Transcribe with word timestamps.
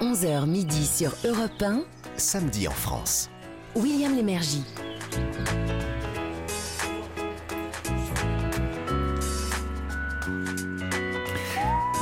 11h 0.00 0.46
midi 0.46 0.86
sur 0.86 1.12
Europe 1.24 1.60
1, 1.60 1.82
Samedi 2.16 2.68
en 2.68 2.72
France. 2.72 3.28
William 3.74 4.14
Lémergie. 4.14 4.62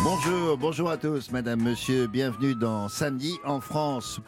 Bonjour, 0.05 0.59
bonjour 0.59 0.91
à 0.91 0.99
tous, 0.99 1.31
madame, 1.31 1.63
monsieur, 1.63 2.07
bienvenue 2.07 2.55
dans 2.55 2.89
Samedi 2.89 3.33
en 3.45 3.63
France. 3.63 4.21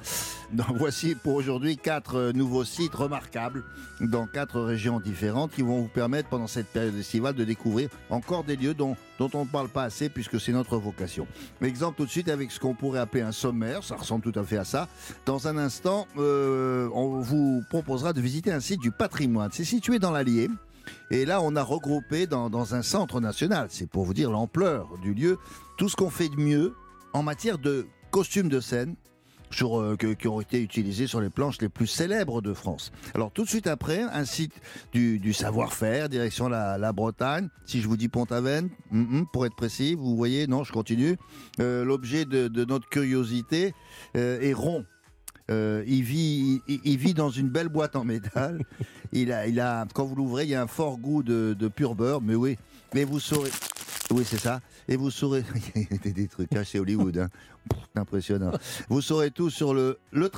Voici 0.76 1.14
pour 1.14 1.34
aujourd'hui 1.34 1.76
quatre 1.76 2.16
euh, 2.16 2.32
nouveaux 2.32 2.64
sites 2.64 2.94
remarquables 2.94 3.64
dans 4.00 4.26
quatre 4.26 4.60
régions 4.60 4.98
différentes 4.98 5.52
qui 5.52 5.60
vont 5.60 5.82
vous 5.82 5.88
permettre 5.88 6.30
pendant 6.30 6.46
cette 6.46 6.68
période 6.68 6.96
estivale 6.96 7.34
de 7.34 7.44
découvrir 7.44 7.90
encore 8.08 8.44
des 8.44 8.56
lieux 8.56 8.72
dont, 8.72 8.96
dont 9.18 9.28
on 9.34 9.44
ne 9.44 9.50
parle 9.50 9.68
pas 9.68 9.82
assez 9.82 10.08
puisque 10.08 10.40
c'est 10.40 10.52
notre 10.52 10.78
vocation. 10.78 11.26
Exemple 11.60 11.98
tout 11.98 12.06
de 12.06 12.10
suite 12.10 12.30
avec 12.30 12.50
ce 12.50 12.60
qu'on 12.60 12.74
pourrait 12.74 13.00
appeler 13.00 13.22
un 13.22 13.32
sommaire, 13.32 13.84
ça 13.84 13.96
ressemble 13.96 14.22
tout 14.22 14.38
à 14.38 14.42
fait 14.42 14.56
à 14.56 14.64
ça. 14.64 14.88
Dans 15.26 15.48
un 15.48 15.58
instant, 15.58 16.06
euh, 16.16 16.88
on 16.94 17.20
vous 17.20 17.62
proposera 17.68 18.14
de 18.14 18.20
visiter 18.22 18.50
un 18.50 18.60
site 18.60 18.80
du 18.80 18.90
patrimoine. 18.90 19.50
C'est 19.52 19.64
situé 19.64 19.98
dans 19.98 20.12
l'Allier. 20.12 20.48
Et 21.10 21.26
là, 21.26 21.42
on 21.42 21.56
a 21.56 21.62
regroupé 21.62 22.26
dans, 22.26 22.48
dans 22.48 22.74
un 22.74 22.80
centre 22.80 23.20
national, 23.20 23.66
c'est 23.68 23.88
pour 23.88 24.04
vous 24.04 24.14
dire 24.14 24.30
l'ampleur 24.30 24.96
du 25.02 25.12
lieu, 25.12 25.36
tout 25.76 25.90
ce 25.90 25.96
qu'on 25.96 26.08
fait 26.08 26.30
de 26.30 26.36
mieux 26.36 26.74
en 27.12 27.22
matière 27.22 27.58
de 27.58 27.86
costumes 28.10 28.48
de 28.48 28.60
scène, 28.60 28.96
sur, 29.50 29.80
euh, 29.80 29.96
que- 29.96 30.12
qui 30.14 30.28
ont 30.28 30.40
été 30.40 30.62
utilisés 30.62 31.06
sur 31.06 31.20
les 31.20 31.30
planches 31.30 31.60
les 31.60 31.68
plus 31.68 31.86
célèbres 31.86 32.42
de 32.42 32.52
France. 32.54 32.92
Alors 33.14 33.30
tout 33.32 33.44
de 33.44 33.48
suite 33.48 33.66
après, 33.66 34.02
un 34.02 34.24
site 34.24 34.52
du, 34.92 35.18
du 35.18 35.32
savoir-faire, 35.32 36.08
direction 36.08 36.48
la, 36.48 36.78
la 36.78 36.92
Bretagne. 36.92 37.48
Si 37.64 37.80
je 37.80 37.88
vous 37.88 37.96
dis 37.96 38.08
Pont-Aven, 38.08 38.68
hum, 38.92 39.08
hum, 39.12 39.26
pour 39.32 39.46
être 39.46 39.56
précis, 39.56 39.94
vous 39.94 40.16
voyez, 40.16 40.46
non, 40.46 40.64
je 40.64 40.72
continue. 40.72 41.16
Euh, 41.60 41.84
L'objet 41.84 42.24
de, 42.24 42.48
de 42.48 42.64
notre 42.64 42.88
curiosité 42.88 43.74
euh, 44.16 44.40
est 44.40 44.52
rond. 44.52 44.84
Euh, 45.50 45.82
il, 45.86 46.02
vit, 46.02 46.60
il, 46.68 46.80
il 46.84 46.98
vit 46.98 47.14
dans 47.14 47.30
une 47.30 47.48
belle 47.48 47.68
boîte 47.70 47.96
en 47.96 48.04
métal. 48.04 48.62
Il 49.12 49.32
a, 49.32 49.46
il 49.46 49.58
a, 49.58 49.86
quand 49.94 50.04
vous 50.04 50.14
l'ouvrez, 50.14 50.44
il 50.44 50.50
y 50.50 50.54
a 50.54 50.60
un 50.60 50.66
fort 50.66 50.98
goût 50.98 51.22
de, 51.22 51.56
de 51.58 51.68
pur 51.68 51.94
beurre, 51.94 52.20
mais 52.20 52.34
oui. 52.34 52.58
Mais 52.92 53.04
vous 53.04 53.18
saurez. 53.20 53.48
Oui, 54.10 54.22
c'est 54.26 54.36
ça. 54.38 54.60
Et 54.88 54.96
vous 54.96 55.10
saurez. 55.10 55.44
Il 55.74 55.82
y 55.82 56.08
a 56.08 56.12
des- 56.12 56.28
trucs 56.28 56.48
cachés 56.50 56.80
Hollywood. 56.80 57.18
Hein. 57.18 57.28
Impressionnant. 57.94 58.52
Vous 58.88 59.02
saurez 59.02 59.30
tout 59.30 59.50
sur 59.50 59.74
le, 59.74 59.98
le 60.12 60.30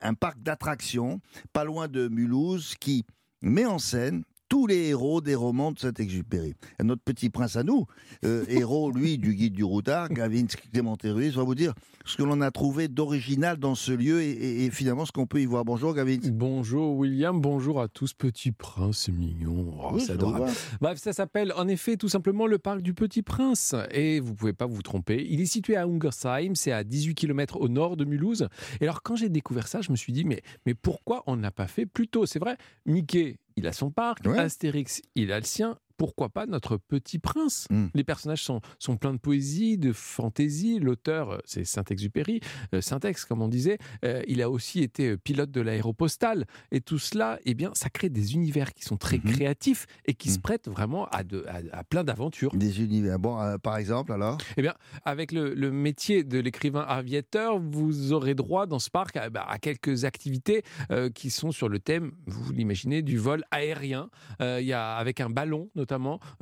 un 0.00 0.14
parc 0.14 0.42
d'attractions 0.42 1.20
pas 1.52 1.64
loin 1.64 1.88
de 1.88 2.08
Mulhouse 2.08 2.74
qui 2.78 3.04
met 3.42 3.66
en 3.66 3.78
scène 3.78 4.24
tous 4.52 4.66
les 4.66 4.88
héros 4.88 5.22
des 5.22 5.34
romans 5.34 5.72
de 5.72 5.78
Saint-Exupéry. 5.78 6.52
Notre 6.84 7.00
petit 7.00 7.30
prince 7.30 7.56
à 7.56 7.62
nous, 7.62 7.86
euh, 8.26 8.44
héros, 8.48 8.90
lui, 8.90 9.16
du 9.16 9.34
guide 9.34 9.54
du 9.54 9.64
routard, 9.64 10.10
Gavin 10.10 10.44
Clémenterus, 10.44 11.36
va 11.36 11.42
vous 11.42 11.54
dire 11.54 11.72
ce 12.04 12.18
que 12.18 12.22
l'on 12.22 12.38
a 12.42 12.50
trouvé 12.50 12.88
d'original 12.88 13.56
dans 13.56 13.74
ce 13.74 13.92
lieu 13.92 14.20
et, 14.20 14.28
et- 14.30 14.64
et 14.66 14.70
finalement 14.70 15.06
ce 15.06 15.12
qu'on 15.12 15.26
peut 15.26 15.40
y 15.40 15.46
voir. 15.46 15.64
Bonjour 15.64 15.94
Gavin. 15.94 16.18
Bonjour 16.30 16.94
William, 16.98 17.40
bonjour 17.40 17.80
à 17.80 17.88
tous, 17.88 18.12
petit 18.12 18.52
prince, 18.52 19.04
c'est 19.06 19.12
mignon, 19.12 19.72
oh, 19.82 19.92
Oui, 19.94 20.00
c'est 20.02 20.08
je 20.08 20.12
adorable. 20.12 20.44
vois. 20.44 20.52
Bref, 20.82 20.98
ça 20.98 21.14
s'appelle 21.14 21.54
en 21.56 21.66
effet 21.66 21.96
tout 21.96 22.10
simplement 22.10 22.46
le 22.46 22.58
parc 22.58 22.82
du 22.82 22.92
Petit 22.92 23.22
Prince. 23.22 23.74
Et 23.90 24.20
vous 24.20 24.34
pouvez 24.34 24.52
pas 24.52 24.66
vous 24.66 24.82
tromper, 24.82 25.26
il 25.30 25.40
est 25.40 25.46
situé 25.46 25.76
à 25.76 25.84
Ungersheim, 25.86 26.56
c'est 26.56 26.72
à 26.72 26.84
18 26.84 27.14
km 27.14 27.56
au 27.58 27.70
nord 27.70 27.96
de 27.96 28.04
Mulhouse. 28.04 28.48
Et 28.82 28.84
alors 28.84 29.02
quand 29.02 29.16
j'ai 29.16 29.30
découvert 29.30 29.66
ça, 29.66 29.80
je 29.80 29.90
me 29.90 29.96
suis 29.96 30.12
dit, 30.12 30.26
mais, 30.26 30.42
mais 30.66 30.74
pourquoi 30.74 31.22
on 31.26 31.36
ne 31.36 31.42
l'a 31.42 31.50
pas 31.52 31.68
fait 31.68 31.86
plus 31.86 32.06
tôt? 32.06 32.26
C'est 32.26 32.38
vrai, 32.38 32.58
Mickey, 32.84 33.38
il 33.56 33.66
a 33.66 33.72
son 33.72 33.90
parc, 33.90 34.24
Ouais. 34.26 34.38
Astérix, 34.38 35.02
il 35.14 35.32
a 35.32 35.38
le 35.38 35.44
sien. 35.44 35.78
Pourquoi 36.02 36.30
pas 36.30 36.46
notre 36.46 36.78
petit 36.78 37.20
prince? 37.20 37.68
Mm. 37.70 37.86
Les 37.94 38.02
personnages 38.02 38.42
sont, 38.42 38.60
sont 38.80 38.96
pleins 38.96 39.12
de 39.14 39.18
poésie, 39.20 39.78
de 39.78 39.92
fantaisie. 39.92 40.80
L'auteur, 40.80 41.30
euh, 41.30 41.38
c'est 41.44 41.62
Saint-Exupéry, 41.64 42.40
euh, 42.74 42.80
Saint-Ex, 42.80 43.24
comme 43.24 43.40
on 43.40 43.46
disait. 43.46 43.78
Euh, 44.04 44.20
il 44.26 44.42
a 44.42 44.50
aussi 44.50 44.80
été 44.82 45.16
pilote 45.16 45.52
de 45.52 45.60
l'aéropostale. 45.60 46.46
Et 46.72 46.80
tout 46.80 46.98
cela, 46.98 47.38
eh 47.44 47.54
bien, 47.54 47.70
ça 47.74 47.88
crée 47.88 48.08
des 48.08 48.34
univers 48.34 48.74
qui 48.74 48.82
sont 48.82 48.96
très 48.96 49.18
Mhm. 49.18 49.30
créatifs 49.32 49.86
et 50.06 50.14
qui 50.14 50.30
se 50.30 50.38
Mhm. 50.38 50.42
prêtent 50.42 50.66
vraiment 50.68 51.06
à, 51.10 51.22
de- 51.22 51.44
à- 51.46 51.78
à 51.78 51.84
plein 51.84 52.02
d'aventures. 52.02 52.50
Des 52.52 52.82
univers. 52.82 53.20
Bon, 53.20 53.38
euh, 53.40 53.58
par 53.58 53.76
exemple, 53.76 54.10
alors? 54.10 54.38
Eh 54.56 54.62
bien, 54.62 54.74
avec 55.04 55.30
le, 55.30 55.54
le 55.54 55.70
métier 55.70 56.24
de 56.24 56.40
l'écrivain 56.40 56.80
aviateur, 56.80 57.60
vous 57.60 58.12
aurez 58.12 58.34
droit 58.34 58.66
dans 58.66 58.80
ce 58.80 58.90
parc 58.90 59.16
à, 59.16 59.30
bah, 59.30 59.46
à 59.48 59.60
quelques 59.60 60.04
activités 60.04 60.64
euh, 60.90 61.10
qui 61.10 61.30
sont 61.30 61.52
sur 61.52 61.68
le 61.68 61.78
thème, 61.78 62.10
vous 62.26 62.52
l'imaginez, 62.52 63.02
du 63.02 63.18
vol 63.18 63.44
aérien. 63.52 64.10
Il 64.40 64.64
y 64.66 64.72
a 64.72 64.96
avec 64.96 65.20
un 65.20 65.30
ballon 65.30 65.70
notamment 65.76 65.91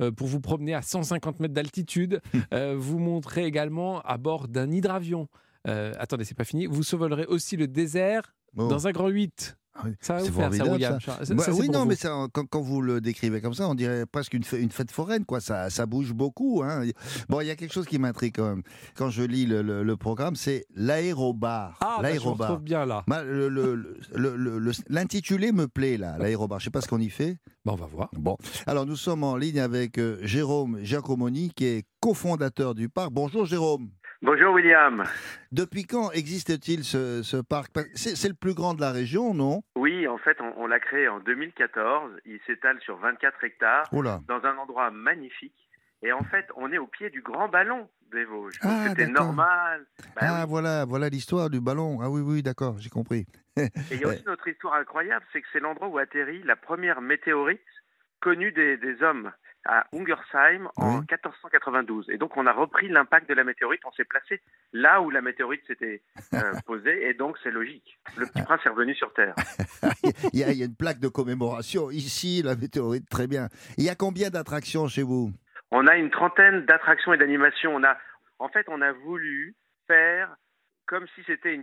euh, 0.01 0.11
pour 0.11 0.27
vous 0.27 0.39
promener 0.39 0.73
à 0.73 0.81
150 0.81 1.39
mètres 1.39 1.53
d'altitude. 1.53 2.21
Euh, 2.53 2.75
vous 2.77 2.99
montrez 2.99 3.45
également 3.45 4.01
à 4.01 4.17
bord 4.17 4.47
d'un 4.47 4.71
hydravion. 4.71 5.27
Euh, 5.67 5.93
attendez, 5.99 6.23
c'est 6.25 6.35
pas 6.35 6.43
fini. 6.43 6.65
Vous 6.65 6.83
survolerez 6.83 7.25
aussi 7.25 7.57
le 7.57 7.67
désert 7.67 8.33
Bon. 8.53 8.67
dans 8.67 8.87
un 8.87 8.91
grand 8.91 9.07
8. 9.07 9.57
Ah 9.73 9.83
oui. 9.85 9.91
Ça 10.01 10.15
va 10.15 10.19
C'est 10.19 10.29
vous 10.29 10.33
faire 10.39 10.51
ça, 10.51 10.57
formidable, 10.57 10.71
William. 10.73 10.99
ça. 10.99 11.25
Ça, 11.25 11.33
Bah 11.33 11.43
ça, 11.43 11.53
c'est 11.53 11.59
oui, 11.59 11.69
non, 11.69 11.79
vous. 11.79 11.85
mais 11.85 11.95
ça, 11.95 12.27
quand, 12.33 12.45
quand 12.45 12.59
vous 12.61 12.81
le 12.81 12.99
décrivez 12.99 13.39
comme 13.39 13.53
ça, 13.53 13.69
on 13.69 13.73
dirait 13.75 14.05
presque 14.05 14.33
une, 14.33 14.43
fê- 14.43 14.59
une 14.61 14.69
fête 14.69 14.91
foraine, 14.91 15.23
quoi. 15.23 15.39
Ça, 15.39 15.69
ça 15.69 15.85
bouge 15.85 16.13
beaucoup. 16.13 16.61
Hein. 16.61 16.83
Bon, 17.29 17.39
il 17.39 17.47
y 17.47 17.49
a 17.51 17.55
quelque 17.55 17.73
chose 17.73 17.85
qui 17.85 17.97
m'intrigue 17.97 18.33
quand 18.35 18.49
même. 18.49 18.63
Quand 18.95 19.09
je 19.09 19.23
lis 19.23 19.45
le, 19.45 19.61
le- 19.61 19.83
le 19.83 19.97
programme, 19.97 20.35
c'est 20.35 20.65
l'aérobar. 20.75 21.77
Ah, 21.79 21.97
bah, 21.97 22.03
l'aérobar. 22.03 22.59
bien 22.59 22.85
là. 22.85 23.03
Bah, 23.07 23.23
le- 23.23 23.47
le- 23.49 23.75
le- 24.13 24.35
le- 24.35 24.59
le- 24.59 24.71
L'intitulé 24.89 25.51
me 25.53 25.67
plaît 25.67 25.97
là, 25.97 26.17
l'aérobar. 26.17 26.59
Je 26.59 26.65
sais 26.65 26.69
pas 26.71 26.81
ce 26.81 26.87
qu'on 26.89 26.99
y 26.99 27.09
fait. 27.09 27.37
Bah, 27.63 27.71
on 27.73 27.75
va 27.75 27.85
voir. 27.85 28.09
Bon, 28.13 28.37
alors 28.67 28.85
nous 28.85 28.95
sommes 28.97 29.23
en 29.23 29.35
ligne 29.37 29.59
avec 29.59 29.97
euh, 29.99 30.17
Jérôme 30.23 30.79
Giacomoni, 30.83 31.51
qui 31.55 31.65
est 31.65 31.83
cofondateur 32.01 32.75
du 32.75 32.89
parc. 32.89 33.11
Bonjour 33.11 33.45
Jérôme. 33.45 33.89
Bonjour 34.23 34.53
William. 34.53 35.03
Depuis 35.51 35.85
quand 35.85 36.11
existe-t-il 36.11 36.83
ce, 36.83 37.23
ce 37.23 37.37
parc? 37.37 37.71
C'est 37.95 38.27
le 38.27 38.35
plus 38.35 38.53
grand 38.53 38.75
de 38.75 38.81
la 38.81 38.91
région, 38.91 39.33
non? 39.33 39.63
Oui, 39.75 40.07
en 40.07 40.19
fait, 40.19 40.37
on, 40.41 40.53
on 40.57 40.67
l'a 40.67 40.79
créé 40.79 41.07
en 41.07 41.19
2014. 41.19 42.11
Il 42.25 42.39
s'étale 42.45 42.79
sur 42.81 42.97
24 42.97 43.43
hectares 43.43 43.87
Oh 43.91 44.01
là. 44.03 44.19
dans 44.27 44.43
un 44.45 44.55
endroit 44.57 44.91
magnifique. 44.91 45.55
Et 46.03 46.11
en 46.13 46.23
fait, 46.23 46.47
on 46.55 46.71
est 46.71 46.77
au 46.77 46.87
pied 46.87 47.09
du 47.09 47.21
Grand 47.21 47.47
Ballon 47.47 47.89
des 48.11 48.25
Vosges. 48.25 48.59
Ah, 48.61 48.85
C'était 48.89 49.07
normal. 49.07 49.85
Bah 50.15 50.21
ah 50.21 50.41
oui. 50.43 50.49
voilà, 50.49 50.85
voilà 50.85 51.09
l'histoire 51.09 51.49
du 51.49 51.59
ballon. 51.61 51.99
Ah 52.01 52.09
oui, 52.09 52.21
oui, 52.21 52.43
d'accord, 52.43 52.75
j'ai 52.79 52.89
compris. 52.89 53.25
Et 53.57 53.69
il 53.91 54.01
y 54.01 54.03
a 54.03 54.07
aussi 54.07 54.23
notre 54.27 54.47
histoire 54.47 54.75
incroyable, 54.75 55.25
c'est 55.33 55.41
que 55.41 55.47
c'est 55.51 55.59
l'endroit 55.59 55.87
où 55.87 55.97
atterrit 55.97 56.43
la 56.43 56.55
première 56.55 57.01
météorite 57.01 57.59
connue 58.19 58.51
des, 58.51 58.77
des 58.77 59.01
hommes 59.01 59.31
à 59.65 59.85
Ungersheim 59.93 60.69
en 60.75 60.95
Oui. 60.99 61.05
1492. 61.09 62.09
Et 62.09 62.17
donc, 62.17 62.35
on 62.37 62.45
a 62.47 62.51
repris 62.51 62.87
l'impact 62.89 63.29
de 63.29 63.33
la 63.35 63.43
météorite. 63.43 63.81
On 63.85 63.91
s'est 63.91 64.05
placé 64.05 64.41
là 64.73 65.01
où 65.01 65.09
la 65.09 65.21
météorite 65.21 65.61
s'était 65.67 66.01
euh, 66.33 66.53
posée. 66.65 67.07
Et 67.09 67.13
donc, 67.13 67.37
c'est 67.43 67.51
logique. 67.51 67.99
Le 68.17 68.25
petit 68.25 68.41
prince 68.41 68.61
est 68.65 68.69
revenu 68.69 68.95
sur 68.95 69.13
Terre. 69.13 69.35
il, 70.33 70.39
y 70.39 70.43
a, 70.43 70.51
il 70.51 70.57
y 70.57 70.63
a 70.63 70.65
une 70.65 70.75
plaque 70.75 70.99
de 70.99 71.07
commémoration 71.07 71.91
ici, 71.91 72.41
la 72.43 72.55
météorite, 72.55 73.07
très 73.09 73.27
bien. 73.27 73.49
Il 73.77 73.83
y 73.83 73.89
a 73.89 73.95
combien 73.95 74.29
d'attractions 74.29 74.87
chez 74.87 75.03
vous? 75.03 75.31
On 75.71 75.85
a 75.87 75.95
une 75.95 76.09
trentaine 76.09 76.65
d'attractions 76.65 77.13
et 77.13 77.17
d'animations. 77.17 77.75
On 77.75 77.83
a, 77.83 77.97
en 78.39 78.49
fait, 78.49 78.65
on 78.67 78.81
a 78.81 78.91
voulu 78.91 79.55
faire 79.87 80.35
comme 80.87 81.05
si 81.15 81.21
c'était 81.25 81.59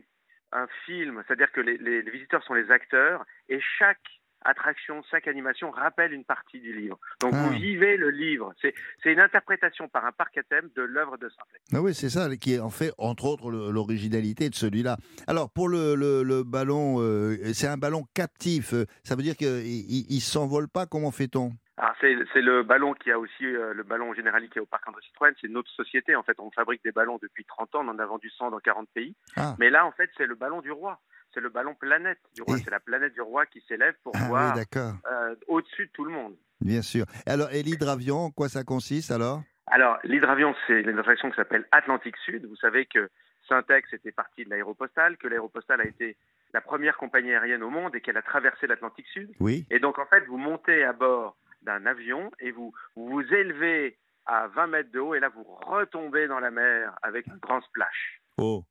un 0.53 0.67
film, 0.87 1.23
c'est-à-dire 1.27 1.53
que 1.53 1.61
les, 1.61 1.77
les- 1.77 2.00
les 2.03 2.11
visiteurs 2.11 2.43
sont 2.45 2.55
les 2.55 2.71
acteurs 2.71 3.25
et 3.50 3.61
chaque 3.79 4.00
attraction, 4.44 5.02
chaque 5.11 5.26
animation 5.29 5.70
rappelle 5.70 6.12
une 6.12 6.25
partie 6.25 6.61
du 6.61 6.73
livre. 6.73 6.99
Donc 7.20 7.32
Ah. 7.35 7.43
vous 7.44 7.50
vivez 7.55 7.96
le 7.96 8.11
livre. 8.11 8.52
C'est 8.61 8.75
c'est 9.02 9.12
une 9.12 9.20
interprétation 9.20 9.88
par 9.88 10.05
un 10.05 10.12
parc 10.12 10.37
à 10.38 10.43
thème 10.43 10.69
de 10.76 10.82
l'œuvre 10.82 11.17
de 11.19 11.29
Saint-Exupéry. 11.29 11.75
Ah 11.75 11.82
oui, 11.82 11.94
c'est 11.94 12.08
ça 12.11 12.29
qui 12.37 12.55
est 12.55 12.61
en 12.61 12.70
fait, 12.70 12.93
entre 12.99 13.25
autres, 13.26 13.50
le- 13.50 13.70
l'originalité 13.70 14.49
de 14.49 14.55
celui-là. 14.55 14.96
Alors, 15.26 15.50
pour 15.50 15.69
le, 15.69 15.94
le- 15.94 16.23
le 16.23 16.43
ballon, 16.44 16.96
euh, 17.00 17.37
c'est 17.55 17.67
un 17.69 17.76
ballon 17.76 18.05
captif. 18.14 18.75
Ça 19.05 19.17
veut 19.17 19.23
dire 19.23 19.37
qu'il 19.37 19.46
ne 19.49 20.20
s'envole 20.20 20.69
pas 20.69 20.87
Comment 20.87 21.11
fait-on? 21.11 21.50
Alors 21.81 21.94
c'est 22.00 22.17
c'est 22.32 22.40
le 22.40 22.64
ballon 22.64 22.93
qui 22.94 23.12
a 23.12 23.20
aussi 23.20 23.44
euh, 23.46 23.73
le 23.73 23.85
ballon 23.85 24.12
généralique 24.12 24.52
qui 24.52 24.58
est 24.58 24.61
au 24.62 24.67
parc 24.67 24.88
André 24.88 25.00
Citroën, 25.06 25.32
c'est 25.40 25.46
notre 25.46 25.70
société 25.70 26.17
en 26.17 26.25
fait, 26.25 26.35
on 26.40 26.50
fabrique 26.50 26.82
des 26.82 26.90
ballons 26.90 27.20
depuis 27.23 27.44
30 27.44 27.73
ans, 27.76 27.85
on 27.85 27.88
en 27.88 27.99
a 28.00 28.05
vendu 28.06 28.31
100 28.31 28.50
dans 28.50 28.58
40 28.58 28.88
pays. 28.93 29.14
Ah. 29.37 29.55
Mais 29.61 29.70
là 29.70 29.87
en 29.87 29.93
fait, 29.93 30.11
c'est 30.17 30.26
le 30.26 30.35
ballon 30.35 30.61
du 30.61 30.73
roi. 30.73 30.99
C'est 31.35 31.41
le 31.41 31.49
ballon 31.51 31.75
planète 31.75 32.19
du 32.35 32.43
roi, 32.43 32.57
Et- 32.57 32.63
c'est 32.63 32.71
la 32.71 32.81
planète 32.81 33.13
du 33.15 33.21
roi 33.21 33.47
qui 33.47 33.61
s'élève 33.69 33.95
pour 34.03 34.13
Ah 34.17 34.27
voir 34.29 34.57
oui, 34.57 34.63
euh, 35.11 35.35
au-dessus 35.47 35.87
de 35.87 35.93
tout 35.93 36.05
le 36.05 36.11
monde. 36.11 36.35
bien 36.61 36.83
sûr. 36.83 37.05
Alors, 37.27 37.51
et 37.53 37.63
l'hydravion, 37.63 38.17
en 38.27 38.31
quoi 38.31 38.49
ça 38.49 38.65
consiste 38.65 39.11
alors? 39.11 39.43
Alors, 39.67 39.99
l'hydravion, 40.05 40.55
c'est 40.67 40.81
une 40.81 40.99
attraction 40.99 41.31
qui 41.31 41.37
s'appelle 41.37 41.67
Atlantique 41.73 42.17
Sud. 42.25 42.47
Vous 42.47 42.57
savez 42.57 42.87
que 42.87 43.11
Syntex 43.49 43.93
était 43.93 44.13
partie 44.13 44.45
de 44.45 44.51
l'aéropostale, 44.51 45.17
que 45.19 45.29
l'aéropostale 45.29 45.83
a 45.83 45.87
été 45.87 46.17
la 46.55 46.63
première 46.63 46.97
compagnie 46.97 47.33
aérienne 47.35 47.63
au 47.63 47.69
monde 47.71 47.95
et 47.95 48.01
qu'elle 48.01 48.17
a 48.17 48.23
traversé 48.23 48.67
l'Atlantique 48.67 49.07
Sud. 49.13 49.31
Oui. 49.41 49.67
Et 49.71 49.79
donc, 49.79 49.99
en 49.99 50.07
fait, 50.07 50.25
vous 50.27 50.39
montez 50.39 50.85
à 50.85 50.95
bord 50.95 51.37
d'un 51.63 51.85
avion 51.85 52.31
et 52.41 52.51
vous 52.53 52.73
vous 52.97 53.09
vous 53.09 53.21
élevez 53.35 53.99
à 54.25 54.47
20 54.49 54.67
mètres 54.69 54.91
de 54.91 54.99
haut 55.01 55.15
et 55.15 55.21
là, 55.21 55.29
vous 55.29 55.45
retombez 55.45 56.27
dans 56.29 56.41
la 56.41 56.51
mer 56.51 56.95
avec 57.03 57.29
un 57.29 57.37
grand 57.37 57.61
splash. 57.63 58.23
Oh. 58.39 58.65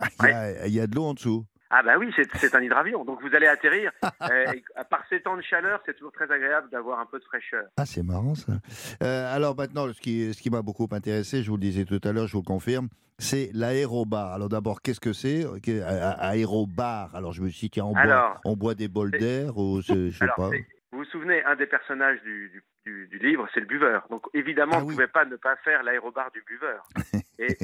Il 0.00 0.28
y, 0.28 0.32
a, 0.32 0.66
il 0.66 0.72
y 0.74 0.80
a 0.80 0.86
de 0.86 0.94
l'eau 0.96 1.04
en 1.04 1.14
dessous. 1.14 1.44
Ah 1.74 1.82
bah 1.82 1.96
oui, 1.98 2.12
c'est 2.16 2.54
un 2.54 2.62
hydravion. 2.62 3.02
Donc, 3.04 3.22
vous 3.22 3.34
allez 3.34 3.46
atterrir. 3.46 3.90
euh, 4.30 4.44
par 4.90 5.04
ces 5.08 5.20
temps 5.22 5.36
de 5.38 5.42
chaleur, 5.42 5.80
c'est 5.86 5.94
toujours 5.94 6.12
très 6.12 6.30
agréable 6.30 6.68
d'avoir 6.70 7.00
un 7.00 7.06
peu 7.06 7.18
de 7.18 7.24
fraîcheur. 7.24 7.64
Ah, 7.78 7.86
c'est 7.86 8.02
marrant 8.02 8.34
ça. 8.34 8.52
Euh, 9.02 9.34
alors 9.34 9.56
maintenant, 9.56 9.90
ce 9.90 9.98
qui, 10.00 10.34
ce 10.34 10.42
qui 10.42 10.50
m'a 10.50 10.60
beaucoup 10.60 10.86
intéressé, 10.92 11.42
je 11.42 11.50
vous 11.50 11.56
le 11.56 11.62
disais 11.62 11.84
tout 11.86 12.00
à 12.04 12.12
l'heure, 12.12 12.26
je 12.26 12.32
vous 12.34 12.42
le 12.42 12.46
confirme, 12.46 12.88
c'est 13.18 13.50
l'aérobar. 13.54 14.32
Alors 14.34 14.50
d'abord, 14.50 14.82
qu'est-ce 14.82 15.00
que 15.00 15.12
c'est? 15.14 15.44
Aérobar. 16.18 17.14
Alors 17.14 17.32
je 17.32 17.42
me 17.42 17.48
suis 17.48 17.66
dit, 17.66 17.70
tiens, 17.70 17.84
on, 17.84 17.92
boit, 17.92 18.40
on 18.44 18.56
boit 18.56 18.74
des 18.74 18.88
bols 18.88 19.10
d'air 19.10 19.56
ou 19.56 19.80
je 19.82 20.10
sais 20.10 20.24
Alors, 20.24 20.36
pas. 20.36 20.48
vous 20.92 20.98
vous 20.98 21.04
souvenez, 21.06 21.42
un 21.44 21.56
des 21.56 21.66
personnages 21.66 22.20
du, 22.22 22.50
du- 22.50 22.62
du- 22.84 23.06
du 23.08 23.18
livre, 23.18 23.48
c'est 23.54 23.60
le 23.60 23.66
buveur. 23.66 24.06
Donc 24.10 24.26
évidemment, 24.34 24.72
Ah 24.76 24.78
vous 24.80 24.84
ne 24.86 24.88
oui. 24.90 24.94
pouvez 24.94 25.06
pas 25.06 25.24
ne 25.24 25.36
pas 25.36 25.56
faire 25.56 25.82
l'aérobar 25.82 26.30
du 26.32 26.42
buveur. 26.42 26.84
Et, 27.38 27.56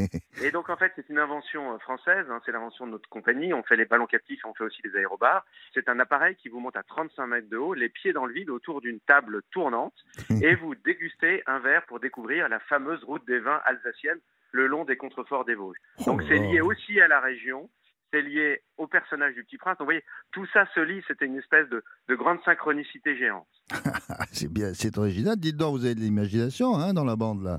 et 0.42 0.50
donc 0.50 0.70
en 0.70 0.76
fait, 0.76 0.92
c'est 0.96 1.08
une 1.08 1.18
invention 1.18 1.74
euh, 1.74 1.78
française, 1.78 2.26
hein, 2.30 2.40
c'est 2.44 2.50
l'invention 2.50 2.86
de 2.86 2.92
notre 2.92 3.08
compagnie. 3.08 3.52
On 3.54 3.62
fait 3.62 3.76
les 3.76 3.84
ballons 3.84 4.06
captifs, 4.06 4.44
on 4.44 4.52
fait 4.54 4.64
aussi 4.64 4.80
les 4.82 4.96
aérobars. 4.96 5.44
C'est 5.72 5.88
un 5.88 6.00
appareil 6.00 6.34
qui 6.36 6.48
vous 6.48 6.58
monte 6.58 6.74
à 6.76 6.82
35 6.82 7.26
mètres 7.28 7.48
de 7.48 7.58
haut, 7.58 7.74
les 7.74 7.88
pieds 7.88 8.12
dans 8.12 8.24
le 8.26 8.32
vide 8.32 8.50
autour 8.50 8.80
d'une 8.80 8.98
table 8.98 9.42
tournante, 9.52 9.94
et 10.42 10.56
vous 10.56 10.74
dégustez 10.74 11.42
un 11.46 11.60
verre 11.60 11.84
pour 11.86 12.00
découvrir 12.00 12.48
la 12.48 12.58
fameuse 12.60 13.04
route 13.04 13.24
des 13.26 13.38
vins 13.38 13.60
alsacienne 13.66 14.18
le 14.50 14.66
long 14.66 14.84
des 14.84 14.96
contreforts 14.96 15.44
des 15.44 15.54
Vosges. 15.54 15.76
Donc 16.06 16.22
Oh 16.24 16.26
c'est 16.28 16.36
là. 16.38 16.46
lié 16.46 16.60
aussi 16.62 17.00
à 17.00 17.06
la 17.06 17.20
région, 17.20 17.68
c'est 18.12 18.22
lié 18.22 18.62
au 18.76 18.86
personnage 18.86 19.34
du 19.34 19.44
Petit 19.44 19.58
Prince. 19.58 19.72
Donc 19.78 19.86
vous 19.86 19.92
voyez, 19.92 20.04
tout 20.32 20.46
ça 20.52 20.66
se 20.74 20.80
lie, 20.80 21.02
c'était 21.06 21.26
une 21.26 21.36
espèce 21.38 21.68
de, 21.68 21.82
de 22.08 22.14
grande 22.14 22.42
synchronicité 22.44 23.16
géante. 23.16 23.46
C'est 24.32 24.52
bien, 24.52 24.72
c'est 24.74 24.96
original. 24.98 25.36
Dites 25.36 25.56
donc, 25.56 25.76
vous 25.76 25.84
avez 25.84 25.94
de 25.94 26.00
l'imagination 26.00 26.74
hein, 26.76 26.92
dans 26.94 27.04
la 27.04 27.16
bande 27.16 27.42
là. 27.42 27.58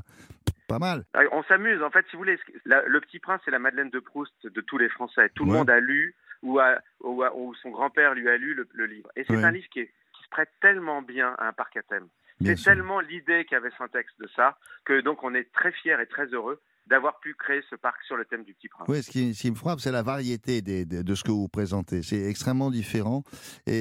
Pas 0.68 0.80
mal. 0.80 1.04
Ah, 1.14 1.22
On 1.32 1.44
s'amuse, 1.44 1.82
en 1.82 1.90
fait, 1.90 2.06
si 2.10 2.14
vous 2.16 2.20
voulez. 2.20 2.40
la- 2.66 2.84
le 2.86 3.02
Petit 3.02 3.20
Prince, 3.20 3.42
c'est 3.44 3.52
la 3.52 3.60
Madeleine 3.60 3.90
de 3.90 4.00
Proust 4.00 4.34
de 4.46 4.62
tous 4.62 4.78
les 4.78 4.90
Français. 4.90 5.30
Tout 5.36 5.46
le 5.46 5.52
monde 5.52 5.70
a 5.70 5.80
lu 5.80 6.16
ou, 6.44 6.60
a- 6.60 6.80
ou, 7.02 7.24
a- 7.24 7.36
ou 7.36 7.54
son 7.56 7.72
grand-père 7.72 8.14
lui 8.14 8.30
a 8.30 8.38
lu 8.38 8.54
le, 8.54 8.68
le 8.74 8.86
livre. 8.86 9.10
Et 9.16 9.24
c'est 9.26 9.36
Ouais. 9.36 9.44
un 9.44 9.52
livre 9.52 9.68
qui, 9.72 9.80
est- 9.82 9.92
qui 10.14 10.24
se 10.24 10.30
prête 10.30 10.50
tellement 10.62 11.02
bien 11.02 11.36
à 11.40 11.48
un 11.48 11.54
parc 11.54 11.76
à 11.78 11.82
thème. 11.84 12.08
C'est 12.42 12.64
tellement 12.64 13.00
l'idée 13.02 13.44
qu'avait 13.46 13.72
Syntex 13.78 14.10
de 14.20 14.28
ça 14.36 14.58
que 14.86 15.02
donc 15.02 15.24
on 15.24 15.34
est 15.34 15.52
très 15.52 15.74
fiers 15.74 15.98
et 16.02 16.06
très 16.06 16.26
heureux 16.28 16.62
d'avoir 16.90 17.20
pu 17.20 17.36
créer 17.36 17.62
ce 17.70 17.76
parc 17.76 18.02
sur 18.04 18.16
le 18.18 18.26
thème 18.26 18.44
du 18.44 18.54
Petit 18.54 18.68
Prince. 18.68 18.88
Oui, 18.90 19.04
ce 19.04 19.12
qui, 19.12 19.34
ce 19.36 19.42
qui 19.42 19.52
me 19.52 19.56
frappe, 19.56 19.80
c'est 19.80 19.92
la 19.92 20.02
variété 20.04 20.62
des- 20.62 20.86
de 20.86 21.16
ce 21.16 21.24
que 21.24 21.32
vous 21.32 21.48
présentez. 21.48 22.02
C'est 22.02 22.24
extrêmement 22.24 22.72
différent 22.72 23.24
et, 23.68 23.74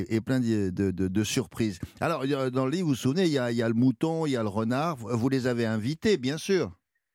et- 0.00 0.14
et 0.14 0.20
plein 0.20 0.38
de, 0.40 0.70
de- 0.70 0.90
de- 0.90 1.08
de 1.08 1.24
surprises. 1.24 1.80
Alors, 2.00 2.24
dans 2.52 2.64
le 2.66 2.70
livre, 2.70 2.84
vous 2.84 2.90
vous 2.90 2.94
souvenez, 2.94 3.24
il 3.24 3.32
y, 3.32 3.38
a, 3.38 3.50
il 3.50 3.56
y 3.56 3.62
a 3.62 3.68
le 3.68 3.74
mouton, 3.74 4.24
il 4.26 4.30
y 4.32 4.36
a 4.36 4.42
le 4.42 4.48
renard. 4.48 4.96
Vous 4.96 5.28
les 5.28 5.46
avez 5.46 5.66
invités, 5.66 6.16
bien 6.16 6.38
sûr. 6.38 6.70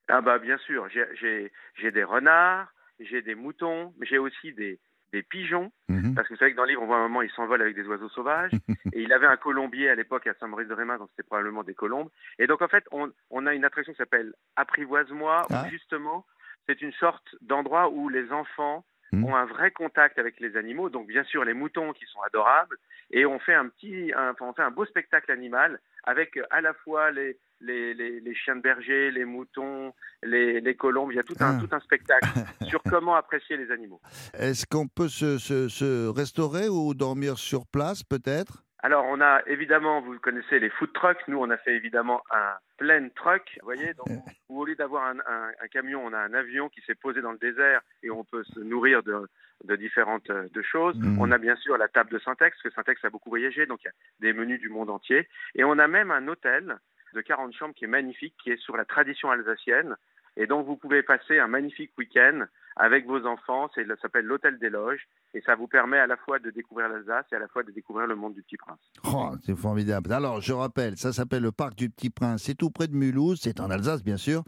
Ah 0.10 0.22
bah 0.22 0.40
bien 0.40 0.58
sûr, 0.58 0.88
j'ai 1.22 1.92
des 1.92 2.04
renards, 2.04 2.68
j'ai 3.00 3.22
des 3.22 3.36
moutons, 3.36 3.94
mais 3.98 4.08
j'ai 4.08 4.18
aussi 4.18 4.52
des, 4.54 4.80
des 5.14 5.24
pigeons. 5.24 5.72
Mhm. 5.90 6.14
Parce 6.16 6.28
que 6.28 6.34
vous 6.34 6.38
savez 6.40 6.52
que 6.52 6.58
dans 6.58 6.64
le 6.64 6.70
livre, 6.70 6.82
on 6.84 6.88
voit 6.88 6.98
un 6.98 7.04
moment, 7.08 7.22
il 7.22 7.32
s'envole 7.32 7.62
avec 7.62 7.76
des 7.76 7.86
oiseaux 7.88 8.10
sauvages. 8.10 8.52
et 8.94 9.02
il 9.02 9.12
avait 9.14 9.28
un 9.28 9.38
colombier 9.38 9.90
à 9.90 9.96
l'époque 9.96 10.28
à 10.28 10.34
Saint-Maurice-de-Rémas, 10.36 10.98
donc 10.98 11.10
c'était 11.12 11.24
probablement 11.28 11.64
des 11.64 11.74
colombes. 11.74 12.10
Et 12.38 12.48
donc, 12.48 12.62
en 12.62 12.68
fait, 12.68 12.86
on, 12.92 13.12
on 13.30 13.46
a 13.48 13.54
une 13.54 13.66
attraction 13.66 13.94
qui 13.94 13.98
s'appelle 13.98 14.34
Apprivoise-moi, 14.56 15.48
Ah. 15.50 15.64
où 15.66 15.70
justement, 15.70 16.26
c'est 16.68 16.82
une 16.82 16.94
sorte 16.94 17.36
d'endroit 17.42 17.90
où 17.90 18.10
les 18.10 18.32
enfants 18.32 18.86
Mhm. 19.12 19.24
ont 19.26 19.36
un 19.36 19.46
vrai 19.46 19.72
contact 19.72 20.20
avec 20.20 20.40
les 20.40 20.56
animaux. 20.56 20.90
Donc, 20.92 21.08
bien 21.08 21.24
sûr, 21.24 21.44
les 21.44 21.56
moutons 21.56 21.94
qui 21.94 22.06
sont 22.06 22.22
adorables. 22.22 22.78
Et 23.10 23.26
on 23.26 23.40
fait 23.40 23.56
un 23.56 23.68
petit, 23.68 24.14
un- 24.16 24.36
on 24.40 24.54
fait 24.54 24.62
un 24.62 24.70
beau 24.70 24.86
spectacle 24.86 25.32
animal 25.32 25.80
avec 26.04 26.38
euh, 26.38 26.44
à 26.52 26.62
la 26.62 26.74
fois 26.76 27.10
les, 27.10 27.36
les, 27.62 27.94
les, 27.94 28.20
les 28.20 28.36
chiens 28.36 28.56
de 28.56 28.62
berger, 28.62 29.12
les 29.12 29.26
moutons, 29.26 29.94
les, 30.24 30.62
les 30.62 30.76
colombes. 30.76 31.12
Il 31.12 31.16
y 31.16 31.20
a 31.20 31.24
tout 31.24 31.36
un, 31.40 31.58
Ah. 31.58 31.60
tout 31.60 31.74
un 31.76 31.80
spectacle 31.80 32.28
sur 32.68 32.82
comment 32.84 33.16
apprécier 33.16 33.58
les 33.58 33.72
animaux. 33.72 34.02
Est-ce 34.38 34.66
qu'on 34.66 34.88
peut 34.88 35.08
se, 35.10 35.38
se- 35.38 35.68
se 35.70 36.08
restaurer 36.08 36.68
ou 36.70 36.94
dormir 36.94 37.38
sur 37.38 37.66
place, 37.68 38.04
peut-être? 38.04 38.64
Alors, 38.82 39.04
on 39.10 39.20
a 39.20 39.42
évidemment, 39.46 40.00
vous 40.02 40.18
connaissez 40.20 40.58
les 40.58 40.70
food 40.70 40.94
trucks. 40.94 41.28
Nous, 41.28 41.38
on 41.38 41.50
a 41.50 41.58
fait 41.58 41.76
évidemment 41.76 42.22
un 42.32 42.54
plein 42.78 43.10
truck, 43.10 43.42
vous 43.60 43.66
voyez, 43.66 43.94
donc, 43.96 44.08
où 44.50 44.62
au 44.62 44.66
lieu 44.66 44.76
d'avoir 44.76 45.04
un, 45.06 45.20
un- 45.20 45.52
un 45.62 45.68
camion, 45.68 46.02
on 46.06 46.14
a 46.14 46.18
un 46.20 46.34
avion 46.34 46.70
qui 46.70 46.80
s'est 46.88 46.96
posé 46.96 47.20
dans 47.22 47.34
le 47.34 47.38
désert 47.38 47.82
et 48.04 48.10
on 48.10 48.24
peut 48.24 48.46
se 48.46 48.60
nourrir 48.62 49.04
de, 49.04 49.28
de 49.66 49.76
différentes 49.76 50.30
euh, 50.30 50.48
de 50.54 50.62
choses. 50.62 50.98
Mhm. 50.98 51.20
On 51.20 51.30
a 51.32 51.38
bien 51.38 51.58
sûr 51.58 51.78
la 51.78 51.90
table 51.90 52.10
de 52.12 52.20
Syntex, 52.20 52.56
parce 52.56 52.64
que 52.64 52.70
Syntex 52.74 53.04
a 53.04 53.10
beaucoup 53.10 53.30
voyagé, 53.30 53.66
donc 53.66 53.80
il 53.84 53.88
y 53.88 53.90
a 53.90 53.94
des 54.22 54.32
menus 54.32 54.62
du 54.62 54.70
monde 54.70 54.90
entier. 54.90 55.28
Et 55.56 55.66
on 55.66 55.78
a 55.78 55.88
même 55.90 56.12
un 56.12 56.26
hôtel 56.30 56.78
de 57.14 57.22
40 57.22 57.54
chambres 57.54 57.76
qui 57.76 57.86
est 57.86 57.88
magnifique, 57.88 58.36
qui 58.42 58.52
est 58.52 58.62
sur 58.62 58.78
la 58.78 58.86
tradition 58.86 59.32
alsacienne. 59.32 59.96
Et 60.38 60.48
donc, 60.48 60.66
vous 60.66 60.76
pouvez 60.76 61.04
passer 61.04 61.40
un 61.40 61.48
magnifique 61.48 61.92
week-end 61.98 62.46
avec 62.80 63.06
vos 63.06 63.24
enfants. 63.28 63.70
Ça 63.76 63.82
s'appelle 64.02 64.26
l'hôtel 64.26 64.58
des 64.58 64.70
loges. 64.70 65.02
Et 65.36 65.42
ça 65.46 65.54
vous 65.56 65.68
permet 65.68 66.00
à 66.00 66.08
la 66.08 66.18
fois 66.18 66.40
de 66.40 66.50
découvrir 66.50 66.90
l'Alsace 66.90 67.26
et 67.32 67.36
à 67.36 67.40
la 67.40 67.48
fois 67.50 67.62
de 67.62 67.70
découvrir 67.72 68.08
le 68.08 68.16
monde 68.16 68.34
du 68.34 68.42
Petit 68.42 68.58
Prince. 68.58 68.80
Oh, 69.14 69.30
c'est 69.46 69.56
formidable. 69.56 70.12
Alors, 70.12 70.42
je 70.42 70.54
rappelle, 70.54 70.98
ça 70.98 71.14
s'appelle 71.14 71.44
le 71.44 71.52
parc 71.52 71.76
du 71.76 71.92
Petit 71.92 72.10
Prince. 72.10 72.42
C'est 72.44 72.56
tout 72.56 72.72
près 72.72 72.88
de 72.88 72.96
Mulhouse. 72.96 73.40
C'est 73.44 73.60
en 73.60 73.70
Alsace, 73.70 74.04
bien 74.04 74.18
sûr. 74.18 74.44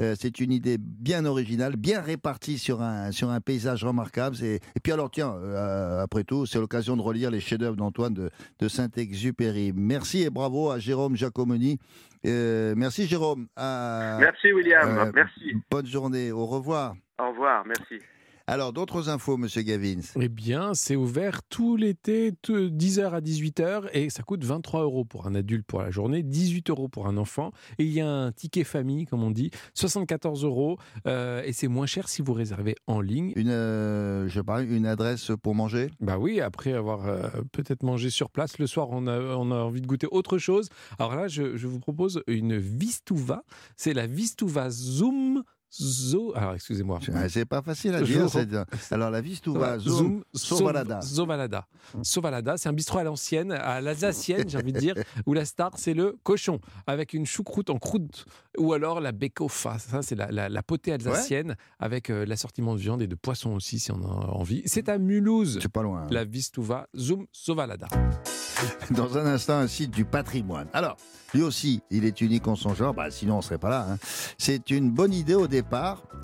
Euh, 0.00 0.14
c'est 0.16 0.38
une 0.38 0.52
idée 0.52 0.76
bien 0.78 1.24
originale, 1.24 1.74
bien 1.76 2.00
répartie 2.00 2.58
sur 2.58 2.80
un, 2.80 3.10
sur 3.10 3.30
un 3.30 3.40
paysage 3.40 3.82
remarquable. 3.84 4.36
Et 4.44 4.60
puis, 4.82 4.92
alors, 4.92 5.10
tiens, 5.10 5.34
euh, 5.34 6.00
après 6.02 6.22
tout, 6.22 6.46
c'est 6.46 6.60
l'occasion 6.60 6.96
de 6.96 7.02
relire 7.02 7.30
les 7.32 7.40
chefs-d'œuvre 7.40 7.76
d'Antoine 7.76 8.14
de, 8.14 8.30
de 8.60 8.68
Saint-Exupéry. 8.68 9.72
Merci 9.74 10.22
et 10.22 10.30
bravo 10.30 10.70
à 10.70 10.78
Jérôme 10.78 11.16
Giacomoni. 11.16 11.78
Euh, 12.26 12.74
merci, 12.76 13.06
Jérôme. 13.06 13.48
À- 13.56 14.18
Merci 14.20 14.52
William, 14.52 15.10
merci. 15.14 15.54
Bonne 15.70 15.86
journée. 15.86 16.30
Au 16.30 16.44
revoir. 16.46 16.94
Au 17.20 17.30
revoir, 17.30 17.64
merci. 17.66 18.02
Alors, 18.46 18.72
d'autres 18.72 19.10
infos, 19.10 19.36
Monsieur 19.36 19.62
Gavins? 19.62 20.00
Eh 20.18 20.28
bien, 20.28 20.74
c'est 20.74 20.96
ouvert 20.96 21.42
tout 21.44 21.76
l'été, 21.76 22.32
tout- 22.42 22.68
10h 22.68 23.14
à 23.14 23.20
18h, 23.20 23.88
et 23.92 24.10
ça 24.10 24.24
coûte 24.24 24.42
23 24.42 24.82
euros 24.82 25.04
pour 25.04 25.28
un 25.28 25.36
adulte 25.36 25.64
pour 25.66 25.82
la 25.82 25.90
journée, 25.92 26.24
18 26.24 26.70
euros 26.70 26.88
pour 26.88 27.06
un 27.06 27.16
enfant. 27.16 27.52
Et 27.78 27.84
il 27.84 27.92
y 27.92 28.00
a 28.00 28.08
un 28.08 28.32
ticket 28.32 28.64
famille, 28.64 29.04
comme 29.04 29.22
on 29.22 29.30
dit, 29.30 29.50
74 29.74 30.44
euros, 30.44 30.78
euh, 31.06 31.42
et 31.44 31.52
c'est 31.52 31.68
moins 31.68 31.86
cher 31.86 32.08
si 32.08 32.22
vous 32.22 32.32
réservez 32.32 32.74
en 32.88 33.00
ligne. 33.00 33.32
Une, 33.36 33.50
euh, 33.50 34.26
je 34.28 34.40
parle, 34.40 34.64
une 34.64 34.86
adresse 34.86 35.30
pour 35.42 35.54
manger? 35.54 35.90
Bah 36.00 36.18
oui, 36.18 36.40
après 36.40 36.72
avoir 36.72 37.06
euh, 37.06 37.28
peut-être 37.52 37.84
mangé 37.84 38.10
sur 38.10 38.30
place, 38.30 38.58
le 38.58 38.66
soir, 38.66 38.88
on 38.90 39.06
a, 39.06 39.20
on 39.20 39.52
a 39.52 39.56
envie 39.56 39.82
de 39.82 39.86
goûter 39.86 40.08
autre 40.10 40.38
chose. 40.38 40.70
Alors 40.98 41.14
là, 41.14 41.28
je, 41.28 41.56
je 41.56 41.66
vous 41.68 41.78
propose 41.78 42.22
une 42.26 42.56
Vistuva. 42.56 43.44
C'est 43.76 43.92
la 43.92 44.08
Vistuva 44.08 44.70
Zoom 44.70 45.44
Zo. 45.72 46.32
Alors, 46.36 46.54
excusez-moi. 46.54 46.98
C'est 47.28 47.44
pas 47.44 47.62
facile 47.62 47.94
à 47.94 48.02
dire. 48.02 48.26
Alors, 48.90 49.10
la 49.10 49.20
Vistouva, 49.20 49.78
Zoom, 49.78 49.96
Zoom, 49.96 50.24
Sovalada. 50.34 51.00
Sovalada. 51.00 51.66
Sovalada, 52.02 52.56
c'est 52.56 52.68
un 52.68 52.72
bistrot 52.72 52.98
à 52.98 53.04
l'ancienne, 53.04 53.52
à 53.52 53.80
l'alsacienne, 53.80 54.48
j'ai 54.48 54.58
envie 54.58 54.72
de 54.72 54.78
dire, 54.80 54.94
où 55.26 55.32
la 55.32 55.44
star, 55.44 55.70
c'est 55.76 55.94
le 55.94 56.18
cochon, 56.22 56.60
avec 56.86 57.12
une 57.14 57.24
choucroute 57.26 57.70
en 57.70 57.78
croûte, 57.78 58.24
ou 58.58 58.72
alors 58.72 59.00
la 59.00 59.12
bekofa, 59.12 59.78
ça 59.78 60.02
c'est 60.02 60.14
la, 60.16 60.30
la, 60.30 60.48
la 60.48 60.62
potée 60.62 60.92
alsacienne, 60.92 61.56
avec 61.78 62.10
euh, 62.10 62.24
l'assortiment 62.26 62.74
de 62.74 62.80
viande 62.80 63.02
et 63.02 63.06
de 63.06 63.14
poisson 63.14 63.50
aussi, 63.52 63.78
si 63.78 63.92
on 63.92 64.02
a 64.02 64.06
envie. 64.32 64.62
C'est 64.66 64.88
à 64.88 64.98
Mulhouse, 64.98 65.58
C'est 65.62 65.68
pas 65.70 65.82
loin. 65.82 66.02
hein. 66.02 66.06
la 66.10 66.24
Vistuva 66.24 66.88
Zoom 66.96 67.26
Sovalada. 67.32 67.88
Dans 68.90 69.16
un 69.16 69.24
instant, 69.24 69.54
un 69.58 69.66
site 69.68 69.90
du 69.90 70.04
patrimoine. 70.04 70.68
Alors, 70.74 70.96
lui 71.32 71.42
aussi, 71.42 71.80
il 71.90 72.04
est 72.04 72.20
unique 72.20 72.46
en 72.46 72.56
son 72.56 72.74
genre, 72.74 72.92
bah, 72.92 73.10
sinon 73.10 73.38
on 73.38 73.42
serait 73.42 73.56
pas 73.58 73.70
là. 73.70 73.86
hein. 73.90 73.98
C'est 74.36 74.70
une 74.70 74.90
bonne 74.90 75.14
idée 75.14 75.34
au 75.34 75.46
départ, 75.46 75.59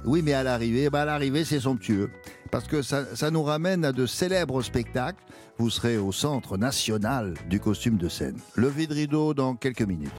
oui, 0.04 0.22
mais 0.22 0.32
à 0.32 0.42
l'arrivée, 0.42 0.88
bah, 0.90 1.02
à 1.02 1.04
l'arrivée, 1.04 1.44
c'est 1.44 1.60
somptueux. 1.60 2.10
Parce 2.50 2.66
que 2.68 2.82
ça, 2.82 3.30
nous 3.30 3.42
ramène 3.42 3.84
à 3.84 3.92
de 3.92 4.06
célèbres 4.06 4.62
spectacles. 4.62 5.22
Vous 5.58 5.70
serez 5.70 5.98
au 5.98 6.12
Centre 6.12 6.56
national 6.56 7.34
du 7.48 7.58
costume 7.60 7.96
de 7.96 8.08
scène. 8.08 8.38
Levé 8.54 8.86
de 8.86 8.94
rideau 8.94 9.34
dans 9.34 9.56
quelques 9.56 9.82
minutes. 9.82 10.12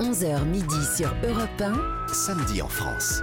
11h 0.00 0.44
midi 0.46 0.84
sur 0.96 1.14
Europe 1.24 1.60
1. 1.60 2.12
Samedi 2.12 2.60
en 2.60 2.68
France. 2.68 3.22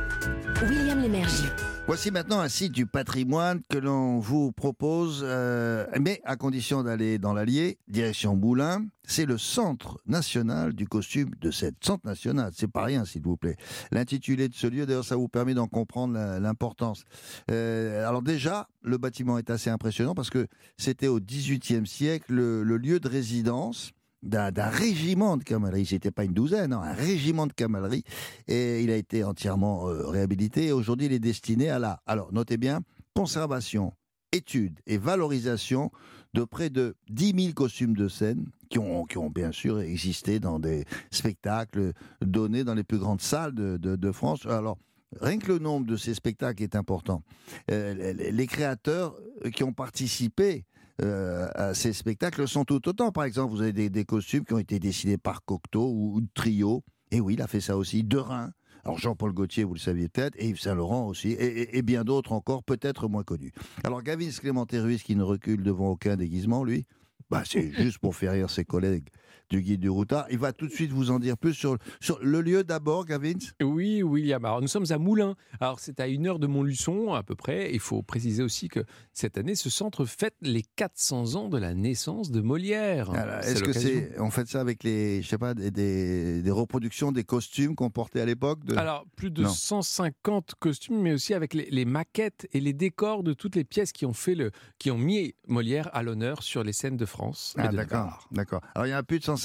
William 0.69 1.01
Lémergie. 1.01 1.49
Voici 1.85 2.11
maintenant 2.11 2.39
un 2.39 2.47
site 2.47 2.71
du 2.71 2.85
patrimoine 2.85 3.61
que 3.69 3.77
l'on 3.77 4.19
vous 4.19 4.51
propose, 4.53 5.21
euh, 5.25 5.85
mais 5.99 6.21
à 6.23 6.37
condition 6.37 6.83
d'aller 6.83 7.17
dans 7.17 7.33
l'Allier, 7.33 7.77
direction 7.89 8.35
Moulins. 8.37 8.85
C'est 9.03 9.25
le 9.25 9.37
Centre 9.37 9.99
national 10.05 10.73
du 10.73 10.87
costume 10.87 11.31
de 11.41 11.51
cette 11.51 11.83
Centre 11.83 12.07
national. 12.07 12.51
C'est 12.55 12.71
pas 12.71 12.83
rien, 12.83 13.03
s'il 13.03 13.23
vous 13.23 13.35
plaît. 13.35 13.57
L'intitulé 13.91 14.47
de 14.47 14.53
ce 14.53 14.67
lieu, 14.67 14.85
d'ailleurs, 14.85 15.03
ça 15.03 15.17
vous 15.17 15.27
permet 15.27 15.53
d'en 15.53 15.67
comprendre 15.67 16.17
l'importance. 16.39 17.03
Euh, 17.49 18.07
alors 18.07 18.21
déjà, 18.21 18.69
le 18.81 18.97
bâtiment 18.97 19.37
est 19.37 19.49
assez 19.49 19.69
impressionnant 19.69 20.13
parce 20.13 20.29
que 20.29 20.47
c'était 20.77 21.07
au 21.07 21.19
XVIIIe 21.19 21.85
siècle 21.85 22.31
le, 22.33 22.63
le 22.63 22.77
lieu 22.77 22.99
de 23.01 23.09
résidence 23.09 23.91
d'un 24.23 24.51
régiment 24.69 25.37
de 25.37 25.43
cavalerie. 25.43 25.85
C'était 25.85 26.11
pas 26.11 26.23
une 26.23 26.33
douzaine, 26.33 26.71
non, 26.71 26.81
un 26.81 26.93
régiment 26.93 27.47
de 27.47 27.53
cavalerie. 27.53 28.03
Et 28.47 28.83
il 28.83 28.91
a 28.91 28.95
été 28.95 29.23
entièrement 29.23 29.87
euh, 29.87 30.07
réhabilité. 30.07 30.67
Et 30.67 30.71
aujourd'hui, 30.71 31.07
il 31.07 31.13
est 31.13 31.19
destiné 31.19 31.69
à 31.69 31.79
la, 31.79 32.01
alors 32.05 32.31
notez 32.31 32.57
bien, 32.57 32.81
conservation, 33.15 33.93
étude 34.31 34.79
et 34.85 34.97
valorisation 34.97 35.91
de 36.33 36.43
près 36.43 36.69
de 36.69 36.95
10 37.09 37.33
000 37.43 37.53
costumes 37.53 37.95
de 37.95 38.07
scène 38.07 38.45
qui 38.69 38.79
ont, 38.79 39.05
qui 39.05 39.17
ont 39.17 39.29
bien 39.29 39.51
sûr 39.51 39.81
existé 39.81 40.39
dans 40.39 40.59
des 40.59 40.85
spectacles 41.11 41.91
donnés 42.21 42.63
dans 42.63 42.73
les 42.73 42.83
plus 42.83 42.99
grandes 42.99 43.21
salles 43.21 43.53
de, 43.53 44.11
France. 44.11 44.45
Alors, 44.45 44.77
rien 45.19 45.39
que 45.39 45.51
le 45.51 45.59
nombre 45.59 45.85
de 45.85 45.97
ces 45.97 46.13
spectacles 46.13 46.63
est 46.63 46.75
important. 46.75 47.23
Euh, 47.69 48.13
les 48.13 48.47
créateurs 48.47 49.15
qui 49.53 49.63
ont 49.63 49.73
participé 49.73 50.65
euh, 51.01 51.47
à 51.55 51.73
ces 51.73 51.93
spectacles 51.93 52.47
sont 52.47 52.63
tout 52.65 52.87
autant. 52.87 53.11
Par 53.11 53.23
exemple, 53.23 53.51
vous 53.53 53.61
avez 53.61 53.73
des, 53.73 53.89
des 53.89 54.05
costumes 54.05 54.45
qui 54.45 54.53
ont 54.53 54.59
été 54.59 54.79
dessinés 54.79 55.17
par 55.17 55.43
Cocteau 55.45 55.89
ou, 55.91 56.17
ou 56.17 56.21
Trio. 56.33 56.83
Et 57.11 57.19
oui, 57.19 57.33
il 57.35 57.41
a 57.41 57.47
fait 57.47 57.61
ça 57.61 57.77
aussi. 57.77 58.03
Derain. 58.03 58.51
Alors 58.83 58.97
Jean-Paul 58.97 59.31
Gaultier, 59.33 59.63
vous 59.63 59.75
le 59.75 59.79
saviez 59.79 60.09
peut-être, 60.09 60.35
et 60.39 60.47
Yves 60.49 60.59
Saint-Laurent 60.59 61.05
aussi, 61.05 61.29
et, 61.33 61.61
et- 61.61 61.77
et 61.77 61.81
bien 61.83 62.03
d'autres 62.03 62.31
encore, 62.31 62.63
peut-être 62.63 63.07
moins 63.07 63.23
connus. 63.23 63.51
Alors 63.83 64.01
Gavin 64.01 64.27
Clémenté 64.31 64.79
Ruiz, 64.79 65.03
qui 65.03 65.15
ne 65.15 65.21
recule 65.21 65.61
devant 65.61 65.89
aucun 65.91 66.15
déguisement, 66.15 66.63
lui, 66.63 66.87
bah, 67.29 67.43
c'est 67.45 67.71
juste 67.83 67.99
pour 67.99 68.15
faire 68.15 68.31
rire 68.31 68.49
ses 68.49 68.65
collègues 68.65 69.07
du 69.51 69.61
guide 69.61 69.81
du 69.81 69.89
routard. 69.89 70.25
Il 70.31 70.37
va 70.39 70.53
tout 70.53 70.65
de 70.65 70.71
suite 70.71 70.91
vous 70.91 71.11
en 71.11 71.19
dire 71.19 71.37
plus 71.37 71.53
sur, 71.53 71.77
sur 71.99 72.17
le 72.23 72.41
lieu 72.41 72.63
d'abord, 72.63 73.05
Gavin. 73.05 73.33
Oui, 73.61 74.01
William. 74.01 74.43
Alors, 74.45 74.61
nous 74.61 74.67
sommes 74.67 74.85
à 74.89 74.97
Moulins. 74.97 75.35
Alors, 75.59 75.79
c'est 75.81 75.99
à 75.99 76.07
une 76.07 76.25
heure 76.25 76.39
de 76.39 76.47
Montluçon, 76.47 77.13
à 77.13 77.21
peu 77.21 77.35
près. 77.35 77.71
Il 77.73 77.79
faut 77.81 78.01
préciser 78.01 78.41
aussi 78.43 78.69
que 78.69 78.79
cette 79.13 79.37
année, 79.37 79.55
ce 79.55 79.69
centre 79.69 80.05
fête 80.05 80.35
les 80.41 80.63
400 80.77 81.35
ans 81.35 81.49
de 81.49 81.57
la 81.57 81.73
naissance 81.73 82.31
de 82.31 82.39
Molière. 82.41 83.11
C'est 83.43 83.51
Est-ce 83.51 83.63
que 83.63 83.73
c'est, 83.73 84.19
on 84.19 84.31
fait 84.31 84.47
ça 84.47 84.61
avec 84.61 84.83
les, 84.83 85.21
je 85.21 85.27
sais 85.27 85.37
pas, 85.37 85.53
des, 85.53 85.69
des- 85.69 86.41
des 86.41 86.51
reproductions 86.51 87.11
des 87.11 87.25
costumes 87.25 87.75
qu'on 87.75 87.89
portait 87.89 88.21
à 88.21 88.25
l'époque 88.25 88.63
de... 88.63 88.75
Alors, 88.77 89.05
plus 89.17 89.31
de 89.31 89.43
Non. 89.43 89.49
150 89.49 90.55
costumes, 90.59 91.01
mais 91.01 91.11
aussi 91.13 91.33
avec 91.33 91.53
les, 91.53 91.67
les 91.69 91.83
maquettes 91.85 92.47
et 92.53 92.61
les 92.61 92.73
décors 92.73 93.21
de 93.23 93.33
toutes 93.33 93.55
les 93.57 93.65
pièces 93.65 93.91
qui 93.91 94.05
ont, 94.05 94.13
fait 94.13 94.35
le, 94.35 94.51
qui 94.79 94.91
ont 94.91 94.97
mis 94.97 95.35
Molière 95.47 95.89
à 95.93 96.03
l'honneur 96.03 96.41
sur 96.41 96.63
les 96.63 96.71
scènes 96.73 96.95
de 96.97 97.05
France. 97.05 97.53
Ah, 97.57 97.67
d'accord, 97.67 98.29
d'accord. 98.31 98.61
Alors, 98.75 98.87
il 98.87 98.91
y 98.91 98.93
a 98.93 99.03
plus 99.03 99.19
de 99.19 99.23
150. 99.25 99.40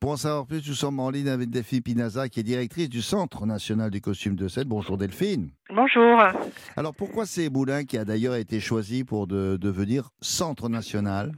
Pour 0.00 0.10
en 0.10 0.16
savoir 0.16 0.46
plus, 0.46 0.66
nous 0.68 0.74
sommes 0.74 0.98
en 1.00 1.10
ligne 1.10 1.28
avec 1.28 1.50
Delphine 1.50 1.82
Pinaza, 1.82 2.28
qui 2.28 2.40
est 2.40 2.42
directrice 2.42 2.88
du 2.88 3.02
Centre 3.02 3.46
national 3.46 3.90
du 3.90 4.00
costume 4.00 4.36
de 4.36 4.48
scène. 4.48 4.64
Bonjour 4.68 4.98
Delphine. 4.98 5.50
Bonjour. 5.74 6.20
Alors, 6.76 6.94
pourquoi 6.94 7.24
c'est 7.26 7.48
Moulins 7.48 7.84
qui 7.84 7.96
a 7.98 8.04
d'ailleurs 8.04 8.34
été 8.34 8.60
choisi 8.60 9.04
pour 9.04 9.26
de- 9.26 9.56
devenir 9.60 10.10
Centre 10.20 10.68
national? 10.68 11.32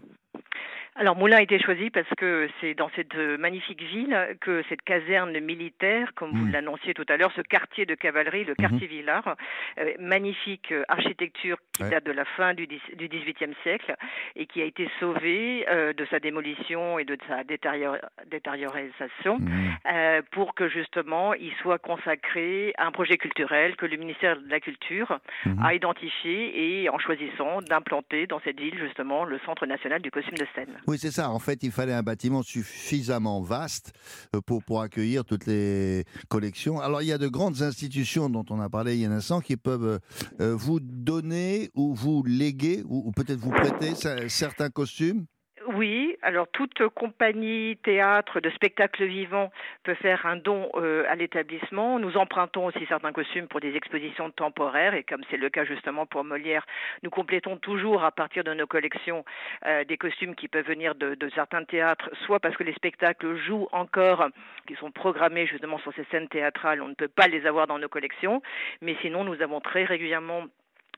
Alors 0.97 1.17
Moulins 1.17 1.39
a 1.39 1.43
été 1.43 1.59
choisi 1.59 1.91
parce 1.91 2.09
que 2.17 2.49
c'est 2.61 2.75
dans 2.75 2.89
cette 2.95 3.17
magnifique 3.17 3.83
ville 3.83 4.17
que 4.41 4.63
cette 4.69 4.83
caserne 4.83 5.37
militaire, 5.41 6.13
comme 6.15 6.31
vous 6.31 6.47
Mm. 6.47 6.53
l'annonciez 6.53 6.95
tout 6.95 7.05
à 7.09 7.17
l'heure, 7.17 7.33
ce 7.35 7.41
quartier 7.41 7.85
de 7.85 7.97
cavalerie, 7.97 8.45
le 8.45 8.55
quartier 8.55 8.87
Villard, 8.87 9.35
euh, 9.79 9.93
magnifique 9.99 10.73
architecture 10.89 11.57
qui 11.73 11.83
Ouais. 11.83 11.91
date 11.91 12.05
de 12.05 12.13
la 12.13 12.25
fin 12.25 12.55
du 12.55 12.69
du 12.69 13.09
XVIIIe 13.09 13.55
siècle 13.65 13.97
et 14.37 14.47
qui 14.47 14.63
a 14.63 14.65
été 14.65 14.89
sauvée 15.01 15.67
euh, 15.69 15.93
de 15.93 16.05
sa 16.07 16.21
démolition 16.21 16.99
et 17.01 17.05
de 17.05 17.19
sa 17.27 17.43
détérior- 17.43 17.99
détériorisation. 18.27 19.39
Mhm. 19.41 19.73
euh, 19.93 20.23
pour 20.31 20.55
que 20.55 20.69
justement 20.69 21.35
il 21.35 21.53
soit 21.63 21.79
consacré 21.79 22.73
à 22.79 22.87
un 22.87 22.93
projet 22.93 23.17
culturel 23.17 23.75
que 23.77 23.87
le 23.87 23.97
ministère 23.97 24.41
de 24.41 24.49
la 24.49 24.61
Culture 24.61 25.19
a 25.63 25.75
identifié 25.75 26.83
et 26.83 26.89
en 26.89 26.99
choisissant 26.99 27.61
d'implanter 27.63 28.27
dans 28.27 28.41
cette 28.41 28.61
ville 28.61 28.79
justement 28.79 29.25
le 29.25 29.39
Centre 29.41 29.67
national 29.67 30.01
du 30.01 30.11
costume 30.11 30.39
de 30.39 30.47
scène. 30.55 30.75
Oui, 30.87 30.99
c'est 31.01 31.11
ça. 31.11 31.31
En 31.31 31.39
fait, 31.39 31.63
il 31.63 31.71
fallait 31.71 31.95
un 31.95 32.03
bâtiment 32.03 32.43
suffisamment 32.43 33.41
vaste 33.41 33.93
euh, 34.35 34.41
pour, 34.41 34.83
accueillir 34.83 35.25
toutes 35.25 35.47
les 35.47 36.05
collections. 36.29 36.81
Alors, 36.81 37.01
il 37.01 37.09
y 37.09 37.13
a 37.13 37.19
de 37.19 37.29
grandes 37.29 37.63
institutions 37.63 38.29
dont 38.29 38.45
on 38.51 38.61
a 38.61 38.69
parlé 38.69 38.95
il 38.97 39.01
y 39.01 39.07
a 39.07 39.09
un 39.09 39.13
instant 39.13 39.41
qui 39.41 39.57
peuvent 39.57 40.01
euh, 40.41 40.55
vous 40.55 40.81
donner 40.81 41.71
ou 41.75 41.95
vous 41.95 42.23
léguer 42.25 42.83
ou, 42.87 43.11
peut-être 43.13 43.39
vous 43.39 43.51
prêter 43.51 43.95
ce- 43.95 44.29
certains 44.29 44.69
costumes? 44.71 45.25
Oui, 45.67 46.17
alors 46.21 46.47
toute 46.49 46.87
compagnie 46.89 47.79
théâtre 47.83 48.41
de 48.41 48.51
spectacle 48.51 49.05
vivant 49.05 49.51
peut 49.83 49.95
faire 49.95 50.27
un 50.27 50.37
don 50.37 50.69
euh, 50.75 51.05
à 51.09 51.15
l'établissement. 51.15 51.99
Nous 51.99 52.19
empruntons 52.19 52.67
aussi 52.67 52.85
certains 52.87 53.13
costumes 53.13 53.49
pour 53.49 53.61
des 53.61 53.75
expositions 53.75 54.31
temporaires 54.31 54.95
et 54.95 55.05
comme 55.05 55.23
c'est 55.31 55.39
le 55.39 55.49
cas 55.49 55.65
justement 55.65 56.05
pour 56.05 56.23
Molière, 56.23 56.67
nous 57.03 57.11
complétons 57.11 57.57
toujours 57.57 58.05
à 58.05 58.11
partir 58.11 58.45
de 58.45 58.53
nos 58.53 58.67
collections 58.67 59.25
euh, 59.65 59.85
des 59.85 59.97
costumes 59.97 60.35
qui 60.35 60.49
peuvent 60.49 60.67
venir 60.67 60.95
de, 60.95 61.15
de 61.15 61.31
certains 61.31 61.65
théâtres, 61.65 62.11
soit 62.27 62.41
parce 62.41 62.57
que 62.57 62.65
les 62.65 62.75
spectacles 62.75 63.37
jouent 63.37 63.69
encore, 63.73 64.29
qui 64.67 64.75
sont 64.75 64.91
programmés 64.91 65.47
justement 65.47 65.79
sur 65.79 65.95
ces 65.95 66.05
scènes 66.11 66.29
théâtrales, 66.29 66.83
on 66.83 66.89
ne 66.89 66.95
peut 66.95 67.09
pas 67.09 67.29
les 67.29 67.47
avoir 67.47 67.67
dans 67.67 67.79
nos 67.79 67.89
collections, 67.89 68.43
mais 68.83 68.97
sinon 69.01 69.25
nous 69.25 69.41
avons 69.41 69.61
très 69.61 69.85
régulièrement 69.85 70.45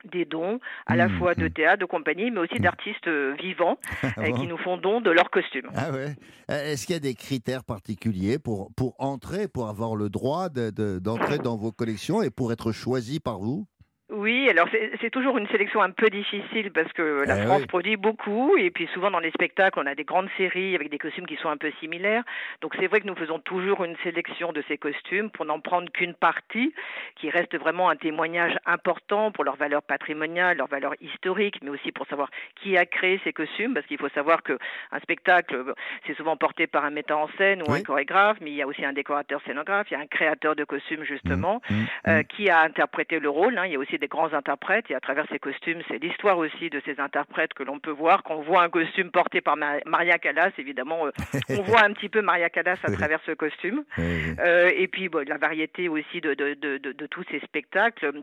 des 0.04 0.24
dons 0.24 0.60
à 0.86 0.96
la 0.96 1.08
Mmh, 1.08 1.18
fois 1.18 1.34
de 1.34 1.46
mmh. 1.46 1.50
théâtre, 1.50 1.80
de 1.80 1.84
compagnie, 1.86 2.30
mais 2.30 2.40
aussi 2.40 2.60
d'artistes 2.60 3.08
euh, 3.08 3.34
vivants 3.40 3.78
Ah 4.02 4.12
euh, 4.18 4.32
qui 4.32 4.46
nous 4.46 4.58
font 4.58 4.76
don 4.76 5.00
de 5.00 5.10
leurs 5.10 5.30
costumes. 5.30 5.70
Ah 5.74 5.90
ouais. 5.92 6.14
Euh, 6.50 6.72
Est-ce 6.72 6.86
qu'il 6.86 6.94
y 6.94 6.96
a 6.96 7.00
des 7.00 7.14
critères 7.14 7.64
particuliers 7.64 8.38
pour, 8.38 8.70
pour 8.76 8.94
entrer, 8.98 9.48
pour 9.48 9.68
avoir 9.68 9.96
le 9.96 10.08
droit 10.08 10.48
de- 10.48 10.70
de- 10.70 10.98
d'entrer 10.98 11.38
dans 11.40 11.56
vos 11.56 11.72
collections 11.72 12.22
et 12.22 12.30
pour 12.30 12.52
être 12.52 12.72
choisi 12.72 13.20
par 13.20 13.38
vous? 13.38 13.66
Oui, 14.08 14.48
alors 14.48 14.68
c'est 15.00 15.10
toujours 15.10 15.36
une 15.36 15.48
sélection 15.48 15.82
un 15.82 15.90
peu 15.90 16.08
difficile 16.10 16.70
parce 16.70 16.92
que 16.92 17.24
la 17.26 17.36
Eh 17.38 17.42
France 17.44 17.62
oui. 17.62 17.66
produit 17.66 17.96
beaucoup 17.96 18.56
et 18.56 18.70
puis 18.70 18.86
souvent 18.94 19.10
dans 19.10 19.18
les 19.18 19.32
spectacles 19.32 19.80
on 19.80 19.86
a 19.86 19.96
des 19.96 20.04
grandes 20.04 20.28
séries 20.36 20.76
avec 20.76 20.90
des 20.90 20.98
costumes 20.98 21.26
qui 21.26 21.34
sont 21.34 21.48
un 21.48 21.56
peu 21.56 21.72
similaires. 21.80 22.22
Donc 22.60 22.76
c'est 22.78 22.86
vrai 22.86 23.00
que 23.00 23.08
nous 23.08 23.16
faisons 23.16 23.40
toujours 23.40 23.82
une 23.84 23.96
sélection 24.04 24.52
de 24.52 24.62
ces 24.68 24.78
costumes 24.78 25.28
pour 25.30 25.44
n'en 25.44 25.58
prendre 25.58 25.90
qu'une 25.90 26.14
partie 26.14 26.72
qui 27.16 27.30
reste 27.30 27.58
vraiment 27.58 27.90
un 27.90 27.96
témoignage 27.96 28.56
important 28.64 29.32
pour 29.32 29.42
leur 29.42 29.56
valeur 29.56 29.82
patrimoniale, 29.82 30.58
leur 30.58 30.68
valeur 30.68 30.94
historique, 31.00 31.58
mais 31.62 31.70
aussi 31.70 31.90
pour 31.90 32.06
savoir 32.06 32.30
qui 32.62 32.76
a 32.78 32.86
créé 32.86 33.20
ces 33.24 33.32
costumes 33.32 33.74
parce 33.74 33.86
qu'il 33.86 33.98
faut 33.98 34.08
savoir 34.10 34.44
que 34.44 34.56
un 34.92 35.00
spectacle 35.00 35.74
c'est 36.06 36.14
souvent 36.16 36.36
porté 36.36 36.68
par 36.68 36.84
un 36.84 36.90
metteur 36.90 37.18
en 37.18 37.28
scène 37.38 37.60
ou 37.62 37.72
Oui. 37.72 37.80
un 37.80 37.82
chorégraphe, 37.82 38.38
mais 38.40 38.50
il 38.50 38.56
y 38.56 38.62
a 38.62 38.68
aussi 38.68 38.84
un 38.84 38.92
décorateur 38.92 39.40
scénographe, 39.44 39.88
il 39.90 39.94
y 39.94 39.96
a 39.96 40.00
un 40.00 40.06
créateur 40.06 40.54
de 40.54 40.62
costumes 40.62 41.02
justement 41.02 41.60
Mmh, 41.68 41.74
euh, 42.06 42.20
mmh. 42.20 42.24
qui 42.24 42.50
a 42.50 42.60
interprété 42.60 43.18
le 43.18 43.28
rôle. 43.28 43.58
hein. 43.58 43.66
Il 43.66 43.72
y 43.72 43.76
a 43.76 43.78
aussi 43.80 43.95
des 43.98 44.08
grands 44.08 44.32
interprètes 44.32 44.90
et 44.90 44.94
à 44.94 45.00
travers 45.00 45.26
ces 45.30 45.38
costumes, 45.38 45.80
c'est 45.88 46.02
l'histoire 46.02 46.38
aussi 46.38 46.70
de 46.70 46.80
ces 46.84 46.98
interprètes 47.00 47.54
que 47.54 47.62
l'on 47.62 47.78
peut 47.78 47.90
voir. 47.90 48.22
Quand 48.22 48.36
on 48.36 48.42
voit 48.42 48.62
un 48.62 48.68
costume 48.68 49.10
porté 49.10 49.40
par 49.40 49.56
Ma- 49.56 49.78
Maria 49.86 50.18
Callas, 50.18 50.50
évidemment, 50.58 51.06
euh, 51.06 51.10
on 51.50 51.62
voit 51.62 51.82
un 51.82 51.92
petit 51.92 52.08
peu 52.08 52.22
Maria 52.22 52.50
Callas 52.50 52.78
à 52.82 52.88
Oui. 52.90 52.96
travers 52.96 53.20
ce 53.26 53.32
costume. 53.32 53.84
Oui. 53.98 54.34
Euh, 54.38 54.70
et 54.74 54.88
puis 54.88 55.08
bon, 55.08 55.26
la 55.28 55.38
variété 55.38 55.88
aussi 55.88 56.20
de, 56.20 56.34
de, 56.34 56.54
de 56.54 57.06
tous 57.06 57.24
ces 57.30 57.40
spectacles. 57.40 58.22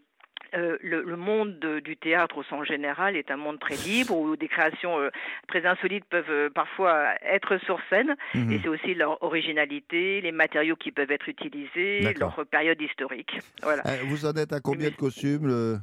Euh, 0.56 0.78
le, 0.82 1.02
le 1.02 1.16
monde 1.16 1.58
de- 1.58 1.80
du 1.80 1.98
théâtre 1.98 2.38
au 2.38 2.44
sens 2.44 2.68
général 2.68 3.16
est 3.16 3.32
un 3.32 3.38
monde 3.38 3.60
très 3.60 3.76
libre 3.76 4.16
où 4.16 4.36
des 4.36 4.48
créations 4.48 5.00
euh, 5.00 5.10
très 5.48 5.66
insolites 5.66 6.06
peuvent 6.06 6.30
euh, 6.30 6.50
parfois 6.52 7.08
être 7.24 7.58
sur 7.58 7.80
scène 7.90 8.16
Mhm. 8.36 8.52
et 8.52 8.60
c'est 8.62 8.68
aussi 8.70 8.94
leur 8.94 9.22
originalité, 9.24 10.22
les 10.22 10.32
matériaux 10.32 10.76
qui 10.76 10.92
peuvent 10.92 11.10
être 11.12 11.28
utilisés, 11.28 12.02
leur 12.20 12.46
période 12.46 12.80
historique. 12.80 13.40
Voilà. 13.64 13.82
Euh, 13.88 13.98
Vous 14.06 14.26
en 14.28 14.34
êtes 14.34 14.54
à 14.54 14.60
combien 14.60 14.90
de 14.90 14.96
costumes 14.96 15.48
le- 15.48 15.78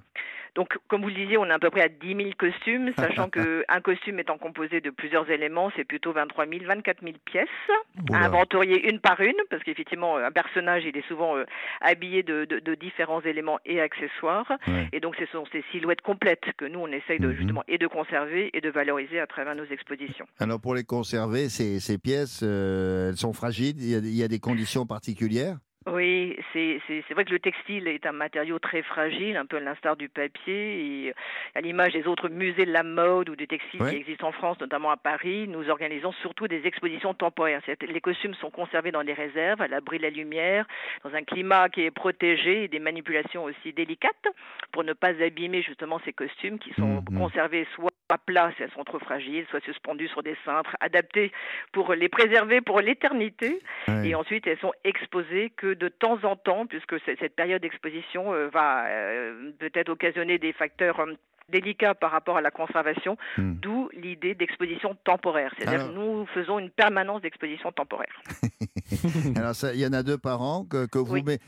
Donc, 0.54 0.76
comme 0.88 1.02
vous 1.02 1.08
le 1.08 1.14
disiez, 1.14 1.36
on 1.38 1.46
est 1.46 1.52
à 1.52 1.58
peu 1.58 1.70
près 1.70 1.82
à 1.82 1.88
10 1.88 2.14
000 2.16 2.30
costumes, 2.38 2.92
sachant 2.98 3.28
que 3.30 3.64
un 3.68 3.80
costume 3.80 4.18
étant 4.18 4.38
composé 4.38 4.80
de 4.80 4.90
plusieurs 4.90 5.30
éléments, 5.30 5.70
c'est 5.76 5.84
plutôt 5.84 6.12
23 6.12 6.46
000, 6.46 6.64
24 6.66 7.00
000 7.02 7.14
pièces 7.24 7.48
à 7.68 8.02
Oula. 8.10 8.26
inventorier 8.26 8.88
une 8.90 9.00
par 9.00 9.20
une, 9.20 9.34
parce 9.50 9.62
qu'effectivement, 9.62 10.16
un 10.16 10.30
personnage, 10.30 10.84
il 10.84 10.96
est 10.96 11.06
souvent 11.08 11.36
euh, 11.36 11.44
habillé 11.80 12.22
de, 12.22 12.44
de- 12.44 12.58
de 12.58 12.74
différents 12.74 13.20
éléments 13.22 13.58
et 13.64 13.80
accessoires. 13.80 14.50
Ouais. 14.66 14.88
Et 14.92 15.00
donc, 15.00 15.16
ce 15.16 15.26
sont 15.26 15.44
ces 15.52 15.64
silhouettes 15.72 16.00
complètes 16.02 16.44
que 16.56 16.64
nous, 16.64 16.80
on 16.80 16.88
essaye 16.88 17.18
de, 17.18 17.28
Mhm. 17.28 17.36
justement 17.36 17.64
et 17.68 17.78
de 17.78 17.86
conserver 17.86 18.50
et 18.56 18.60
de 18.60 18.70
valoriser 18.70 19.20
à 19.20 19.26
travers 19.26 19.54
nos 19.54 19.64
expositions. 19.66 20.26
Alors 20.38 20.60
pour 20.60 20.74
les 20.74 20.84
conserver, 20.84 21.48
ces, 21.48 21.80
ces 21.80 21.98
pièces, 21.98 22.40
euh, 22.42 23.10
elles 23.10 23.16
sont 23.16 23.32
fragiles. 23.32 23.76
Il 23.78 23.90
y, 23.90 23.94
a, 23.94 23.98
il 23.98 24.14
y 24.16 24.22
a 24.22 24.28
des 24.28 24.40
conditions 24.40 24.86
particulières? 24.86 25.56
Oui, 25.86 26.36
c'est 26.52 26.78
c'est 26.86 27.02
c'est 27.08 27.14
vrai 27.14 27.24
que 27.24 27.30
le 27.32 27.38
textile 27.38 27.88
est 27.88 28.04
un 28.04 28.12
matériau 28.12 28.58
très 28.58 28.82
fragile, 28.82 29.38
un 29.38 29.46
peu 29.46 29.56
à 29.56 29.60
l'instar 29.60 29.96
du 29.96 30.10
papier. 30.10 31.06
Et 31.06 31.14
à 31.54 31.62
l'image 31.62 31.94
des 31.94 32.06
autres 32.06 32.28
musées 32.28 32.66
de 32.66 32.72
la 32.72 32.82
mode 32.82 33.30
ou 33.30 33.36
du 33.36 33.46
textile 33.46 33.80
Ouais. 33.82 33.90
qui 33.90 33.96
existent 33.96 34.28
en 34.28 34.32
France, 34.32 34.60
notamment 34.60 34.90
à 34.90 34.98
Paris, 34.98 35.48
nous 35.48 35.70
organisons 35.70 36.12
surtout 36.20 36.48
des 36.48 36.66
expositions 36.66 37.14
temporaires. 37.14 37.62
Les 37.80 38.00
costumes 38.02 38.34
sont 38.34 38.50
conservés 38.50 38.90
dans 38.92 39.04
des 39.04 39.14
réserves, 39.14 39.62
à 39.62 39.68
l'abri 39.68 39.96
de 39.96 40.02
la 40.02 40.10
lumière, 40.10 40.66
dans 41.02 41.14
un 41.14 41.22
climat 41.24 41.70
qui 41.70 41.82
est 41.82 41.90
protégé 41.90 42.64
et 42.64 42.68
des 42.68 42.78
manipulations 42.78 43.44
aussi 43.44 43.72
délicates 43.72 44.28
pour 44.72 44.84
ne 44.84 44.92
pas 44.92 45.14
abîmer 45.22 45.62
justement 45.62 45.98
ces 46.04 46.12
costumes 46.12 46.58
qui 46.58 46.74
sont 46.74 47.02
Mhm. 47.10 47.18
conservés 47.18 47.66
soit 47.74 47.90
à 48.12 48.18
plat 48.18 48.52
si 48.56 48.62
elles 48.62 48.70
sont 48.72 48.84
trop 48.84 48.98
fragiles, 48.98 49.46
soit 49.50 49.62
suspendus 49.64 50.08
sur 50.08 50.22
des 50.22 50.36
cintres, 50.44 50.76
adaptés 50.80 51.32
pour 51.72 51.94
les 51.94 52.08
préserver 52.08 52.60
pour 52.60 52.80
l'éternité. 52.80 53.60
Ouais. 53.88 54.08
Et 54.08 54.14
ensuite, 54.14 54.46
elles 54.46 54.58
sont 54.58 54.72
exposées 54.84 55.50
que 55.56 55.74
de 55.74 55.88
temps 55.88 56.18
en 56.24 56.36
temps, 56.36 56.66
puisque 56.66 56.98
cette 57.04 57.34
période 57.34 57.62
d'exposition 57.62 58.32
euh, 58.32 58.48
va 58.48 58.86
euh, 58.86 59.52
peut-être 59.58 59.88
occasionner 59.88 60.38
des 60.38 60.52
facteurs 60.52 61.04
délicats 61.50 61.94
par 61.94 62.10
rapport 62.12 62.36
à 62.36 62.40
la 62.40 62.50
conservation, 62.50 63.16
Hmm. 63.36 63.54
d'où 63.60 63.88
l'idée 63.92 64.34
d'exposition 64.34 64.96
temporaire. 65.04 65.52
C'est-à-dire 65.58 65.80
Alors- 65.80 65.92
que 65.94 65.98
nous 65.98 66.26
faisons 66.34 66.58
une 66.58 66.70
permanence 66.70 67.22
d'exposition 67.22 67.70
temporaire. 67.72 68.14
Alors, 69.36 69.52
il 69.74 69.80
y 69.80 69.86
en 69.86 69.92
a 69.92 70.02
deux 70.02 70.18
par 70.18 70.42
an 70.42 70.64
que, 70.64 70.86
que 70.86 70.98
vous, 70.98 71.14
Oui. 71.14 71.22
met- 71.22 71.38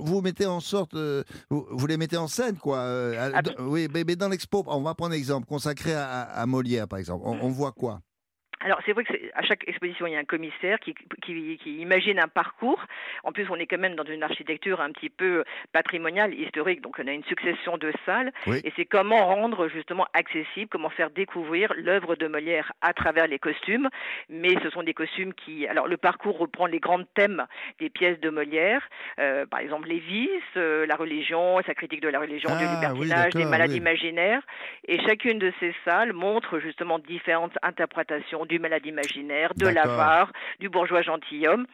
vous 0.00 0.20
mettez 0.20 0.46
en 0.46 0.60
sorte, 0.60 0.94
euh, 0.94 1.22
vous, 1.50 1.66
vous 1.70 1.86
les 1.86 1.96
mettez 1.96 2.16
en 2.16 2.28
scène, 2.28 2.56
quoi. 2.58 2.78
euh, 2.78 3.30
Ah, 3.34 3.42
dans- 3.42 3.64
oui, 3.66 3.88
mais, 3.92 4.04
mais 4.06 4.16
dans 4.16 4.28
l'expo, 4.28 4.64
on 4.66 4.82
va 4.82 4.94
prendre 4.94 5.12
un 5.14 5.16
exemple 5.16 5.46
consacré 5.46 5.92
à, 5.94 6.22
à 6.22 6.46
Molière, 6.46 6.88
par 6.88 6.98
exemple. 6.98 7.22
On, 7.26 7.38
on 7.40 7.48
voit 7.48 7.72
quoi? 7.72 8.00
Alors 8.62 8.78
c'est 8.84 8.92
vrai 8.92 9.04
que 9.04 9.14
à 9.34 9.42
chaque 9.42 9.66
exposition 9.66 10.06
il 10.06 10.12
y 10.12 10.16
a 10.16 10.18
un 10.18 10.24
commissaire 10.24 10.78
qui, 10.80 10.94
qui, 11.22 11.58
qui 11.62 11.78
imagine 11.80 12.18
un 12.20 12.28
parcours. 12.28 12.84
En 13.24 13.32
plus 13.32 13.46
on 13.50 13.56
est 13.56 13.66
quand 13.66 13.78
même 13.78 13.94
dans 13.94 14.04
une 14.04 14.22
architecture 14.22 14.80
un 14.80 14.92
petit 14.92 15.08
peu 15.08 15.44
patrimoniale, 15.72 16.34
historique, 16.34 16.82
donc 16.82 16.96
on 17.02 17.06
a 17.06 17.12
une 17.12 17.24
succession 17.24 17.78
de 17.78 17.92
salles. 18.04 18.32
Oui. 18.46 18.60
Et 18.64 18.72
c'est 18.76 18.84
comment 18.84 19.26
rendre 19.26 19.68
justement 19.68 20.06
accessible, 20.12 20.68
comment 20.70 20.90
faire 20.90 21.10
découvrir 21.10 21.72
l'œuvre 21.76 22.16
de 22.16 22.26
Molière 22.26 22.72
à 22.82 22.92
travers 22.92 23.26
les 23.26 23.38
costumes. 23.38 23.88
Mais 24.28 24.54
ce 24.62 24.70
sont 24.70 24.82
des 24.82 24.94
costumes 24.94 25.32
qui, 25.32 25.66
alors 25.66 25.88
le 25.88 25.96
parcours 25.96 26.38
reprend 26.38 26.66
les 26.66 26.80
grands 26.80 27.04
thèmes 27.14 27.46
des 27.78 27.88
pièces 27.88 28.20
de 28.20 28.28
Molière, 28.28 28.82
euh, 29.18 29.46
par 29.46 29.60
exemple 29.60 29.88
les 29.88 30.00
vices, 30.00 30.28
euh, 30.56 30.86
la 30.86 30.96
religion, 30.96 31.60
sa 31.66 31.74
critique 31.74 32.02
de 32.02 32.08
la 32.08 32.20
religion, 32.20 32.50
du 32.50 32.64
Ah, 32.64 32.92
oui, 32.92 33.06
libertinage, 33.06 33.32
des 33.32 33.72
oui. 33.72 33.76
imaginaires. 33.78 34.42
Et 34.86 35.00
chacune 35.06 35.38
de 35.38 35.52
ces 35.60 35.74
salles 35.84 36.12
montre 36.12 36.58
justement 36.58 36.98
différentes 36.98 37.56
interprétations 37.62 38.44
du 38.50 38.58
malade 38.58 38.84
imaginaire, 38.84 39.54
de 39.54 39.66
l'avare, 39.66 40.30
du 40.58 40.68
bourgeois 40.68 41.02
gentilhomme. 41.02 41.66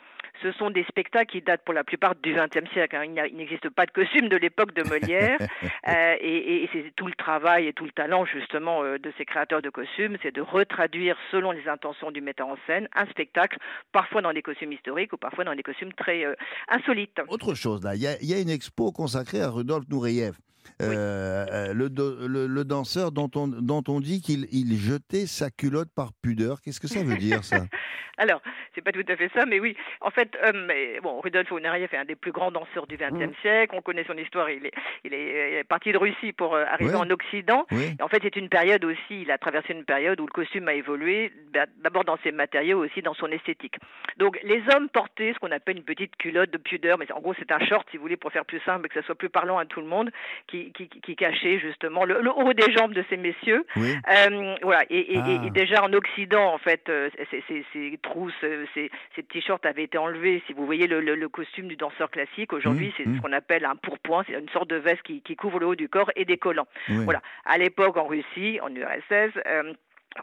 Ce 0.43 0.53
sont 0.53 0.69
des 0.69 0.85
spectacles 0.85 1.33
qui 1.33 1.41
datent 1.41 1.65
pour 1.65 1.73
la 1.73 1.83
plupart 1.83 2.15
du 2.23 2.35
XXe 2.35 2.71
siècle. 2.75 2.95
hein. 2.95 3.05
Il 3.05 3.37
n'existe 3.39 3.71
pas 3.71 3.87
de 3.87 3.91
costume 3.91 4.29
de 4.29 4.37
l'époque 4.37 4.75
de 4.75 4.83
Molière. 4.83 5.39
Euh, 5.89 6.17
et 6.21 6.65
et 6.65 6.69
c'est 6.73 6.93
tout 6.97 7.07
le 7.07 7.15
travail 7.15 7.69
et 7.69 7.73
tout 7.73 7.85
le 7.85 7.93
talent 7.93 8.25
justement 8.25 8.83
euh, 8.83 8.99
de 8.99 9.13
ces 9.17 9.25
créateurs 9.25 9.63
de 9.63 9.71
costumes, 9.71 10.17
c'est 10.21 10.35
de 10.35 10.41
retraduire 10.41 11.17
selon 11.31 11.53
les 11.53 11.69
intentions 11.69 12.11
du 12.11 12.21
metteur 12.21 12.49
en 12.49 12.57
scène 12.67 12.89
un 12.95 13.07
spectacle, 13.07 13.57
parfois 13.93 14.21
dans 14.21 14.33
des 14.33 14.43
costumes 14.43 14.73
historiques 14.73 15.13
ou 15.13 15.17
parfois 15.17 15.45
dans 15.45 15.55
des 15.55 15.63
costumes 15.63 15.93
très 15.93 16.25
euh, 16.27 16.35
insolites. 16.69 17.21
Autre 17.29 17.55
chose, 17.55 17.85
là, 17.85 17.95
il 17.95 18.01
y, 18.03 18.27
y 18.27 18.35
a 18.35 18.41
une 18.41 18.51
expo 18.51 18.91
consacrée 18.91 19.41
à 19.41 19.49
Rudolf 19.49 19.85
Nureyev. 19.89 20.35
Euh, 20.83 21.47
euh, 21.51 21.73
le, 21.75 21.89
do- 21.91 22.27
le- 22.27 22.47
le 22.47 22.65
danseur 22.65 23.13
dont 23.13 23.31
on, 23.35 23.49
dont 23.49 23.83
on 23.89 24.01
dit 24.01 24.21
qu'il 24.21 24.47
il 24.53 24.77
jetait 24.77 25.27
sa 25.27 25.51
culotte 25.51 25.89
par 25.95 26.11
pudeur. 26.23 26.61
Qu'est-ce 26.61 26.81
que 26.81 26.89
ça 26.89 27.03
veut 27.03 27.17
dire, 27.17 27.45
ça? 27.45 27.65
Alors, 28.19 28.41
c'est 28.75 28.81
pas 28.81 28.93
tout 28.93 29.05
à 29.09 29.15
fait 29.17 29.31
ça, 29.35 29.45
mais 29.45 29.61
oui. 29.61 29.77
En 30.01 30.09
fait, 30.11 30.35
euh, 30.43 30.51
mais, 30.67 31.01
bon, 31.03 31.21
Rudolf 31.21 31.53
Honoriev 31.53 31.91
est 31.93 31.99
un 31.99 32.07
des 32.07 32.15
plus 32.17 32.33
grands 32.33 32.51
danseurs 32.51 32.87
du 32.87 32.97
XXe 32.97 33.13
Mm. 33.13 33.33
siècle. 33.43 33.75
On 33.77 33.83
connaît 33.83 34.05
son 34.07 34.17
histoire. 34.17 34.49
Il 34.49 34.65
est, 34.65 34.73
il 35.05 35.13
est, 35.13 35.53
il 35.53 35.57
est 35.59 35.65
parti 35.65 35.93
de 35.93 35.99
Russie 35.99 36.33
pour 36.33 36.55
euh, 36.55 36.65
arriver 36.65 36.93
Ouais. 36.93 36.97
en 36.97 37.11
Occident. 37.11 37.67
Oui. 37.73 37.95
Et 37.99 38.03
en 38.03 38.09
fait, 38.09 38.21
c'est 38.23 38.37
une 38.37 38.49
période 38.49 38.83
aussi, 38.87 39.21
il 39.23 39.31
a 39.31 39.37
traversé 39.37 39.75
une 39.75 39.85
période 39.85 40.19
où 40.19 40.27
le 40.27 40.33
costume 40.33 40.67
a 40.69 40.73
évolué, 40.73 41.31
bah, 41.53 41.67
d'abord 41.85 42.05
dans 42.05 42.17
ses 42.25 42.33
matériaux, 42.33 42.83
aussi 42.83 43.03
dans 43.03 43.13
son 43.13 43.27
esthétique. 43.27 43.75
Donc, 44.17 44.39
les 44.45 44.63
hommes 44.75 44.89
portaient 44.89 45.35
ce 45.35 45.39
qu'on 45.39 45.51
appelle 45.53 45.77
une 45.77 45.85
petite 45.85 46.17
culotte 46.17 46.51
de 46.51 46.59
pudeur, 46.59 46.97
mais 46.97 47.11
en 47.13 47.21
gros, 47.21 47.35
c'est 47.39 47.53
un 47.53 47.59
short, 47.67 47.87
si 47.91 47.99
vous 47.99 48.03
voulez, 48.05 48.17
pour 48.17 48.33
faire 48.33 48.47
plus 48.47 48.61
simple 48.61 48.87
et 48.87 48.89
que 48.89 48.95
ça 48.99 49.05
soit 49.05 49.15
plus 49.15 49.29
parlant 49.29 49.59
à 49.59 49.67
tout 49.67 49.83
le 49.83 49.87
monde, 49.89 50.11
qui, 50.47 50.56
qui, 50.75 50.89
qui 50.89 51.17
cachait 51.17 51.59
justement 51.59 52.05
le, 52.05 52.21
le 52.21 52.31
haut 52.31 52.53
des 52.53 52.71
jambes 52.73 52.93
de 52.93 53.05
ces 53.09 53.17
messieurs. 53.17 53.65
Oui. 53.77 53.95
Euh, 54.09 54.55
voilà, 54.63 54.85
et, 54.91 55.19
Ah. 55.19 55.45
et 55.47 55.51
déjà 55.51 55.83
en 55.85 55.93
Occident, 55.93 56.53
en 56.53 56.59
fait, 56.59 56.89
euh, 56.89 57.09
ces, 57.31 57.43
ces- 57.49 57.65
ces 57.73 57.99
trousses, 58.03 58.33
euh, 58.45 58.65
ces, 58.75 58.91
ces 59.15 59.23
t-shirts 59.23 59.65
avaient 59.67 59.85
été 59.85 59.99
enlevés. 59.99 60.43
Si 60.47 60.53
vous 60.53 60.67
voyez 60.67 60.87
le, 60.87 61.01
le- 61.01 61.15
le 61.15 61.29
costume 61.29 61.69
du 61.69 61.77
danseur 61.77 62.11
classique, 62.11 62.53
aujourd'hui, 62.53 62.89
Mmh, 62.89 62.93
c'est 62.97 63.05
ce 63.05 63.21
qu'on 63.23 63.33
appelle 63.33 63.65
un 63.65 63.77
pourpoint, 63.77 64.25
c'est 64.27 64.39
une 64.39 64.49
sorte 64.51 64.69
de 64.71 64.77
veste 64.77 65.03
qui, 65.03 65.23
qui 65.23 65.37
couvre 65.37 65.59
le 65.61 65.67
haut 65.67 65.75
du 65.75 65.89
corps 65.89 66.11
et 66.17 66.25
des 66.25 66.37
collants. 66.39 66.69
oui. 66.89 67.05
Voilà. 67.05 67.23
À 67.45 67.59
l'époque, 67.59 67.97
en 67.97 68.07
Russie, 68.07 68.59
en 68.63 68.75
URSS, 68.75 69.33
euh, 69.47 69.73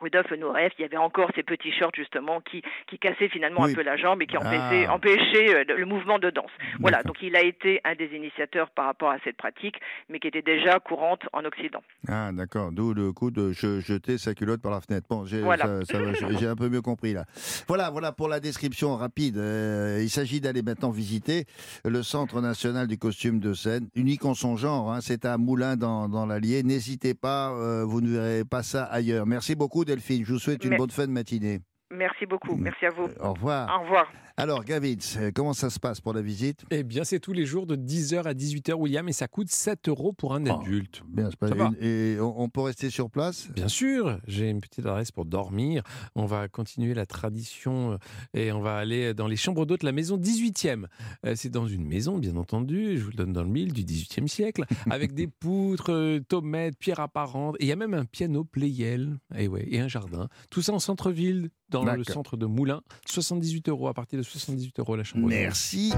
Rudolf 0.01 0.29
Nureyev, 0.31 0.71
il 0.77 0.81
y 0.81 0.85
avait 0.85 0.97
encore 0.97 1.29
ces 1.35 1.43
petits 1.43 1.71
shorts 1.71 1.91
justement 1.95 2.41
qui, 2.41 2.61
qui 2.87 2.97
cassaient 2.99 3.29
finalement 3.29 3.61
Oui. 3.61 3.71
un 3.71 3.75
peu 3.75 3.83
la 3.83 3.97
jambe 3.97 4.21
et 4.21 4.27
qui 4.27 4.35
Ah. 4.39 4.93
empêchaient, 4.93 5.55
euh, 5.55 5.63
le 5.77 5.85
mouvement 5.85 6.19
de 6.19 6.29
danse. 6.29 6.51
Voilà, 6.79 7.03
donc 7.03 7.17
il 7.21 7.35
a 7.35 7.43
été 7.43 7.79
un 7.83 7.95
des 7.95 8.07
initiateurs 8.15 8.69
par 8.71 8.85
rapport 8.85 9.09
à 9.11 9.17
cette 9.23 9.37
pratique, 9.37 9.75
mais 10.09 10.19
qui 10.19 10.27
était 10.27 10.41
déjà 10.41 10.79
courante 10.79 11.21
en 11.33 11.43
Occident. 11.45 11.81
Ah, 12.07 12.31
d'accord. 12.33 12.71
D'où 12.71 12.93
le 12.93 13.11
coup 13.11 13.31
de 13.31 13.51
je- 13.51 13.79
jeter 13.79 14.17
sa 14.17 14.33
culotte 14.33 14.61
par 14.61 14.71
la 14.71 14.81
fenêtre. 14.81 15.07
Bon, 15.09 15.25
j'ai 15.25 15.41
Voilà. 15.41 15.65
un 15.65 16.55
peu 16.55 16.69
mieux 16.69 16.81
compris 16.81 17.13
là. 17.13 17.25
Voilà, 17.67 17.89
voilà 17.89 18.11
pour 18.11 18.27
la 18.27 18.39
description 18.39 18.95
rapide. 18.95 19.37
Euh, 19.37 19.99
il 20.01 20.09
s'agit 20.09 20.41
d'aller 20.41 20.61
maintenant 20.61 20.89
visiter 20.91 21.45
le 21.85 22.03
Centre 22.03 22.41
national 22.41 22.87
du 22.87 22.97
costume 22.97 23.39
de 23.39 23.53
scène, 23.53 23.87
unique 23.95 24.25
en 24.25 24.33
son 24.33 24.57
genre. 24.57 24.91
hein. 24.91 24.99
C'est 25.01 25.25
à 25.25 25.37
Moulins 25.37 25.75
dans, 25.75 26.09
dans 26.09 26.25
l'Allier. 26.25 26.63
N'hésitez 26.63 27.13
pas, 27.13 27.51
euh, 27.51 27.83
vous 27.85 28.01
ne 28.01 28.09
verrez 28.09 28.43
pas 28.45 28.63
ça 28.63 28.83
ailleurs. 28.85 29.25
Merci 29.25 29.55
beaucoup 29.55 29.82
Delphine. 29.83 30.23
Je 30.25 30.33
vous 30.33 30.39
souhaite 30.39 30.63
une 30.63 30.71
Mais- 30.71 30.77
bonne 30.77 30.89
fin 30.91 31.05
de 31.07 31.11
matinée. 31.11 31.59
Merci 31.91 32.25
beaucoup, 32.25 32.55
merci 32.55 32.87
à 32.87 32.89
vous. 32.89 33.07
Au 33.19 33.33
revoir. 33.33 33.69
Au 33.79 33.83
revoir. 33.83 34.11
Alors, 34.35 34.63
Gavitz, 34.65 35.15
euh, 35.17 35.29
comment 35.31 35.53
ça 35.53 35.69
se 35.69 35.79
passe 35.79 36.01
pour 36.01 36.11
la 36.11 36.23
visite? 36.23 36.65
Eh 36.71 36.81
bien, 36.81 37.03
c'est 37.03 37.19
tous 37.19 37.33
les 37.33 37.45
jours 37.45 37.67
de 37.67 37.75
10h 37.75 38.23
à 38.25 38.33
18h, 38.33 38.73
William, 38.73 39.07
et 39.07 39.13
ça 39.13 39.27
coûte 39.27 39.51
7 39.51 39.87
euros 39.89 40.11
pour 40.11 40.33
un 40.33 40.43
Oh. 40.47 40.59
adulte. 40.59 41.03
Bien, 41.07 41.29
c'est 41.29 41.37
pas 41.37 41.49
Ça 41.49 41.53
une- 41.55 41.77
Et 41.79 42.19
on, 42.19 42.41
on 42.41 42.49
peut 42.49 42.61
rester 42.61 42.89
sur 42.89 43.11
place? 43.11 43.47
Bien 43.51 43.67
sûr, 43.67 44.19
j'ai 44.25 44.49
une 44.49 44.59
petite 44.59 44.87
adresse 44.87 45.11
pour 45.11 45.25
dormir. 45.25 45.83
On 46.15 46.25
va 46.25 46.47
continuer 46.47 46.95
la 46.95 47.05
tradition 47.05 47.91
euh, 47.91 47.97
et 48.33 48.51
on 48.51 48.59
va 48.59 48.77
aller 48.77 49.13
dans 49.13 49.27
les 49.27 49.35
chambres 49.35 49.67
d'hôtes, 49.67 49.83
la 49.83 49.91
maison 49.91 50.17
18e. 50.17 50.87
Euh, 51.27 51.35
C'est 51.35 51.51
dans 51.51 51.67
une 51.67 51.85
maison, 51.85 52.17
bien 52.17 52.35
entendu, 52.35 52.97
je 52.97 53.03
vous 53.03 53.11
le 53.11 53.15
donne 53.17 53.33
dans 53.33 53.43
le 53.43 53.49
mille, 53.49 53.71
du 53.71 53.83
18e 53.83 54.27
siècle, 54.27 54.65
avec 54.89 55.13
des 55.13 55.27
poutres, 55.27 56.19
tomates, 56.27 56.75
pierres 56.79 57.01
apparentes. 57.01 57.55
Et 57.59 57.65
il 57.65 57.67
y 57.67 57.71
a 57.71 57.75
même 57.75 57.93
un 57.93 58.05
piano 58.05 58.43
Playel 58.43 59.19
et, 59.37 59.47
ouais, 59.47 59.67
et 59.69 59.79
un 59.79 59.87
jardin. 59.87 60.27
Tout 60.49 60.63
ça 60.63 60.73
en 60.73 60.79
centre-ville, 60.79 61.49
dans 61.69 61.83
le 61.85 62.03
centre 62.03 62.35
de 62.37 62.45
Moulins. 62.45 62.81
78 63.07 63.69
euros, 63.69 63.87
à 63.87 63.93
partir 63.95 64.17
de 64.19 64.22
78 64.23 64.79
euros 64.79 64.95
la 64.95 65.03
chambre. 65.03 65.27
Merci. 65.27 65.93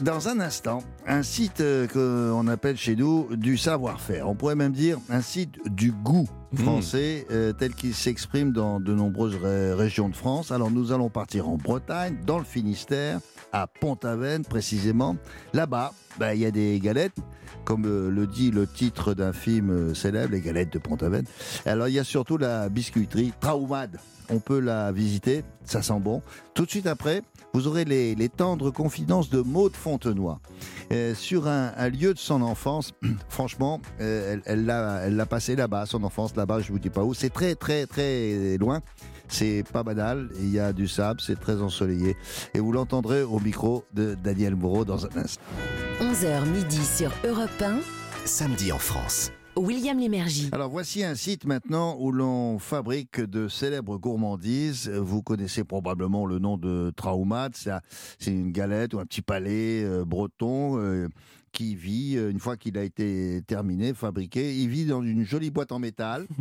Dans 0.00 0.28
un 0.28 0.40
instant, 0.40 0.82
un 1.06 1.22
site 1.22 1.60
euh, 1.60 1.86
qu'on 1.86 2.48
appelle 2.48 2.76
chez 2.76 2.96
nous 2.96 3.28
du 3.36 3.56
savoir-faire. 3.58 4.28
On 4.28 4.34
pourrait 4.34 4.54
même 4.56 4.72
dire 4.72 4.98
un 5.10 5.20
site 5.20 5.54
du 5.70 5.92
goût 5.92 6.28
français 6.54 7.26
euh, 7.30 7.52
tel 7.52 7.74
qu'il 7.74 7.94
s'exprime 7.94 8.52
dans 8.52 8.80
de 8.80 8.92
nombreuses 8.94 9.36
ré- 9.36 9.74
régions 9.74 10.08
de 10.08 10.16
France. 10.16 10.50
Alors 10.50 10.70
nous 10.70 10.92
allons 10.92 11.10
partir 11.10 11.48
en 11.48 11.56
Bretagne, 11.56 12.16
dans 12.26 12.38
le 12.38 12.44
Finistère, 12.44 13.20
à 13.52 13.66
Pont-Aven 13.66 14.44
précisément. 14.44 15.16
Là-bas, 15.52 15.92
bah, 16.18 16.34
il 16.34 16.40
y 16.40 16.46
a 16.46 16.50
des 16.50 16.80
galettes, 16.80 17.16
comme 17.64 17.84
euh, 17.86 18.10
le 18.10 18.26
dit 18.26 18.50
le 18.50 18.66
titre 18.66 19.14
d'un 19.14 19.32
film 19.32 19.70
euh, 19.70 19.94
célèbre, 19.94 20.32
les 20.32 20.40
galettes 20.40 20.72
de 20.72 20.78
Pont-Aven. 20.78 21.24
Alors 21.66 21.88
il 21.88 21.94
y 21.94 21.98
a 21.98 22.04
surtout 22.04 22.38
la 22.38 22.68
biscuiterie 22.68 23.32
Traumade. 23.40 23.98
On 24.30 24.38
peut 24.38 24.60
la 24.60 24.92
visiter, 24.92 25.44
ça 25.64 25.82
sent 25.82 26.00
bon. 26.00 26.22
Tout 26.54 26.64
de 26.64 26.70
suite 26.70 26.86
après, 26.86 27.22
vous 27.52 27.66
aurez 27.66 27.84
les, 27.84 28.28
tendres 28.28 28.70
confidences 28.70 29.28
de 29.28 29.40
Maude 29.40 29.74
Fontenoy. 29.74 30.38
Euh, 30.90 31.14
sur 31.14 31.48
un, 31.48 31.88
lieu 31.88 32.14
de 32.14 32.18
son 32.18 32.40
enfance, 32.40 32.92
franchement, 33.28 33.80
elle- 33.98 34.42
elle 34.46 34.64
l'a 34.64 35.02
elle 35.04 35.16
l'a 35.16 35.26
passé 35.26 35.54
là-bas, 35.56 35.84
son 35.86 36.02
enfance 36.04 36.34
là-bas, 36.36 36.60
je 36.60 36.72
vous 36.72 36.78
dis 36.78 36.88
pas 36.88 37.02
où. 37.02 37.12
C'est 37.12 37.30
très, 37.30 37.54
très, 37.54 37.86
très 37.86 38.56
loin. 38.58 38.80
C'est 39.32 39.64
pas 39.72 39.82
banal. 39.82 40.28
Il 40.38 40.50
y 40.50 40.58
a 40.58 40.72
du 40.72 40.86
sable, 40.86 41.20
c'est 41.20 41.40
très 41.40 41.60
ensoleillé. 41.62 42.16
Et 42.54 42.60
vous 42.60 42.70
l'entendrez 42.72 43.22
au 43.22 43.40
micro 43.40 43.84
de 43.94 44.14
Daniel 44.14 44.54
Moreau 44.56 44.84
dans 44.84 45.06
un 45.06 45.16
instant. 45.16 45.40
11h 46.00 46.46
midi 46.50 46.84
sur 46.84 47.10
Europe 47.26 47.50
1. 47.60 47.78
Samedi 48.26 48.72
en 48.72 48.78
France. 48.78 49.32
William 49.56 49.98
Lémergie. 49.98 50.48
Alors 50.52 50.70
voici 50.70 51.04
un 51.04 51.14
site 51.14 51.44
maintenant 51.44 51.96
où 51.98 52.10
l'on 52.12 52.58
fabrique 52.58 53.20
de 53.20 53.48
célèbres 53.48 53.98
gourmandises. 53.98 54.88
Vous 54.88 55.22
connaissez 55.22 55.64
probablement 55.64 56.24
le 56.26 56.38
nom 56.38 56.56
de 56.56 56.90
Traumate. 56.96 57.54
C'est 57.56 57.70
un- 57.70 57.80
C'est 58.18 58.30
une 58.32 58.52
galette 58.52 58.94
ou 58.94 58.98
un 59.00 59.04
petit 59.04 59.20
palais 59.22 59.82
euh, 59.84 60.04
breton 60.06 60.78
euh, 60.78 61.08
qui 61.52 61.74
vit, 61.74 62.16
euh, 62.16 62.30
une 62.30 62.38
fois 62.40 62.56
qu'il 62.56 62.78
a 62.78 62.82
été 62.82 63.42
terminé, 63.46 63.92
fabriqué, 63.92 64.56
il 64.56 64.68
vit 64.70 64.86
dans 64.86 65.02
une 65.02 65.24
jolie 65.24 65.50
boîte 65.50 65.72
en 65.72 65.78
métal. 65.78 66.26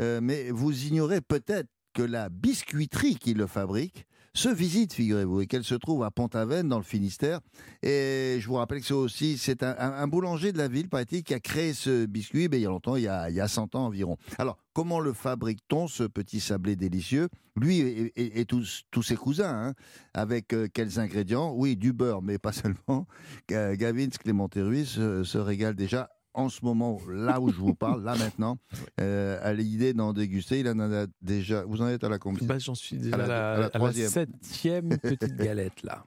Euh, 0.00 0.20
mais 0.22 0.50
vous 0.50 0.72
ignorez 0.86 1.20
peut-être 1.20 1.68
que 1.92 2.02
la 2.02 2.28
biscuiterie 2.28 3.16
qui 3.16 3.34
le 3.34 3.46
fabrique 3.46 4.06
se 4.34 4.48
visite, 4.48 4.94
figurez-vous, 4.94 5.42
et 5.42 5.46
qu'elle 5.46 5.64
se 5.64 5.74
trouve 5.74 6.04
à 6.04 6.10
Pont-Aven, 6.10 6.66
dans 6.66 6.78
le 6.78 6.84
Finistère. 6.84 7.40
Et 7.82 8.38
je 8.40 8.46
vous 8.48 8.54
rappelle 8.54 8.80
que 8.80 8.86
c'est 8.86 8.94
aussi 8.94 9.36
c'est 9.36 9.62
un, 9.62 10.08
boulanger 10.08 10.52
de 10.52 10.58
la 10.58 10.68
ville, 10.68 10.88
paraît-il, 10.88 11.22
qui 11.22 11.34
a 11.34 11.40
créé 11.40 11.74
ce 11.74 12.06
biscuit 12.06 12.48
ben, 12.48 12.58
il 12.58 12.62
y 12.62 12.66
a 12.66 12.70
longtemps, 12.70 12.96
il 12.96 13.02
y 13.02 13.08
a, 13.08 13.28
il 13.28 13.36
y 13.36 13.40
a 13.40 13.48
100 13.48 13.74
ans 13.74 13.86
environ. 13.86 14.16
Alors, 14.38 14.56
comment 14.72 15.00
le 15.00 15.12
fabrique-t-on, 15.12 15.86
ce 15.86 16.04
petit 16.04 16.40
sablé 16.40 16.76
délicieux? 16.76 17.28
Lui 17.56 18.10
et, 18.16 18.44
tous, 18.46 18.84
ses 19.02 19.16
cousins, 19.16 19.68
hein, 19.68 19.74
avec 20.14 20.54
euh, 20.54 20.66
quels 20.72 20.98
ingrédients? 20.98 21.52
Oui, 21.54 21.76
du 21.76 21.92
beurre, 21.92 22.22
mais 22.22 22.38
pas 22.38 22.52
seulement. 22.52 23.06
Ga- 23.50 23.76
Gavin 23.76 24.08
Clémenté-Ruiz 24.08 24.88
se, 24.88 25.24
se 25.24 25.36
régale 25.36 25.74
déjà 25.74 26.08
en 26.34 26.48
ce 26.48 26.64
moment, 26.64 26.98
là 27.10 27.40
où 27.40 27.50
je 27.50 27.56
vous 27.58 27.74
parle, 27.74 28.02
là 28.04 28.14
maintenant, 28.16 28.58
euh, 29.00 29.38
à 29.42 29.52
l'idée 29.52 29.92
d'en 29.94 30.12
déguster. 30.12 30.60
Il 30.60 30.68
en 30.68 30.78
a 30.80 31.06
déjà. 31.20 31.64
Vous 31.64 31.82
en 31.82 31.88
êtes 31.88 32.04
à 32.04 32.08
la 32.08 32.18
combien? 32.18 32.46
Bah, 32.46 32.58
J'en 32.58 32.74
suis 32.74 32.96
déjà 32.96 33.16
À 33.16 33.18
la- 33.18 33.24
à 33.24 33.28
la, 33.28 33.34
à 33.34 33.50
la 33.50 33.56
à 33.58 33.60
la 33.60 33.70
troisième. 33.70 34.08
septième 34.10 34.98
petite 34.98 35.36
galette 35.36 35.82
là. 35.82 36.04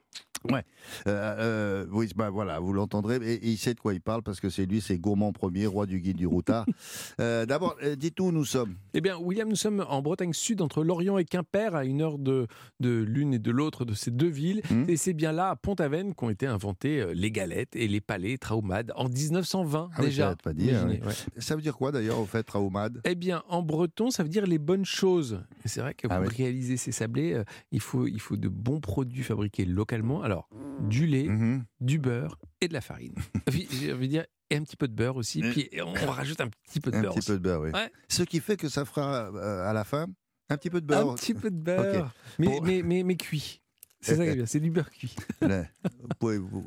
Euh, 0.51 0.59
euh, 1.07 1.85
oui, 1.91 2.09
bah 2.15 2.29
voilà, 2.29 2.59
vous 2.59 2.73
l'entendrez. 2.73 3.15
Et, 3.17 3.33
et 3.33 3.47
il 3.49 3.57
sait 3.57 3.73
de 3.73 3.79
quoi 3.79 3.93
il 3.93 4.01
parle 4.01 4.21
parce 4.23 4.39
que 4.39 4.49
c'est 4.49 4.65
lui, 4.65 4.81
c'est 4.81 4.97
gourmand 4.97 5.31
premier, 5.33 5.65
roi 5.67 5.85
du 5.85 5.99
guide 5.99 6.17
du 6.17 6.27
routard. 6.27 6.65
Euh, 7.21 7.45
D'abord, 7.45 7.75
euh, 7.83 7.95
dites-nous 7.95 8.25
où 8.27 8.31
nous 8.31 8.45
sommes. 8.45 8.75
Eh 8.93 8.99
bien, 9.01 9.17
William, 9.17 9.47
nous 9.47 9.55
sommes 9.55 9.85
en 9.87 10.01
Bretagne 10.01 10.33
Sud, 10.33 10.61
entre 10.61 10.83
Lorient 10.83 11.17
et 11.17 11.23
Quimper, 11.25 11.73
à 11.75 11.85
une 11.85 12.01
heure 12.01 12.17
de, 12.17 12.47
de 12.81 12.89
l'une 12.89 13.33
et 13.33 13.39
de 13.39 13.51
l'autre 13.51 13.85
de 13.85 13.93
ces 13.93 14.11
deux 14.11 14.27
villes. 14.27 14.61
Mhm. 14.69 14.85
Et 14.89 14.97
c'est 14.97 15.13
bien 15.13 15.31
là, 15.31 15.49
à 15.51 15.55
Pont-Aven, 15.55 16.13
qu'ont 16.13 16.29
été 16.29 16.45
inventées 16.45 17.05
les 17.13 17.31
galettes 17.31 17.75
et 17.75 17.87
les 17.87 18.01
palais 18.01 18.37
traumades 18.37 18.91
en 18.95 19.07
1920 19.07 19.89
Ah 19.93 19.95
oui, 19.99 20.05
déjà. 20.07 20.35
pas 20.35 20.53
de 20.53 20.59
dire, 20.59 20.81
Imaginez, 20.81 21.01
ouais. 21.05 21.13
Ça 21.41 21.55
veut 21.55 21.61
dire 21.61 21.75
quoi 21.77 21.91
d'ailleurs 21.91 22.19
au 22.19 22.25
fait, 22.25 22.43
Traumad? 22.43 22.99
Eh 23.05 23.15
bien, 23.15 23.43
en 23.47 23.61
breton, 23.61 24.11
ça 24.11 24.23
veut 24.23 24.29
dire 24.29 24.45
les 24.45 24.59
bonnes 24.59 24.85
choses. 24.85 25.41
C'est 25.63 25.79
vrai 25.81 25.93
que 25.93 26.07
Ah 26.09 26.17
pour 26.17 26.27
oui. 26.27 26.35
réaliser 26.35 26.75
ces 26.77 26.91
sablés, 26.91 27.41
il, 27.71 27.79
faut, 27.79 28.07
il 28.07 28.19
faut 28.19 28.35
de 28.37 28.49
bons 28.49 28.79
produits 28.81 29.23
fabriqués 29.23 29.65
localement. 29.65 30.21
Alors, 30.21 30.34
du 30.81 31.05
lait, 31.07 31.23
Mhm. 31.27 31.65
du 31.81 31.99
beurre 31.99 32.37
et 32.61 32.67
de 32.67 32.73
la 32.73 32.81
farine. 32.81 33.15
J'ai 33.71 33.93
envie 33.93 34.07
de 34.07 34.11
dire, 34.11 34.25
et 34.49 34.55
un 34.57 34.63
petit 34.63 34.75
peu 34.77 34.87
de 34.87 34.93
beurre 34.93 35.15
aussi. 35.15 35.41
Puis 35.41 35.69
on 35.81 35.93
rajoute 35.93 36.39
un 36.41 36.49
petit 36.49 36.79
peu 36.79 36.91
de 36.91 36.97
Un 36.97 37.01
beurre 37.01 37.11
petit 37.13 37.19
aussi. 37.19 37.27
peu 37.31 37.33
de 37.37 37.43
beurre, 37.43 37.61
oui. 37.61 37.71
Ouais. 37.73 37.91
Ce 38.09 38.23
qui 38.23 38.39
fait 38.39 38.57
que 38.57 38.69
ça 38.69 38.85
fera 38.85 39.31
euh, 39.33 39.67
à 39.67 39.73
la 39.73 39.83
fin 39.83 40.07
un 40.49 40.57
petit 40.57 40.69
peu 40.69 40.81
de 40.81 40.85
beurre. 40.85 41.11
Un 41.11 41.15
petit 41.15 41.33
peu 41.33 41.49
de 41.49 41.55
beurre. 41.57 42.13
Mais, 42.39 42.45
Bon. 42.47 42.61
mais, 42.61 42.81
mais, 42.83 43.03
mais 43.03 43.15
cuit. 43.15 43.61
C'est 44.01 44.15
ça 44.17 44.23
qui 44.23 44.29
est 44.31 44.35
bien, 44.35 44.45
c'est 44.45 44.59
du 44.59 44.69
beurre 44.69 44.91
cuit. 44.91 45.15
Là, 45.41 45.65
vous 45.83 46.07
pouvez 46.19 46.37
vous, 46.37 46.65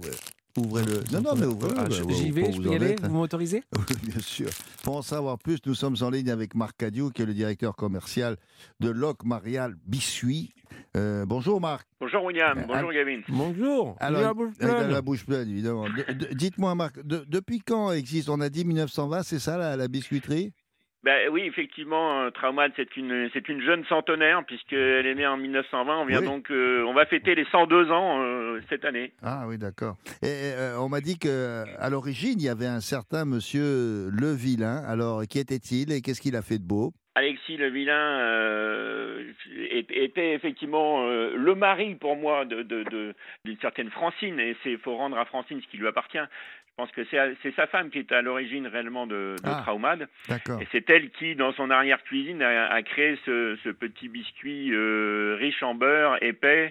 ouvrez 0.59 0.85
le. 0.85 1.03
Non, 1.13 1.21
non, 1.23 1.35
mais 1.37 1.47
ouvrez 1.47 1.71
Ah, 1.77 1.87
je- 1.91 2.03
J'y 2.15 2.31
vais, 2.31 2.53
je 2.53 2.61
peux 2.61 2.71
y 2.71 2.75
aller 2.75 2.97
Vous 3.03 3.11
m'autorisez 3.11 3.63
Oui, 3.77 3.97
bien 4.03 4.21
sûr. 4.21 4.49
Pour 4.83 4.97
en 4.97 5.03
savoir 5.03 5.39
plus, 5.39 5.59
nous 5.67 5.75
sommes 5.75 5.97
en 6.01 6.11
ligne 6.11 6.31
avec 6.31 6.55
Marc 6.55 6.77
Cadieu, 6.77 7.11
qui 7.11 7.23
est 7.23 7.27
le 7.27 7.35
directeur 7.35 7.75
commercial 7.77 8.37
de 8.81 8.91
Loc 8.91 9.25
Marial 9.25 9.75
Bissuit. 9.87 10.53
Euh, 10.97 11.25
bonjour 11.27 11.61
Marc. 11.61 11.87
Bonjour 12.01 12.25
William, 12.25 12.59
Euh, 12.59 12.63
bonjour 12.67 12.93
Gavin. 12.93 13.21
Bonjour. 13.29 13.97
Alors, 14.01 14.21
la 14.23 14.35
bouche 14.35 14.55
pleine. 14.59 14.91
la 14.91 15.03
bouche 15.03 15.25
pleine, 15.27 15.49
évidemment. 15.49 15.87
De- 15.89 16.13
de- 16.13 16.35
Dites-moi 16.35 16.75
Marc, 16.75 17.03
de- 17.05 17.25
depuis 17.29 17.61
quand 17.61 17.93
existe 17.93 18.29
On 18.29 18.41
a 18.41 18.49
dit 18.49 18.65
1920, 18.65 19.23
c'est 19.23 19.39
ça 19.39 19.57
la, 19.57 19.77
la 19.77 19.89
biscuiterie? 19.89 20.53
Ben 21.05 21.29
oui, 21.31 21.43
effectivement, 21.47 22.29
Traumad, 22.33 22.73
c'est 22.77 22.97
une 22.97 23.31
c'est 23.33 23.49
une 23.49 23.61
jeune 23.63 23.85
centenaire 23.85 24.43
puisqu'elle 24.45 25.07
est 25.07 25.15
née 25.15 25.27
en 25.27 25.37
1920. 25.37 25.97
On 26.01 26.05
vient 26.07 26.21
Oui. 26.21 26.27
donc, 26.27 26.51
euh, 26.51 26.83
on 26.87 26.93
va 26.93 27.07
fêter 27.07 27.35
les 27.37 27.45
102 27.53 27.91
ans 27.93 28.21
euh, 28.21 28.61
cette 28.69 28.85
année. 28.85 29.13
Ah 29.23 29.45
oui, 29.47 29.59
d'accord. 29.59 29.97
Et 30.23 30.27
euh, 30.27 30.77
on 30.81 30.89
m'a 30.89 31.01
dit 31.01 31.17
que 31.19 31.65
à 31.79 31.89
l'origine, 31.89 32.35
il 32.39 32.45
y 32.45 32.49
avait 32.49 32.67
un 32.67 32.81
certain 32.81 33.25
monsieur 33.25 34.09
Le 34.11 34.33
Vilain. 34.33 34.83
Alors, 34.89 35.23
qui 35.27 35.39
était-il 35.39 35.93
et 35.93 36.01
qu'est-ce 36.01 36.21
qu'il 36.21 36.35
a 36.37 36.43
fait 36.43 36.59
de 36.59 36.67
beau? 36.67 36.93
Le 37.57 37.69
Vilain 37.69 38.19
euh, 38.21 39.33
était 39.91 40.35
effectivement 40.35 41.03
euh, 41.09 41.35
le 41.37 41.55
mari 41.55 41.95
pour 41.95 42.17
moi 42.17 42.45
de 42.45 42.63
de- 42.63 42.85
de- 42.85 43.15
d'une 43.45 43.59
certaine 43.59 43.91
Francine 43.91 44.39
et 44.41 44.57
c'est 44.63 44.77
faut 44.77 44.97
rendre 44.97 45.19
à 45.19 45.25
Francine 45.25 45.61
ce 45.63 45.67
qui 45.69 45.77
lui 45.79 45.87
appartient. 45.87 46.19
Je 46.19 46.85
pense 46.85 46.91
que 46.93 47.05
c'est 47.11 47.19
c'est 47.43 47.55
sa 47.57 47.67
femme 47.67 47.91
qui 47.91 47.99
est 47.99 48.13
à 48.13 48.23
l'origine 48.23 48.67
réellement 48.69 49.07
de, 49.09 49.35
de 49.43 49.49
Ah. 49.49 49.63
Traumad. 49.67 50.07
D'accord. 50.29 50.63
Et 50.63 50.69
c'est 50.71 50.89
elle 50.91 51.11
qui, 51.11 51.35
dans 51.35 51.53
son 51.53 51.71
arrière-cuisine, 51.71 52.41
a, 52.41 52.69
a 52.73 52.83
créé 52.83 53.19
ce, 53.27 53.57
ce 53.65 53.71
petit 53.71 54.09
biscuit 54.09 54.73
euh, 54.73 55.37
riche 55.41 55.63
en 55.65 55.75
beurre, 55.75 56.23
épais, 56.23 56.71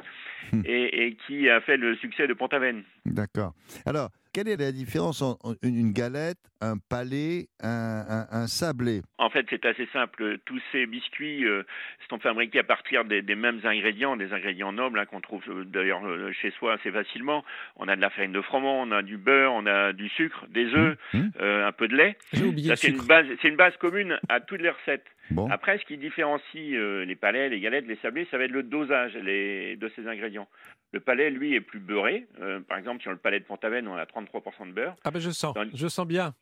Hmm. 0.53 0.61
et, 0.65 1.07
et 1.07 1.15
qui 1.25 1.49
a 1.49 1.59
fait 1.59 1.75
le 1.77 1.95
succès 1.95 2.25
de 2.27 2.33
Pont-Aven. 2.33 2.83
D'accord. 3.05 3.53
Alors, 3.87 4.09
quelle 4.31 4.47
est 4.47 4.55
la 4.55 4.71
différence 4.71 5.21
entre 5.23 5.57
une 5.63 5.91
galette, 5.91 6.37
un 6.61 6.77
palais, 6.77 7.47
un, 7.61 8.03
un- 8.09 8.27
un 8.31 8.47
sablé 8.47 9.01
En 9.17 9.29
fait, 9.29 9.45
c'est 9.49 9.65
assez 9.65 9.87
simple. 9.93 10.37
Tous 10.45 10.59
ces 10.71 10.85
biscuits 10.85 11.45
euh, 11.45 11.63
sont 12.09 12.19
fabriqués 12.19 12.59
à 12.59 12.63
partir 12.63 13.05
des, 13.05 13.21
des 13.21 13.35
mêmes 13.35 13.59
ingrédients, 13.63 14.15
des 14.17 14.33
ingrédients 14.33 14.71
nobles 14.71 14.99
hein, 14.99 15.05
qu'on 15.05 15.21
trouve 15.21 15.43
euh, 15.49 15.63
d'ailleurs 15.65 16.05
euh, 16.05 16.31
chez 16.33 16.51
soi 16.51 16.73
assez 16.73 16.91
facilement. 16.91 17.43
On 17.75 17.87
a 17.87 17.95
de 17.95 18.01
la 18.01 18.09
farine 18.09 18.31
de 18.31 18.41
froment, 18.41 18.81
on 18.81 18.91
a 18.91 19.01
du 19.01 19.17
beurre, 19.17 19.53
on 19.53 19.65
a 19.65 19.93
du 19.93 20.09
sucre, 20.09 20.45
des 20.49 20.73
œufs, 20.73 20.97
Mmh, 21.13 21.17
mmh. 21.19 21.31
euh, 21.41 21.67
un 21.67 21.71
peu 21.71 21.87
de 21.87 21.95
lait. 21.95 22.17
J'ai 22.33 22.43
oublié 22.45 22.67
Ça, 22.67 22.73
le 22.73 22.77
c'est 22.77 22.89
une 23.01 23.07
base, 23.07 23.25
c'est 23.41 23.47
une 23.49 23.55
base 23.55 23.75
commune 23.77 24.19
à 24.29 24.39
toutes 24.39 24.61
les 24.61 24.69
recettes. 24.69 25.05
Bon. 25.29 25.49
Après, 25.51 25.77
ce 25.77 25.83
qui 25.85 25.97
différencie 25.97 26.73
euh, 26.73 27.03
les 27.03 27.15
palais, 27.15 27.49
les 27.49 27.59
galettes, 27.59 27.85
les 27.85 27.97
sablés, 27.97 28.25
ça 28.31 28.37
va 28.37 28.45
être 28.45 28.51
le 28.51 28.63
dosage 28.63 29.13
les- 29.15 29.75
de 29.75 29.91
ces 29.95 30.07
ingrédients. 30.07 30.47
Le 30.93 31.01
palais, 31.01 31.29
lui, 31.29 31.53
est 31.53 31.59
plus 31.61 31.81
beurré. 31.81 32.27
Euh, 32.41 32.61
par 32.61 32.77
exemple, 32.77 33.01
sur 33.01 33.11
le 33.11 33.17
palais 33.17 33.41
de 33.41 33.43
Pont-Aven, 33.45 33.85
on 33.89 33.95
a 33.97 34.05
33% 34.05 34.67
de 34.67 34.71
beurre. 34.71 34.95
Ah 35.03 35.11
ben 35.11 35.19
je 35.19 35.29
sens, 35.31 35.53
Dans- 35.53 35.65
je 35.73 35.87
sens 35.89 36.07
bien. 36.07 36.33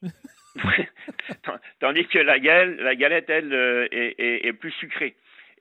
Tandis 1.79 2.07
que 2.07 2.19
la, 2.19 2.39
galette, 2.39 2.79
la 2.79 2.95
galette 2.95 3.29
elle, 3.29 3.53
euh, 3.53 3.87
est, 3.91 4.15
est- 4.17 4.47
est 4.47 4.53
plus 4.53 4.71
sucrée. 4.71 5.15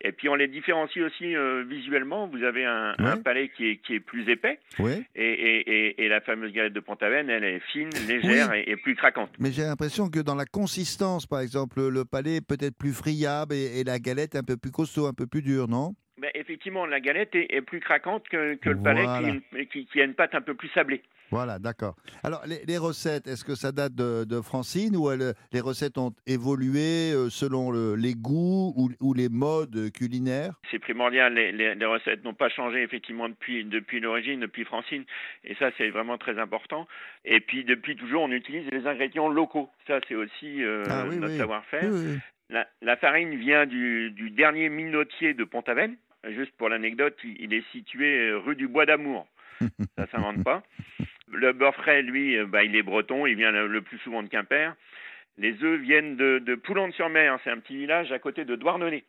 Et 0.07 0.13
puis, 0.13 0.29
on 0.29 0.35
les 0.35 0.49
différencie 0.49 1.03
aussi 1.03 1.35
euh, 1.35 1.65
visuellement. 1.67 2.27
Vous 2.27 2.43
avez 2.43 2.65
un, 2.67 2.95
palais 3.25 3.49
qui 3.57 3.69
est, 3.71 3.77
qui 3.79 3.95
est 3.95 4.01
plus 4.01 4.29
épais. 4.29 4.59
Et, 5.15 5.23
et- 5.25 5.71
et- 5.71 6.05
et 6.05 6.09
la 6.09 6.21
fameuse 6.21 6.53
galette 6.53 6.75
de 6.75 6.81
Pont-Aven, 6.81 7.31
elle 7.31 7.45
est 7.45 7.61
fine, 7.73 7.89
légère 8.07 8.53
et, 8.53 8.65
et 8.67 8.77
plus 8.77 8.97
craquante. 8.97 9.31
Mais 9.39 9.51
j'ai 9.51 9.63
l'impression 9.63 10.11
que 10.11 10.19
dans 10.21 10.35
la 10.35 10.45
consistance, 10.45 11.27
par 11.27 11.41
exemple, 11.41 11.81
le 11.89 12.05
palais 12.05 12.37
est 12.37 12.47
peut-être 12.47 12.77
plus 12.77 12.93
friable 12.93 13.55
et, 13.55 13.83
la 13.85 13.99
galette 13.99 14.37
un 14.37 14.43
peu 14.43 14.57
plus 14.59 14.73
costaud, 14.73 15.07
un 15.07 15.15
peu 15.15 15.27
plus 15.27 15.43
dure, 15.43 15.69
non? 15.69 15.95
Effectivement, 16.35 16.87
la 16.87 17.01
galette 17.01 17.35
est, 17.35 17.47
est 17.55 17.63
plus 17.63 17.81
craquante 17.81 18.29
que, 18.29 18.55
que 18.57 18.71
le 18.71 18.83
palais 18.83 19.01
qui, 19.03 19.07
Voilà. 19.07 19.29
est 19.29 19.31
une- 19.61 19.67
qui- 19.67 19.87
qui 19.87 20.01
a 20.01 20.05
une 20.05 20.15
pâte 20.15 20.35
un 20.35 20.41
peu 20.43 20.55
plus 20.55 20.69
sablée. 20.71 21.03
Voilà, 21.31 21.59
d'accord. 21.59 21.97
Alors, 22.23 22.43
les, 22.47 22.65
les 22.67 22.79
recettes, 22.79 23.27
est-ce 23.27 23.45
que 23.45 23.55
ça 23.55 23.73
date 23.73 23.95
de, 23.95 24.25
de 24.25 24.41
Francine 24.41 24.95
ou 24.95 25.09
les 25.11 25.61
recettes 25.61 25.99
ont 25.99 26.13
évolué 26.27 27.13
euh, 27.13 27.29
selon 27.31 27.71
le- 27.73 27.97
les 27.97 28.15
goûts 28.15 28.73
ou, 28.77 28.91
ou 29.01 29.15
les 29.15 29.29
modes 29.29 29.91
culinaires? 29.93 30.53
C'est 30.71 30.79
primordial, 30.79 31.35
les, 31.35 31.51
les- 31.51 31.75
les 31.75 31.87
recettes 31.87 32.23
n'ont 32.25 32.35
pas 32.35 32.51
changé 32.51 32.83
effectivement 32.83 33.29
depuis, 33.29 33.65
depuis 33.65 34.01
l'origine, 34.01 34.41
depuis 34.41 34.65
Francine, 34.65 35.05
et 35.45 35.55
ça 35.57 35.71
c'est 35.79 35.91
vraiment 35.91 36.19
très 36.19 36.39
important. 36.39 36.87
Et 37.25 37.41
puis 37.41 37.65
depuis 37.65 37.97
toujours, 37.97 38.23
on 38.23 38.31
utilise 38.31 38.69
les 38.71 38.87
ingrédients 38.87 39.29
locaux. 39.29 39.71
Ça 39.87 40.01
c'est 40.07 40.15
aussi 40.15 40.63
euh, 40.63 40.85
Ah 40.89 41.05
oui, 41.09 41.17
notre 41.17 41.33
oui. 41.33 41.39
savoir-faire. 41.39 41.91
Oui, 41.91 42.01
oui. 42.13 42.19
La, 42.51 42.69
la 42.83 42.97
farine 42.99 43.35
vient 43.37 43.65
du, 43.65 44.11
du 44.11 44.31
dernier 44.31 44.69
minotier 44.69 45.33
de 45.33 45.45
Pont-Aven. 45.45 45.97
Juste 46.31 46.53
pour 46.57 46.69
l'anecdote, 46.69 47.17
il, 47.25 47.53
est 47.53 47.65
situé 47.73 48.29
euh, 48.29 48.39
rue 48.39 48.57
du 48.57 48.69
Bois 48.69 48.87
d'Amour. 48.87 49.27
Ça 49.99 50.07
s'invente 50.09 50.43
pas. 50.43 50.63
Le 51.29 51.53
beurre 51.53 51.75
frais, 51.75 52.03
lui, 52.03 52.37
euh, 52.37 52.47
bah, 52.47 52.65
il 52.65 52.77
est 52.77 52.83
breton, 52.83 53.27
il 53.27 53.37
vient 53.37 53.51
le, 53.51 53.83
plus 53.83 53.99
souvent 53.99 54.23
de 54.23 54.29
Quimper. 54.29 54.75
Les 55.37 55.63
œufs 55.65 55.81
viennent 55.81 56.17
de, 56.17 56.39
de 56.39 56.55
Poulan-sur-Mer, 56.55 57.39
c'est 57.43 57.51
un 57.51 57.59
petit 57.59 57.77
village 57.77 58.13
à 58.13 58.19
côté 58.19 58.45
de 58.45 58.55
Douarnenez. 58.55 59.05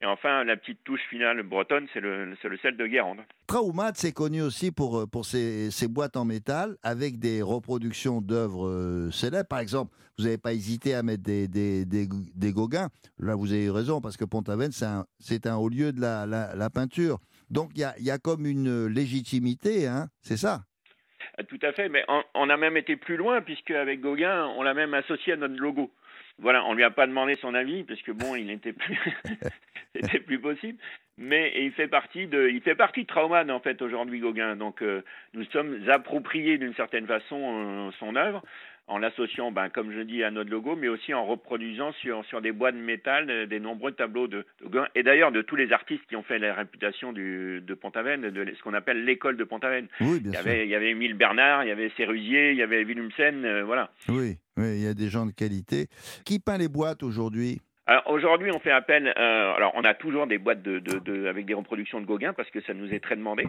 Et 0.00 0.06
enfin, 0.06 0.44
la 0.44 0.56
petite 0.56 0.78
touche 0.84 1.00
finale 1.10 1.42
bretonne, 1.42 1.88
c'est 1.92 1.98
le, 2.00 2.26
le 2.26 2.56
sel 2.62 2.76
de 2.76 2.86
Guérande. 2.86 3.18
Traumat, 3.48 3.92
c'est 3.94 4.12
connu 4.12 4.42
aussi 4.42 4.70
pour, 4.70 5.00
euh, 5.00 5.06
pour 5.06 5.24
ses, 5.24 5.72
ses 5.72 5.88
boîtes 5.88 6.16
en 6.16 6.24
métal 6.24 6.76
avec 6.84 7.18
des 7.18 7.42
reproductions 7.42 8.20
d'œuvres 8.20 8.68
euh, 8.68 9.10
célèbres. 9.10 9.48
Par 9.48 9.58
exemple, 9.58 9.92
vous 10.16 10.24
n'avez 10.24 10.38
pas 10.38 10.52
hésité 10.52 10.94
à 10.94 11.02
mettre 11.02 11.24
des, 11.24 11.48
des, 11.48 11.84
des, 11.84 12.06
des 12.08 12.52
Gauguins. 12.52 12.90
Là, 13.18 13.34
vous 13.34 13.52
avez 13.52 13.64
eu 13.64 13.70
raison, 13.70 14.00
parce 14.00 14.16
que 14.16 14.24
Pont-Aven, 14.24 14.70
c'est 14.70 15.46
un, 15.48 15.56
haut 15.56 15.68
lieu 15.68 15.92
de 15.92 16.00
la, 16.00 16.26
la, 16.26 16.54
la 16.54 16.70
peinture. 16.70 17.18
Donc, 17.50 17.70
il 17.74 17.80
y 17.80 17.84
a, 17.84 17.94
il 17.98 18.04
y 18.04 18.10
a 18.12 18.18
comme 18.18 18.46
une 18.46 18.86
légitimité, 18.86 19.88
hein, 19.88 20.06
c'est 20.22 20.36
ça 20.36 20.62
Euh, 21.40 21.42
Tout 21.48 21.58
à 21.62 21.72
fait, 21.72 21.88
mais 21.88 22.04
on, 22.06 22.22
on 22.34 22.50
a 22.50 22.56
même 22.56 22.76
été 22.76 22.94
plus 22.96 23.16
loin, 23.16 23.40
puisque 23.40 23.72
avec 23.72 24.00
Gauguin, 24.00 24.46
on 24.56 24.62
l'a 24.62 24.74
même 24.74 24.94
associé 24.94 25.32
à 25.32 25.36
notre 25.36 25.56
logo. 25.56 25.90
Voilà, 26.40 26.64
on 26.66 26.74
lui 26.74 26.84
a 26.84 26.90
pas 26.90 27.06
demandé 27.06 27.36
son 27.40 27.54
avis, 27.54 27.82
parce 27.82 28.00
que 28.02 28.12
bon, 28.12 28.36
il 28.36 28.46
n'était 28.46 28.72
plus, 28.72 28.98
c'était 29.94 30.20
plus 30.20 30.38
possible. 30.38 30.78
Mais 31.20 31.52
il 31.56 31.72
fait 31.72 31.88
partie 31.88 32.28
de, 32.28 32.48
il 32.48 32.60
fait 32.60 32.76
partie 32.76 33.02
de 33.02 33.08
Trauman 33.08 33.50
en 33.50 33.58
fait 33.58 33.82
aujourd'hui 33.82 34.20
Gauguin. 34.20 34.54
Donc 34.54 34.82
euh, 34.82 35.02
nous 35.34 35.44
sommes 35.46 35.82
appropriés 35.88 36.58
d'une 36.58 36.74
certaine 36.74 37.08
façon 37.08 37.40
euh, 37.40 37.90
son 37.98 38.14
œuvre 38.14 38.42
en 38.88 38.98
l'associant, 38.98 39.52
ben, 39.52 39.68
comme 39.68 39.92
je 39.92 40.00
dis, 40.00 40.22
à 40.24 40.30
notre 40.30 40.50
logo, 40.50 40.74
mais 40.76 40.88
aussi 40.88 41.14
en 41.14 41.24
reproduisant 41.24 41.92
sur, 41.92 42.24
sur 42.24 42.40
des 42.40 42.52
bois 42.52 42.72
de 42.72 42.78
métal 42.78 43.30
euh, 43.30 43.46
des 43.46 43.60
nombreux 43.60 43.92
tableaux 43.92 44.26
de, 44.28 44.38
de 44.60 44.64
Gauguin, 44.64 44.86
et 44.94 45.02
d'ailleurs 45.02 45.30
de 45.32 45.42
tous 45.42 45.56
les 45.56 45.72
artistes 45.72 46.02
qui 46.08 46.16
ont 46.16 46.22
fait 46.22 46.38
la 46.38 46.54
réputation 46.54 47.12
du, 47.12 47.60
de 47.60 47.74
Pont-Aven, 47.74 48.22
de 48.30 48.54
ce 48.56 48.62
qu'on 48.62 48.74
appelle 48.74 49.04
l'école 49.04 49.36
de 49.36 49.44
Pont-Aven. 49.44 49.86
Oui, 50.00 50.16
Il 50.16 50.22
bien 50.22 50.32
y 50.32 50.34
sûr. 50.34 50.40
avait, 50.46 50.64
il 50.64 50.70
y 50.70 50.74
avait 50.74 50.90
Émile 50.90 51.14
Bernard, 51.14 51.64
il 51.64 51.68
y 51.68 51.72
avait 51.72 51.90
Sérusier, 51.96 52.52
il 52.52 52.56
y 52.56 52.62
avait 52.62 52.82
Willumsen, 52.84 53.44
euh, 53.44 53.64
voilà. 53.64 53.90
Oui, 54.08 54.36
oui, 54.56 54.76
il 54.76 54.82
y 54.82 54.88
a 54.88 54.94
des 54.94 55.08
gens 55.08 55.26
de 55.26 55.32
qualité. 55.32 55.88
Qui 56.24 56.38
peint 56.38 56.58
les 56.58 56.68
boîtes 56.68 57.02
aujourd'hui? 57.02 57.60
Aujourd'hui, 58.06 58.50
on 58.54 58.58
fait 58.58 58.70
appel. 58.70 59.06
Euh, 59.06 59.54
alors 59.56 59.72
on 59.74 59.82
a 59.82 59.94
toujours 59.94 60.26
des 60.26 60.38
boîtes 60.38 60.66
avec 61.28 61.46
des 61.46 61.54
reproductions 61.54 62.00
de 62.00 62.06
Gauguin 62.06 62.32
parce 62.32 62.50
que 62.50 62.60
ça 62.62 62.74
nous 62.74 62.92
est 62.92 63.00
très 63.00 63.16
demandé, 63.16 63.48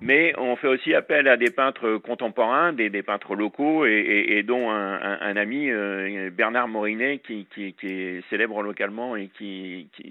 mais 0.00 0.32
on 0.38 0.56
fait 0.56 0.68
aussi 0.68 0.94
appel 0.94 1.28
à 1.28 1.36
des 1.36 1.50
peintres 1.50 1.98
contemporains, 1.98 2.72
des, 2.72 2.90
peintres 3.02 3.34
locaux 3.34 3.84
et, 3.86 4.42
dont 4.46 4.70
un, 4.70 5.36
ami 5.36 5.70
euh, 5.70 6.30
Bernard 6.30 6.68
Morinet 6.68 7.18
qui, 7.18 7.46
est 7.82 8.30
célèbre 8.30 8.62
localement 8.62 9.16
et 9.16 9.30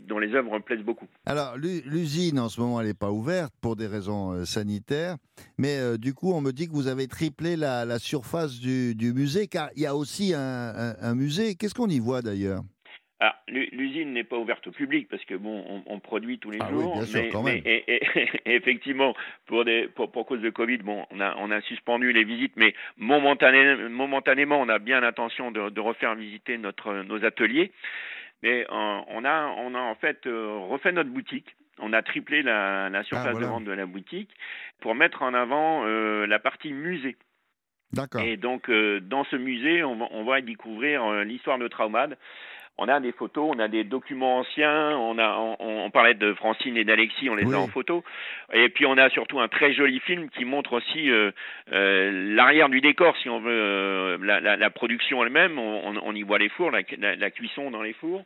dont 0.08 0.20
les 0.20 0.34
œuvres 0.36 0.60
plaisent 0.60 0.84
beaucoup. 0.84 1.08
Alors 1.26 1.56
l'usine 1.58 2.40
en 2.40 2.50
ce 2.50 2.62
moment 2.62 2.82
elle 2.82 2.88
n'est 2.88 2.94
pas 2.94 3.12
ouverte 3.12 3.54
pour 3.62 3.76
des 3.76 3.88
raisons 3.88 4.34
euh, 4.34 4.46
sanitaires, 4.46 5.16
mais 5.58 5.98
du 5.98 6.14
coup 6.14 6.34
on 6.34 6.42
me 6.42 6.52
dit 6.52 6.68
que 6.68 6.74
vous 6.74 6.88
avez 6.88 7.08
triplé 7.08 7.56
la, 7.56 7.98
surface 8.00 8.60
du, 8.60 9.14
musée 9.14 9.48
car 9.48 9.70
il 9.76 9.84
y 9.84 9.86
a 9.86 9.96
aussi 9.96 10.34
un 10.36 11.16
musée. 11.16 11.56
Qu'est-ce 11.56 11.74
qu'on 11.74 11.90
y 11.90 12.00
voit 12.00 12.22
d'ailleurs? 12.22 12.62
Alors, 13.24 13.36
l'usine 13.48 14.12
n'est 14.12 14.26
pas 14.26 14.38
ouverte 14.38 14.68
au 14.68 14.72
public 14.72 15.08
parce 15.08 15.24
que 15.24 15.36
bon, 15.36 15.64
on, 15.70 15.94
on 15.94 16.00
produit 16.02 16.40
tous 16.40 16.52
les 16.52 16.60
ah 16.60 16.70
jours. 16.70 16.92
Oui, 16.92 17.00
bien 17.00 17.06
sûr, 17.06 17.22
mais, 17.22 17.30
quand 17.30 17.42
même. 17.42 17.62
mais 17.64 17.84
et, 17.88 17.96
et, 17.96 18.30
et 18.46 18.56
effectivement, 18.56 19.16
pour, 19.46 19.64
des, 19.64 19.88
pour, 19.88 20.12
pour 20.12 20.26
cause 20.26 20.42
de 20.42 20.50
Covid, 20.50 20.80
bon, 20.80 21.06
on 21.10 21.22
a, 21.22 21.34
on 21.38 21.50
a 21.50 21.62
suspendu 21.62 22.12
les 22.12 22.26
visites, 22.26 22.52
mais 22.58 22.76
momentané, 22.98 23.88
momentanément, 23.88 24.60
on 24.60 24.68
a 24.68 24.78
bien 24.78 25.00
l'intention 25.00 25.52
de, 25.52 25.70
de, 25.70 25.80
refaire 25.80 26.16
visiter 26.16 26.58
notre, 26.58 26.94
nos 27.04 27.24
ateliers. 27.24 27.72
Mais 28.42 28.66
euh, 28.70 29.00
on 29.08 29.24
a, 29.24 29.56
on 29.58 29.74
a 29.74 29.80
en 29.80 29.96
fait 29.96 30.28
euh, 30.28 30.58
refait 30.70 30.92
notre 30.92 31.10
boutique. 31.10 31.56
On 31.80 31.94
a 31.94 32.02
triplé 32.02 32.42
la, 32.42 32.90
la 32.90 33.04
surface 33.04 33.28
ah, 33.28 33.32
voilà. 33.32 33.48
de 33.48 33.52
vente 33.52 33.64
de 33.64 33.72
la 33.72 33.86
boutique 33.86 34.32
pour 34.82 34.96
mettre 34.96 35.22
en 35.22 35.34
avant 35.34 35.86
euh, 35.86 36.28
la 36.28 36.40
partie 36.40 36.74
musée. 36.74 37.16
Et 38.20 38.38
donc, 38.38 38.70
euh, 38.70 39.00
dans 39.02 39.24
ce 39.26 39.36
musée, 39.36 39.84
on 39.84 39.96
va, 39.96 40.08
on 40.12 40.24
va 40.24 40.42
découvrir 40.42 41.04
euh, 41.04 41.24
l'histoire 41.24 41.58
de 41.60 41.68
Traumade. 41.68 42.18
On 42.80 42.88
a 42.88 43.00
des 43.00 43.12
photos, 43.12 43.52
on 43.56 43.60
a 43.60 43.68
des 43.68 43.84
documents 43.84 44.40
anciens, 44.40 44.98
on 44.98 45.20
a, 45.20 45.38
on, 45.38 45.86
on 45.86 45.92
parlait 45.92 46.16
de 46.16 46.34
Francine 46.34 46.76
et 46.76 46.84
d'Alexis, 46.84 47.30
on 47.30 47.36
les 47.36 47.46
oui. 47.46 47.54
a 47.54 47.60
en 47.60 47.68
photo. 47.68 48.04
Et 48.52 48.70
puis 48.70 48.88
on 48.88 48.98
a 48.98 49.12
surtout 49.12 49.40
un 49.40 49.48
très 49.48 49.74
joli 49.74 50.00
film 50.00 50.30
qui 50.32 50.44
montre 50.44 50.74
aussi 50.74 51.12
euh, 51.12 51.32
euh, 51.72 52.34
l'arrière 52.36 52.70
du 52.70 52.82
décor, 52.82 53.16
si 53.22 53.30
on 53.30 53.42
veut, 53.42 53.52
euh, 53.52 54.18
la, 54.22 54.40
la, 54.40 54.58
la, 54.58 54.70
production 54.72 55.24
elle-même. 55.24 55.60
On, 55.60 55.98
on, 56.04 56.16
y 56.16 56.24
voit 56.24 56.40
les 56.40 56.50
fours, 56.50 56.72
la, 56.72 56.82
la, 57.16 57.32
cuisson 57.32 57.70
dans 57.70 57.84
les 57.84 57.94
fours. 57.94 58.26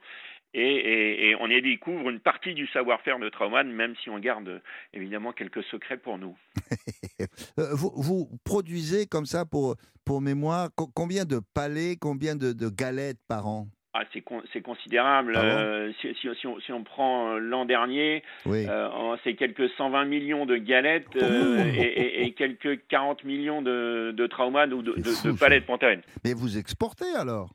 Et, 0.54 0.62
et, 0.62 1.30
et, 1.30 1.36
on 1.36 1.48
y 1.48 1.62
découvre 1.62 2.10
une 2.10 2.22
partie 2.22 2.54
du 2.54 2.68
savoir-faire 2.68 3.20
de 3.20 3.28
Trauman, 3.28 3.66
même 3.66 3.96
si 4.02 4.10
on 4.10 4.18
garde 4.18 4.62
évidemment 4.94 5.34
quelques 5.34 5.64
secrets 5.66 5.98
pour 5.98 6.18
nous. 6.18 6.38
vous, 7.58 7.92
vous, 7.98 8.30
produisez 8.46 9.08
comme 9.08 9.26
ça 9.26 9.44
pour, 9.46 9.76
pour 10.06 10.22
mémoire 10.22 10.70
combien 10.96 11.26
de 11.26 11.42
palais, 11.54 11.98
combien 12.00 12.38
de, 12.38 12.54
de 12.54 12.70
galettes 12.70 13.20
par 13.28 13.46
an? 13.46 13.68
Ah, 14.00 14.04
c'est 14.14 14.22
con, 14.22 14.42
considérable. 14.64 15.34
Ah 15.36 15.42
bon 15.42 15.48
euh, 15.48 15.92
si, 16.02 16.14
si, 16.16 16.28
si, 16.40 16.48
on, 16.48 16.60
si, 16.60 16.72
on, 16.72 16.84
prend 16.84 17.38
l'an 17.38 17.66
dernier, 17.66 18.24
oui. 18.46 18.66
euh, 18.70 19.16
c'est 19.24 19.34
quelques 19.34 19.70
120 19.72 20.06
millions 20.06 20.46
de 20.46 20.58
galettes 20.58 21.16
euh, 21.16 21.64
et, 21.66 21.82
et, 21.82 22.26
et, 22.26 22.32
quelques 22.34 22.86
40 22.88 23.24
millions 23.24 23.62
de, 23.62 24.14
de 24.16 24.28
traumades 24.28 24.74
ou 24.74 24.82
de, 24.82 24.94
de, 24.94 25.04
fou, 25.04 25.32
de 25.32 25.38
palettes. 25.38 25.66
Mais 26.24 26.34
vous 26.34 26.58
exportez 26.58 27.16
alors? 27.18 27.50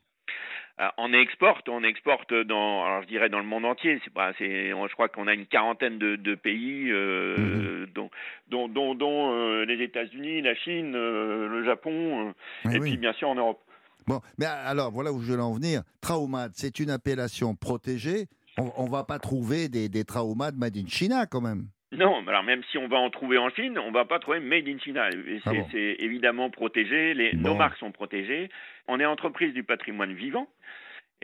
On 0.97 1.13
exporte, 1.13 1.69
on 1.69 1.83
exporte 1.83 2.33
dans, 2.33 2.83
alors 2.83 3.03
je 3.03 3.07
dirais 3.07 3.29
dans 3.29 3.39
le 3.39 3.45
monde 3.45 3.63
entier. 3.63 4.01
C'est 4.03 4.13
pas, 4.13 4.33
c'est, 4.37 4.69
je 4.69 4.93
crois 4.93 5.07
qu'on 5.07 5.27
a 5.27 5.33
une 5.33 5.45
quarantaine 5.45 5.97
de, 5.97 6.15
de 6.15 6.35
pays, 6.35 6.89
euh, 6.89 7.37
mmh. 7.37 7.85
dont, 7.93 8.09
dont, 8.49 8.67
dont, 8.67 8.95
dont 8.95 9.33
euh, 9.33 9.65
les 9.65 9.81
États-Unis, 9.81 10.41
la 10.41 10.55
Chine, 10.55 10.93
euh, 10.95 11.47
le 11.47 11.63
Japon, 11.63 12.33
et 12.65 12.79
oui. 12.79 12.79
puis 12.81 12.97
bien 12.97 13.13
sûr 13.13 13.29
en 13.29 13.35
Europe. 13.35 13.61
Bon, 14.07 14.21
mais 14.37 14.45
alors 14.45 14.91
voilà 14.91 15.11
où 15.11 15.21
je 15.21 15.33
veux 15.33 15.39
en 15.39 15.53
venir. 15.53 15.83
Traumade, 16.01 16.51
c'est 16.55 16.79
une 16.79 16.89
appellation 16.89 17.55
protégée. 17.55 18.27
On 18.57 18.85
ne 18.85 18.91
va 18.91 19.03
pas 19.03 19.19
trouver 19.19 19.67
des, 19.67 19.89
des 19.89 20.03
traumades 20.03 20.57
made 20.57 20.77
in 20.77 20.87
China 20.87 21.25
quand 21.25 21.41
même. 21.41 21.67
Non, 21.91 22.23
alors 22.27 22.43
même 22.43 22.61
si 22.71 22.77
on 22.77 22.87
va 22.87 22.97
en 22.97 23.09
trouver 23.09 23.37
en 23.37 23.49
Chine, 23.49 23.77
on 23.77 23.91
va 23.91 24.05
pas 24.05 24.19
trouver 24.19 24.39
made 24.39 24.67
in 24.67 24.79
China. 24.79 25.09
C'est 25.11 25.41
ah 25.45 25.53
bon. 25.53 25.67
évidemment 25.73 26.49
protégé, 26.49 27.13
les, 27.13 27.33
bon. 27.33 27.49
nos 27.49 27.55
marques 27.55 27.77
sont 27.77 27.91
protégées. 27.91 28.49
On 28.87 28.99
est 28.99 29.05
entreprise 29.05 29.53
du 29.53 29.63
patrimoine 29.63 30.13
vivant. 30.13 30.47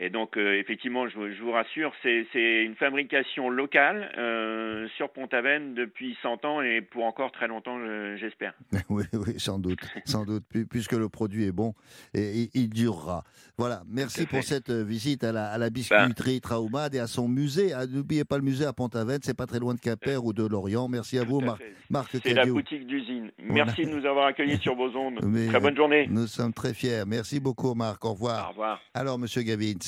Et 0.02 0.08
donc, 0.08 0.38
euh, 0.38 0.58
effectivement, 0.58 1.06
je, 1.08 1.30
je, 1.30 1.42
vous 1.42 1.52
rassure, 1.52 1.92
c'est 2.02 2.64
une 2.64 2.74
fabrication 2.74 3.50
locale 3.50 4.10
euh, 4.16 4.88
sur 4.96 5.10
Pont-Aven 5.10 5.74
depuis 5.74 6.16
100 6.22 6.42
ans 6.46 6.62
et 6.62 6.80
pour 6.80 7.04
encore 7.04 7.30
très 7.32 7.46
longtemps, 7.46 7.78
j'espère. 8.16 8.54
oui, 8.88 9.04
oui, 9.12 9.34
sans 9.38 9.58
doute, 9.58 9.80
sans 10.06 10.24
doute, 10.24 10.44
puisque 10.70 10.92
le 10.92 11.10
produit 11.10 11.44
est 11.44 11.52
bon 11.52 11.74
et 12.14 12.30
il, 12.30 12.48
il 12.54 12.70
durera. 12.70 13.24
Voilà, 13.58 13.82
merci 13.90 14.24
pour 14.24 14.42
cette 14.42 14.70
visite 14.70 15.22
à 15.22 15.32
la, 15.32 15.48
à 15.48 15.58
la 15.58 15.68
biscuiterie 15.68 16.40
ben, 16.40 16.48
Traumade 16.48 16.94
et 16.94 16.98
à 16.98 17.06
son 17.06 17.28
musée. 17.28 17.74
Ah, 17.74 17.86
n'oubliez 17.86 18.24
pas 18.24 18.38
le 18.38 18.44
musée 18.44 18.64
à 18.64 18.72
Pont-Aven, 18.72 19.18
c'est 19.22 19.36
pas 19.36 19.46
très 19.46 19.58
loin 19.58 19.74
de 19.74 19.80
Quimper 19.80 20.24
ou 20.24 20.32
de 20.32 20.46
Lorient. 20.46 20.88
Merci 20.88 21.18
à 21.18 21.24
vous, 21.24 21.40
à 21.40 21.44
Marc. 21.44 21.62
Marc 21.90 22.16
c'est 22.24 22.32
la 22.32 22.46
boutique 22.46 22.86
d'usine. 22.86 23.30
Merci 23.38 23.82
voilà. 23.82 23.90
de 23.90 24.00
nous 24.00 24.06
avoir 24.06 24.26
accueillis 24.28 24.58
sur 24.62 24.74
vos 24.76 24.96
ondes. 24.96 25.20
Mais, 25.26 25.48
très 25.48 25.60
bonne 25.60 25.76
journée. 25.76 26.06
Nous 26.08 26.26
sommes 26.26 26.54
très 26.54 26.72
fiers. 26.72 27.02
Merci 27.06 27.38
beaucoup, 27.38 27.74
Marc. 27.74 28.02
Au 28.04 28.12
revoir. 28.12 28.46
Au 28.46 28.50
revoir. 28.50 28.80
Alors, 28.94 29.18
Monsieur 29.18 29.42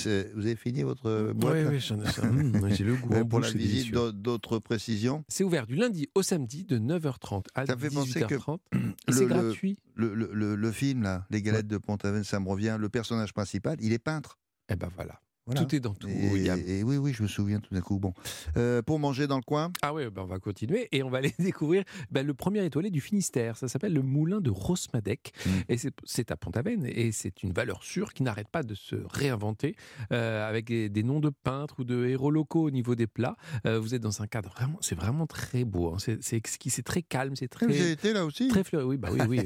Gavitz, 0.04 0.32
vous 0.34 0.46
avez 0.46 0.56
fini 0.56 0.82
votre 0.82 1.32
boîte 1.32 1.54
Oui, 1.54 1.64
oui, 1.70 1.80
j'en 1.80 2.00
ai 2.00 2.06
ça. 2.10 2.22
Mmh, 2.32 2.70
j'ai 2.70 2.84
le 2.84 2.96
goût. 2.96 3.24
pour 3.26 3.40
la 3.40 3.50
visite, 3.50 3.92
d'autres 3.92 4.58
précisions 4.58 5.24
C'est 5.28 5.44
ouvert 5.44 5.66
du 5.66 5.76
lundi 5.76 6.08
au 6.14 6.22
samedi 6.22 6.64
de 6.64 6.78
9h30 6.78 7.44
à 7.54 7.64
18h30. 7.64 8.58
C'est 9.08 9.26
gratuit. 9.26 9.78
Le, 9.94 10.14
le, 10.14 10.30
le, 10.32 10.54
le, 10.54 10.72
film, 10.72 11.02
là, 11.02 11.26
Les 11.30 11.42
Galettes 11.42 11.64
ouais. 11.64 11.68
de 11.68 11.78
Pont-Aven, 11.78 12.24
ça 12.24 12.40
me 12.40 12.48
revient. 12.48 12.76
Le 12.78 12.88
personnage 12.88 13.32
principal, 13.32 13.76
il 13.80 13.92
est 13.92 13.98
peintre. 13.98 14.38
Eh 14.68 14.76
ben 14.76 14.88
voilà. 14.94 15.20
Voilà. 15.46 15.64
Tout 15.64 15.74
est 15.74 15.80
dans 15.80 15.94
tout. 15.94 16.08
Et, 16.08 16.84
oui, 16.84 16.96
oui, 16.96 17.12
je 17.12 17.22
me 17.22 17.28
souviens 17.28 17.58
tout 17.58 17.74
d'un 17.74 17.80
coup. 17.80 17.98
Bon, 17.98 18.14
euh, 18.56 18.80
pour 18.80 19.00
manger 19.00 19.26
dans 19.26 19.36
le 19.36 19.42
coin. 19.42 19.72
Ah 19.82 19.92
oui, 19.92 20.04
ben 20.08 20.22
on 20.22 20.26
va 20.26 20.38
continuer 20.38 20.88
et 20.92 21.02
on 21.02 21.10
va 21.10 21.18
aller 21.22 21.34
découvrir 21.38 21.82
ben, 22.12 22.24
le 22.24 22.32
premier 22.32 22.64
étoilé 22.64 22.90
du 22.90 23.00
Finistère. 23.00 23.56
Ça 23.56 23.66
s'appelle 23.66 23.92
le 23.92 24.02
Moulin 24.02 24.40
de 24.40 24.50
Rosmadec 24.50 25.32
mmh. 25.44 25.50
et 25.68 25.76
c'est 26.04 26.30
à 26.30 26.36
Pont-Aven 26.36 26.86
et 26.86 27.10
c'est 27.10 27.42
une 27.42 27.52
valeur 27.52 27.82
sûre 27.82 28.12
qui 28.12 28.22
n'arrête 28.22 28.48
pas 28.48 28.62
de 28.62 28.74
se 28.74 28.94
réinventer 29.10 29.74
euh, 30.12 30.48
avec 30.48 30.66
des, 30.66 30.88
des, 30.88 31.02
noms 31.02 31.18
de 31.18 31.30
peintres 31.30 31.80
ou 31.80 31.84
de 31.84 32.06
héros 32.06 32.30
locaux 32.30 32.62
au 32.62 32.70
niveau 32.70 32.94
des 32.94 33.08
plats. 33.08 33.36
Euh, 33.66 33.80
vous 33.80 33.96
êtes 33.96 34.02
dans 34.02 34.22
un 34.22 34.28
cadre 34.28 34.50
vraiment, 34.50 34.78
c'est 34.80 34.94
vraiment 34.94 35.26
très 35.26 35.64
beau. 35.64 35.94
Hein. 35.94 35.96
C'est 35.98 36.36
exquis, 36.36 36.70
c'est 36.70 36.84
très 36.84 37.02
calme, 37.02 37.34
c'est 37.34 37.48
très. 37.48 37.66
Avez 37.66 37.90
été 37.90 38.12
là 38.12 38.24
aussi. 38.24 38.46
Très 38.46 38.62
fleuri. 38.62 38.84
Oui, 38.84 38.96
bah 38.96 39.08
oui, 39.12 39.20
oui. 39.28 39.40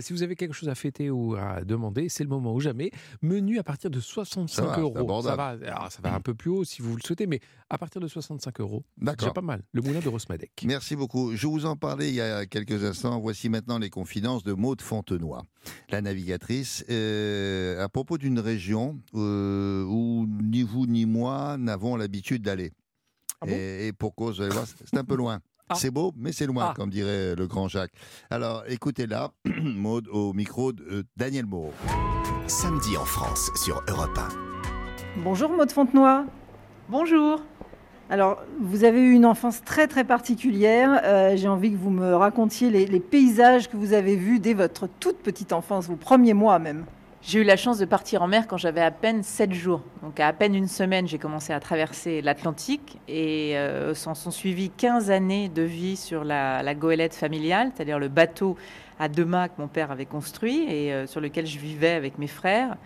Si 0.00 0.12
vous 0.12 0.22
avez 0.22 0.36
quelque 0.36 0.54
chose 0.54 0.68
à 0.68 0.74
fêter 0.74 1.10
ou 1.10 1.34
à 1.34 1.64
demander, 1.64 2.08
c'est 2.08 2.22
le 2.22 2.30
moment 2.30 2.54
ou 2.54 2.60
jamais. 2.60 2.92
Menu 3.22 3.58
à 3.58 3.64
partir 3.64 3.90
de 3.90 3.98
65 3.98 4.59
va, 4.66 4.78
euros. 4.78 5.22
Ça 5.22 5.36
va, 5.36 5.48
alors, 5.48 5.90
ça 5.90 6.00
va 6.02 6.14
un 6.14 6.20
peu 6.20 6.34
plus 6.34 6.50
haut 6.50 6.64
si 6.64 6.82
vous 6.82 6.96
le 6.96 7.02
souhaitez, 7.04 7.26
mais 7.26 7.40
à 7.68 7.78
partir 7.78 8.00
de 8.00 8.08
65 8.08 8.60
euros, 8.60 8.84
c'est 9.18 9.32
pas 9.32 9.40
mal. 9.40 9.62
Le 9.72 9.82
moulin 9.82 10.00
de 10.00 10.08
Rosmadec. 10.08 10.50
Merci 10.64 10.96
beaucoup. 10.96 11.34
Je 11.34 11.46
vous 11.46 11.66
en 11.66 11.76
parlais 11.76 12.08
il 12.08 12.14
y 12.14 12.20
a 12.20 12.46
quelques 12.46 12.84
instants. 12.84 13.18
Voici 13.20 13.48
maintenant 13.48 13.78
les 13.78 13.90
confidences 13.90 14.42
de 14.42 14.52
Maude 14.52 14.82
Fontenoy, 14.82 15.42
la 15.90 16.00
navigatrice, 16.00 16.84
euh, 16.90 17.84
à 17.84 17.88
propos 17.88 18.18
d'une 18.18 18.38
région 18.38 19.00
euh, 19.14 19.84
où 19.84 20.26
ni 20.42 20.62
vous 20.62 20.86
ni 20.86 21.06
moi 21.06 21.56
n'avons 21.58 21.96
l'habitude 21.96 22.42
d'aller. 22.42 22.72
Ah 23.40 23.46
bon? 23.46 23.52
Et, 23.52 23.88
et, 23.88 23.92
pour 23.92 24.14
cause, 24.14 24.42
c'est 24.84 24.98
un 24.98 25.04
peu 25.04 25.16
loin. 25.16 25.40
Ah. 25.70 25.76
C'est 25.76 25.92
beau, 25.92 26.12
mais 26.16 26.32
c'est 26.32 26.46
loin, 26.46 26.70
ah. 26.70 26.74
comme 26.74 26.90
dirait 26.90 27.36
le 27.36 27.46
grand 27.46 27.68
Jacques. 27.68 27.92
Alors, 28.28 28.64
écoutez-la, 28.66 29.30
Maude, 29.62 30.08
au 30.08 30.32
micro 30.32 30.72
de 30.72 31.06
Daniel 31.16 31.46
Moreau. 31.46 31.72
Samedi 32.48 32.96
en 32.96 33.04
France, 33.04 33.52
sur 33.54 33.80
Europe 33.86 34.18
1. 34.18 34.49
Bonjour 35.16 35.50
Maud 35.50 35.70
Fontenoy. 35.70 36.24
Bonjour. 36.88 37.40
Alors, 38.08 38.38
vous 38.60 38.84
avez 38.84 39.00
eu 39.00 39.12
une 39.12 39.26
enfance 39.26 39.62
très 39.62 39.86
très 39.86 40.04
particulière. 40.04 41.00
Euh, 41.04 41.36
J'ai 41.36 41.48
envie 41.48 41.72
que 41.72 41.76
vous 41.76 41.90
me 41.90 42.14
racontiez 42.14 42.70
les, 42.70 42.86
les, 42.86 43.00
paysages 43.00 43.68
que 43.68 43.76
vous 43.76 43.92
avez 43.92 44.16
vus 44.16 44.38
dès 44.38 44.54
votre 44.54 44.88
toute 45.00 45.18
petite 45.18 45.52
enfance, 45.52 45.88
vos 45.88 45.96
premiers 45.96 46.32
mois 46.32 46.58
même. 46.60 46.84
J'ai 47.22 47.40
eu 47.40 47.44
la 47.44 47.56
chance 47.56 47.78
de 47.78 47.84
partir 47.84 48.22
en 48.22 48.28
mer 48.28 48.46
quand 48.46 48.56
j'avais 48.56 48.80
à 48.80 48.90
peine 48.90 49.22
7 49.22 49.52
jours. 49.52 49.82
Donc 50.02 50.18
à 50.20 50.28
à 50.28 50.32
peine 50.32 50.54
une 50.54 50.68
semaine, 50.68 51.06
j'ai 51.06 51.18
commencé 51.18 51.52
à 51.52 51.60
traverser 51.60 52.22
l'Atlantique 52.22 52.98
et 53.08 53.58
euh, 53.58 53.94
s'en 53.94 54.14
sont 54.14 54.30
suivis 54.30 54.70
15 54.70 55.10
années 55.10 55.48
de 55.50 55.62
vie 55.62 55.96
sur 55.96 56.24
la, 56.24 56.62
la 56.62 56.74
goélette 56.74 57.14
familiale, 57.14 57.72
c'est-à-dire 57.74 57.98
le 57.98 58.08
bateau 58.08 58.56
à 58.98 59.08
deux 59.08 59.24
mâts 59.24 59.48
que 59.48 59.60
mon 59.60 59.68
père 59.68 59.90
avait 59.90 60.06
construit 60.06 60.64
et 60.68 60.92
euh, 60.92 61.06
sur 61.06 61.20
lequel 61.20 61.46
je 61.46 61.58
vivais 61.58 61.90
avec 61.90 62.16
mes 62.16 62.26
frères. 62.26 62.76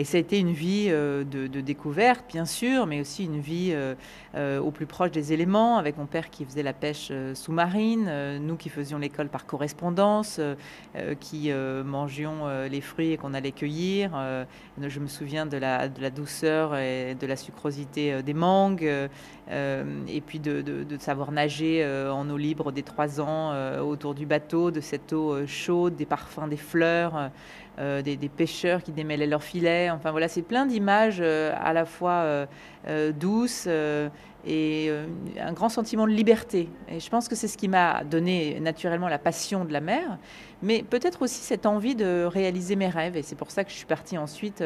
Et 0.00 0.04
ça 0.04 0.16
a 0.16 0.20
été 0.20 0.38
une 0.38 0.52
vie 0.52 0.86
euh, 0.88 1.24
de, 1.24 1.60
découverte, 1.60 2.24
bien 2.26 2.46
sûr, 2.46 2.86
mais 2.86 3.02
aussi 3.02 3.26
une 3.26 3.38
vie 3.38 3.72
euh, 3.74 3.94
euh, 4.34 4.58
au 4.58 4.70
plus 4.70 4.86
proche 4.86 5.10
des 5.10 5.34
éléments, 5.34 5.76
avec 5.76 5.98
mon 5.98 6.06
père 6.06 6.30
qui 6.30 6.46
faisait 6.46 6.62
la 6.62 6.72
pêche 6.72 7.12
sous-marine, 7.34 8.38
nous 8.38 8.56
qui 8.56 8.70
faisions 8.70 8.96
l'école 8.96 9.28
par 9.28 9.44
correspondance, 9.44 10.40
qui 11.20 11.52
mangions 11.84 12.48
les 12.70 12.80
fruits 12.80 13.12
et 13.12 13.16
qu'on 13.18 13.34
allait 13.34 13.52
cueillir. 13.52 14.12
je 14.80 15.00
me 15.00 15.06
souviens 15.06 15.44
de 15.44 15.58
la, 15.58 15.88
douceur 15.88 16.76
et 16.76 17.14
de 17.14 17.26
la 17.26 17.36
sucrosité 17.36 18.22
des 18.22 18.34
mangues, 18.34 18.88
et 19.50 20.20
puis 20.24 20.38
de, 20.38 20.96
savoir 20.98 21.32
nager 21.32 21.84
en 22.10 22.28
eau 22.30 22.36
libre 22.36 22.72
des 22.72 22.82
trois 22.82 23.20
ans 23.20 23.52
autour 23.80 24.14
du 24.14 24.24
bateau, 24.26 24.70
de 24.70 24.80
cette 24.80 25.12
eau 25.12 25.46
chaude, 25.46 25.96
des 25.96 26.06
parfums 26.06 26.48
des 26.48 26.56
fleurs. 26.56 27.30
des, 27.78 28.16
des, 28.16 28.28
pêcheurs 28.28 28.82
qui 28.82 28.92
démêlaient 28.92 29.26
leurs 29.26 29.42
filets. 29.42 29.89
Enfin 29.94 30.10
voilà, 30.10 30.28
c'est 30.28 30.42
plein 30.42 30.66
d'images 30.66 31.20
à 31.20 31.72
la 31.72 31.84
fois 31.84 32.46
douces 33.14 33.68
et 34.46 34.90
un 35.38 35.52
grand 35.52 35.68
sentiment 35.68 36.06
de 36.06 36.12
liberté. 36.12 36.68
Et 36.88 37.00
je 37.00 37.10
pense 37.10 37.28
que 37.28 37.34
c'est 37.34 37.48
ce 37.48 37.58
qui 37.58 37.68
m'a 37.68 38.04
donné 38.04 38.58
naturellement 38.60 39.08
la 39.08 39.18
passion 39.18 39.64
de 39.64 39.72
la 39.72 39.80
mer, 39.80 40.18
mais 40.62 40.82
peut-être 40.82 41.22
aussi 41.22 41.40
cette 41.40 41.66
envie 41.66 41.94
de 41.94 42.24
réaliser 42.24 42.76
mes 42.76 42.88
rêves. 42.88 43.16
Et 43.16 43.22
c'est 43.22 43.36
pour 43.36 43.50
ça 43.50 43.64
que 43.64 43.70
je 43.70 43.76
suis 43.76 43.86
partie 43.86 44.18
ensuite 44.18 44.64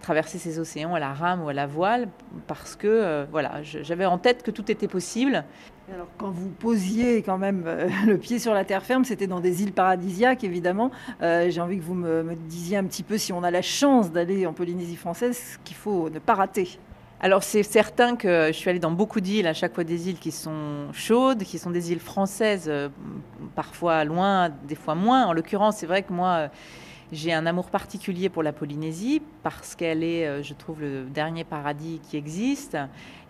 traverser 0.00 0.38
ces 0.38 0.58
océans 0.58 0.94
à 0.94 1.00
la 1.00 1.12
rame 1.12 1.42
ou 1.42 1.48
à 1.48 1.52
la 1.52 1.66
voile, 1.66 2.08
parce 2.46 2.76
que 2.76 3.26
voilà, 3.30 3.62
j'avais 3.62 4.06
en 4.06 4.18
tête 4.18 4.42
que 4.42 4.50
tout 4.50 4.70
était 4.70 4.88
possible. 4.88 5.44
Alors, 5.92 6.06
quand 6.18 6.30
vous 6.30 6.50
posiez 6.50 7.22
quand 7.22 7.38
même 7.38 7.64
euh, 7.66 7.88
le 8.06 8.16
pied 8.16 8.38
sur 8.38 8.54
la 8.54 8.64
terre 8.64 8.84
ferme, 8.84 9.04
c'était 9.04 9.26
dans 9.26 9.40
des 9.40 9.62
îles 9.62 9.72
paradisiaques, 9.72 10.44
évidemment. 10.44 10.92
Euh, 11.20 11.50
j'ai 11.50 11.60
envie 11.60 11.78
que 11.78 11.82
vous 11.82 11.94
me, 11.94 12.36
disiez 12.48 12.76
un 12.76 12.84
petit 12.84 13.02
peu 13.02 13.18
si 13.18 13.32
on 13.32 13.42
a 13.42 13.50
la 13.50 13.62
chance 13.62 14.12
d'aller 14.12 14.46
en 14.46 14.52
Polynésie 14.52 14.96
française, 14.96 15.36
ce 15.36 15.58
qu'il 15.64 15.76
faut 15.76 16.08
ne 16.08 16.20
pas 16.20 16.34
rater. 16.34 16.78
Alors 17.22 17.42
c'est 17.42 17.62
certain 17.62 18.16
que 18.16 18.46
je 18.46 18.52
suis 18.52 18.70
allée 18.70 18.78
dans 18.78 18.92
beaucoup 18.92 19.20
d'îles, 19.20 19.46
à 19.46 19.52
chaque 19.52 19.74
fois 19.74 19.84
des 19.84 20.08
îles 20.08 20.18
qui 20.18 20.32
sont 20.32 20.90
chaudes, 20.94 21.42
qui 21.42 21.58
sont 21.58 21.70
des 21.70 21.92
îles 21.92 22.00
françaises, 22.00 22.64
euh, 22.66 22.88
parfois 23.54 24.04
loin, 24.04 24.48
des 24.48 24.74
fois 24.74 24.94
moins. 24.94 25.26
En 25.26 25.34
l'occurrence, 25.34 25.76
c'est 25.76 25.86
vrai 25.86 26.02
que 26.02 26.14
moi, 26.14 26.48
j'ai 27.12 27.32
un 27.32 27.44
amour 27.46 27.70
particulier 27.70 28.28
pour 28.28 28.44
la 28.44 28.52
Polynésie 28.52 29.20
parce 29.42 29.74
qu'elle 29.74 30.04
est, 30.04 30.26
euh, 30.26 30.42
je 30.44 30.54
trouve, 30.54 30.80
le 30.80 31.04
dernier 31.04 31.42
paradis 31.42 32.00
qui 32.08 32.16
existe. 32.16 32.76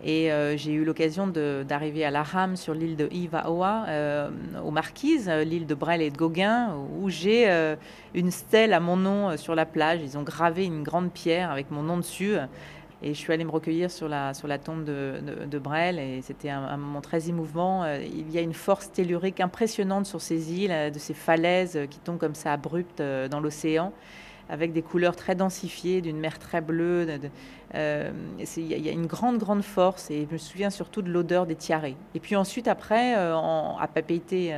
Et 0.03 0.31
euh, 0.31 0.55
j'ai 0.55 0.71
eu 0.71 0.83
l'occasion 0.83 1.27
d'arriver 1.27 2.05
à 2.05 2.11
la 2.11 2.21
rame 2.21 2.55
sur 2.57 2.75
l'île 2.75 2.95
de 2.95 3.07
Ivaoa, 3.11 3.85
euh, 3.87 4.29
aux 4.63 4.71
Marquises, 4.71 5.29
l'île 5.29 5.65
de 5.65 5.73
Brel 5.73 6.01
et 6.01 6.11
de 6.11 6.17
Gauguin, 6.17 6.75
où 6.99 7.09
j'ai 7.09 7.75
une 8.13 8.31
stèle 8.31 8.73
à 8.73 8.79
mon 8.79 8.97
nom 8.97 9.37
sur 9.37 9.55
la 9.55 9.65
plage. 9.65 9.99
Ils 10.03 10.17
ont 10.17 10.23
gravé 10.23 10.65
une 10.65 10.83
grande 10.83 11.11
pierre 11.11 11.51
avec 11.51 11.71
mon 11.71 11.83
nom 11.83 11.97
dessus. 11.97 12.35
Et 13.03 13.15
je 13.15 13.19
suis 13.19 13.33
allée 13.33 13.45
me 13.45 13.51
recueillir 13.51 13.89
sur 13.89 14.07
la, 14.07 14.35
sur 14.35 14.47
la 14.47 14.59
tombe 14.59 14.83
de, 14.83 15.15
de, 15.49 15.59
Brel 15.59 15.97
et 15.97 16.21
c'était 16.21 16.51
un, 16.51 16.77
moment 16.77 17.01
très 17.01 17.29
émouvant. 17.29 17.83
Euh, 17.83 17.99
il 18.03 18.29
y 18.29 18.37
a 18.37 18.41
une 18.41 18.53
force 18.53 18.91
tellurique 18.91 19.39
impressionnante 19.39 20.05
sur 20.05 20.21
ces 20.21 20.53
îles, 20.53 20.71
euh, 20.71 20.91
de 20.91 20.99
ces 20.99 21.15
falaises 21.15 21.79
qui 21.89 21.97
tombent 21.97 22.19
comme 22.19 22.35
ça 22.35 22.53
abruptes 22.53 23.01
euh, 23.01 23.27
dans 23.27 23.39
l'océan, 23.39 23.91
avec 24.49 24.71
des 24.71 24.83
couleurs 24.83 25.15
très 25.15 25.33
densifiées, 25.33 26.01
d'une 26.01 26.19
mer 26.19 26.37
très 26.37 26.61
bleue. 26.61 27.07
il 27.73 28.67
y 28.67 28.89
a 28.89 28.91
une 28.91 29.07
grande, 29.07 29.39
grande 29.39 29.63
force 29.63 30.11
et 30.11 30.27
je 30.27 30.33
me 30.33 30.37
souviens 30.37 30.69
surtout 30.69 31.01
de 31.01 31.09
l'odeur 31.09 31.47
des 31.47 31.55
tiarés. 31.55 31.95
Et 32.13 32.19
puis 32.19 32.35
ensuite, 32.35 32.67
après, 32.67 33.15
à 33.15 33.87
Papeete, 33.91 34.51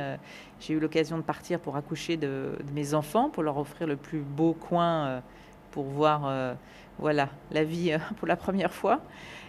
j'ai 0.60 0.74
eu 0.74 0.80
l'occasion 0.80 1.16
de 1.16 1.22
partir 1.22 1.60
pour 1.60 1.76
accoucher 1.76 2.16
de, 2.18 2.58
de, 2.58 2.72
mes 2.74 2.92
enfants, 2.92 3.30
pour 3.30 3.42
leur 3.42 3.56
offrir 3.56 3.86
le 3.86 3.96
plus 3.96 4.20
beau 4.20 4.52
coin 4.52 5.22
pour 5.70 5.84
voir 5.84 6.56
voilà, 6.98 7.28
la 7.50 7.64
vie 7.64 7.92
euh, 7.92 7.98
pour 8.18 8.28
la 8.28 8.36
première 8.36 8.72
fois, 8.72 9.00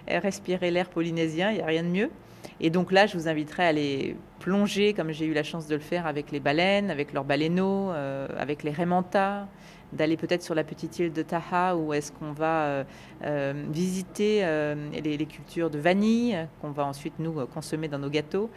respirer 0.07 0.69
l'air 0.69 0.89
polynésien, 0.89 1.51
il 1.51 1.55
n'y 1.55 1.61
a 1.61 1.65
rien 1.65 1.83
de 1.83 1.89
mieux. 1.89 2.11
Et 2.59 2.69
donc 2.69 2.91
là, 2.91 3.07
je 3.07 3.17
vous 3.17 3.27
inviterai 3.27 3.65
à 3.65 3.67
aller 3.67 4.15
plonger, 4.39 4.93
comme 4.93 5.11
j'ai 5.11 5.25
eu 5.25 5.33
la 5.33 5.43
chance 5.43 5.67
de 5.67 5.75
le 5.75 5.81
faire 5.81 6.05
avec 6.05 6.31
les 6.31 6.39
baleines, 6.39 6.91
avec 6.91 7.13
leurs 7.13 7.23
baleineaux, 7.23 7.91
euh, 7.91 8.27
avec 8.37 8.63
les 8.63 8.71
remantas, 8.71 9.47
d'aller 9.93 10.17
peut-être 10.17 10.43
sur 10.43 10.55
la 10.55 10.63
petite 10.63 10.99
île 10.99 11.13
de 11.13 11.21
Taha 11.21 11.75
où 11.75 11.93
est-ce 11.93 12.11
qu'on 12.11 12.31
va 12.31 12.65
euh, 12.65 12.83
euh, 13.23 13.65
visiter 13.69 14.41
euh, 14.43 14.75
les, 14.91 15.25
cultures 15.25 15.69
de 15.69 15.79
vanille 15.79 16.37
qu'on 16.61 16.71
va 16.71 16.85
ensuite 16.85 17.13
nous 17.19 17.45
consommer 17.47 17.87
dans 17.87 17.97
nos 17.97 18.09
gâteaux. 18.09 18.49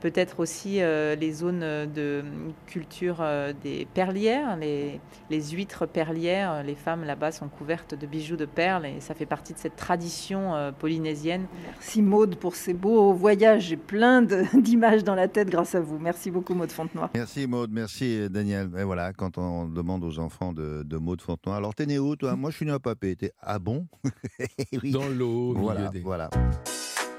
peut-être 0.00 0.40
aussi 0.40 0.76
les 0.76 1.32
zones 1.32 1.60
de 1.60 2.24
culture 2.66 3.22
des 3.62 3.86
perlières, 3.92 4.56
les, 4.56 5.00
les, 5.28 5.42
huîtres 5.50 5.86
perlières. 5.86 6.62
Les 6.62 6.74
femmes 6.74 7.04
là-bas 7.04 7.32
sont 7.32 7.48
couvertes 7.48 7.94
de 7.94 8.06
bijoux 8.06 8.36
de 8.36 8.46
perles 8.46 8.86
et 8.86 9.00
ça 9.00 9.14
fait 9.14 9.26
partie 9.26 9.52
de 9.52 9.58
cette 9.58 9.76
tradition 9.76 10.72
polynésienne. 10.78 11.46
Merci 11.66 12.00
Maude 12.00 12.36
pour 12.36 12.54
ces 12.56 12.72
beaux 12.72 13.12
voyages. 13.12 13.64
J'ai 13.64 13.76
plein 13.76 14.22
d'images 14.54 15.04
dans 15.04 15.14
la 15.14 15.28
tête 15.28 15.50
grâce 15.50 15.74
à 15.74 15.80
vous. 15.80 15.98
Merci 15.98 16.30
beaucoup 16.30 16.54
Maude 16.54 16.72
Fontenoy. 16.72 17.08
Merci 17.14 17.46
Maude, 17.46 17.70
merci 17.72 18.30
Daniel. 18.30 18.70
Et 18.78 18.84
voilà, 18.84 19.12
quand 19.12 19.36
on 19.36 19.66
demande 19.66 20.04
aux 20.04 20.18
enfants 20.18 20.52
de 20.52 20.73
de 20.82 20.96
mots 20.96 21.16
de 21.16 21.22
Fontenoy. 21.22 21.56
Alors, 21.56 21.74
t'es 21.74 21.86
né 21.86 21.98
où, 21.98 22.16
toi? 22.16 22.34
Moi, 22.36 22.50
je 22.50 22.56
suis 22.56 22.66
né 22.66 22.72
à 22.72 22.78
Papé. 22.78 23.16
T'es... 23.16 23.32
Ah 23.40 23.58
bon? 23.58 23.86
Oui. 24.82 24.90
Dans 24.90 25.08
l'eau, 25.08 25.54
voilà, 25.56 25.90
voilà. 26.02 26.30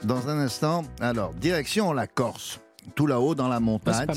Dans 0.03 0.27
un 0.27 0.37
instant, 0.39 0.83
alors, 0.99 1.33
direction 1.33 1.93
la 1.93 2.07
Corse 2.07 2.59
tout 2.93 3.07
là-haut 3.07 3.33
dans 3.33 3.47
la 3.47 3.59
montagne. 3.59 4.07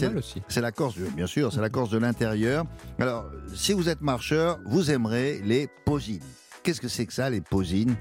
c'est 0.48 0.60
la 0.60 0.72
Corse, 0.72 0.98
bien 0.98 1.26
sûr, 1.26 1.52
c'est 1.52 1.60
la 1.60 1.70
Corse 1.70 1.90
de 1.90 1.98
l'intérieur. 1.98 2.66
Alors, 2.98 3.30
si 3.54 3.72
vous 3.72 3.88
êtes 3.88 4.02
marcheur, 4.02 4.58
vous 4.66 4.90
aimerez 4.90 5.40
les 5.44 5.68
posines. 5.86 6.20
Qu'est-ce 6.62 6.80
que 6.80 6.88
c'est 6.88 7.06
que 7.06 7.12
ça, 7.12 7.30
les 7.30 7.40
posines? 7.40 7.96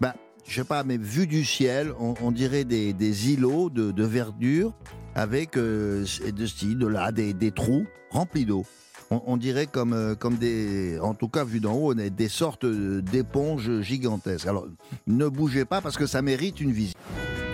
Ben, 0.00 0.12
je 0.46 0.56
sais 0.56 0.64
pas, 0.64 0.84
mais 0.84 0.98
vu 0.98 1.26
du 1.26 1.44
ciel, 1.44 1.92
on, 1.98 2.32
dirait 2.32 2.64
des, 2.64 3.30
îlots 3.32 3.70
de, 3.70 4.04
verdure 4.04 4.74
avec 5.14 5.56
euh, 5.56 6.04
de 6.30 6.46
style, 6.46 6.78
de 6.78 6.86
là, 6.86 7.12
des, 7.12 7.32
des 7.32 7.50
trous 7.50 7.86
remplis 8.10 8.44
d'eau 8.44 8.66
on, 9.10 9.36
dirait 9.36 9.66
comme, 9.66 9.92
euh, 9.92 10.14
comme 10.14 10.36
des, 10.36 10.98
en 11.00 11.14
tout 11.14 11.28
cas 11.28 11.44
vu 11.44 11.60
d'en 11.60 11.74
haut, 11.74 11.92
on 11.94 11.98
est 11.98 12.10
des 12.10 12.28
sortes 12.28 12.66
d'éponges 12.66 13.80
gigantesques. 13.80 14.46
Alors 14.46 14.66
ne 15.06 15.28
bougez 15.28 15.64
pas 15.64 15.80
parce 15.80 15.96
que 15.96 16.06
ça 16.06 16.22
mérite 16.22 16.60
une 16.60 16.72
visite. 16.72 16.96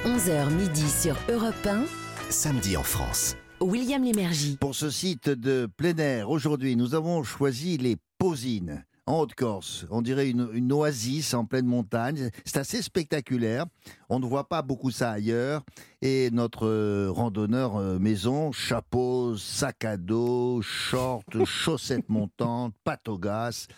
11h 0.04 0.50
midi 0.54 0.88
sur 0.88 1.16
Europe 1.30 1.54
1. 1.66 1.84
Samedi 2.30 2.76
en 2.76 2.82
France. 2.82 3.36
William 3.60 4.02
Lémergie. 4.02 4.58
Pour 4.60 4.74
ce 4.74 4.90
site 4.90 5.30
de 5.30 5.68
plein 5.76 5.96
air, 5.96 6.30
aujourd'hui, 6.30 6.76
nous 6.76 6.94
avons 6.94 7.22
choisi 7.22 7.78
les 7.78 7.96
Posines 8.18 8.84
en 9.06 9.20
Haute-Corse. 9.20 9.86
On 9.90 10.02
dirait 10.02 10.28
une, 10.28 10.72
oasis 10.72 11.32
en 11.34 11.44
pleine 11.44 11.66
montagne. 11.66 12.30
C'est 12.44 12.58
assez 12.58 12.82
spectaculaire. 12.82 13.66
On 14.08 14.18
ne 14.18 14.26
voit 14.26 14.48
pas 14.48 14.62
beaucoup 14.62 14.90
ça 14.90 15.10
ailleurs. 15.10 15.62
Et 16.02 16.30
notre 16.32 16.66
euh, 16.66 17.10
randonneur 17.10 17.76
euh, 17.76 17.98
maison, 17.98 18.52
chapeau, 18.52 19.36
sac 19.36 19.84
à 19.84 19.96
dos, 19.96 20.60
short, 20.62 21.24
chaussettes 21.44 22.08
montantes, 22.08 22.74
patogas. 22.84 23.68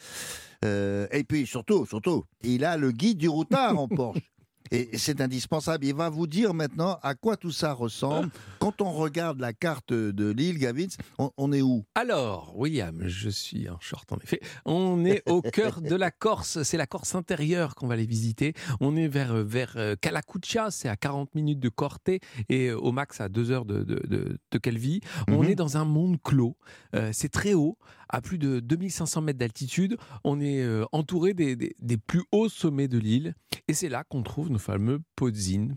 Euh, 0.65 1.07
et 1.13 1.25
puis 1.25 1.47
surtout, 1.47 1.87
surtout, 1.87 2.25
il 2.43 2.65
a 2.65 2.77
le 2.77 2.91
guide 2.91 3.19
du 3.19 3.29
routard 3.29 3.79
en 3.79 3.87
Porsche. 3.89 4.38
Et 4.71 4.97
c'est 4.99 5.21
indispensable. 5.21 5.85
Il 5.85 5.95
va 5.95 6.11
vous 6.11 6.27
dire 6.27 6.55
maintenant 6.55 6.99
à 7.03 7.15
quoi 7.15 7.37
tout 7.37 7.51
ça 7.51 7.73
ressemble. 7.73 8.31
Quand 8.59 8.83
on 8.83 8.93
regarde 8.93 9.41
la 9.41 9.53
carte 9.53 9.93
de 9.93 10.31
l'île 10.31 10.59
Gavitz, 10.59 10.97
on, 11.19 11.53
est 11.53 11.63
où? 11.63 11.85
Alors, 11.95 12.53
William, 12.57 13.03
je 13.07 13.31
suis 13.31 13.69
en 13.69 13.79
short 13.81 14.13
en 14.13 14.19
effet. 14.19 14.41
On 14.65 15.05
est 15.05 15.23
au 15.29 15.41
cœur 15.43 15.81
de 15.81 15.95
la 15.95 16.11
Corse. 16.11 16.63
C'est 16.63 16.77
la 16.77 16.87
Corse 16.87 17.15
intérieure 17.15 17.75
qu'on 17.75 17.87
va 17.87 17.95
aller 17.95 18.07
visiter. 18.07 18.53
On 18.81 18.97
est 18.97 19.09
vers, 19.09 19.35
vers 19.45 19.75
euh, 19.77 19.95
Calacuccia, 20.01 20.71
c'est 20.71 20.89
à 20.89 20.97
40 20.97 21.35
minutes 21.35 21.61
de 21.61 21.69
Corte 21.69 22.09
et 22.09 22.69
euh, 22.69 22.79
au 22.79 22.93
max 22.93 23.21
à 23.21 23.29
2 23.29 23.51
heures 23.51 23.65
de, 23.65 23.83
de, 23.83 24.39
de, 24.51 24.59
Calvi. 24.59 25.01
On 25.29 25.43
mhm. 25.43 25.51
est 25.51 25.55
dans 25.55 25.77
un 25.77 25.85
monde 25.85 26.19
clos. 26.23 26.57
Euh, 26.95 27.11
c'est 27.13 27.29
très 27.29 27.55
haut, 27.55 27.79
à 28.09 28.21
plus 28.21 28.39
de 28.39 28.61
2500 28.61 29.23
mètres 29.23 29.39
d'altitude. 29.39 29.97
On 30.25 30.41
est 30.41 30.67
entouré 30.93 31.35
des, 31.35 31.57
des, 31.57 31.75
des, 31.79 31.97
plus 31.97 32.25
hauts 32.33 32.49
sommets 32.49 32.89
de 32.89 32.99
l'île. 32.99 33.35
Et 33.69 33.75
c'est 33.75 33.89
là 33.89 34.05
qu'on 34.05 34.23
trouve 34.23 34.51
fameux 34.59 35.01
podzine. 35.17 35.77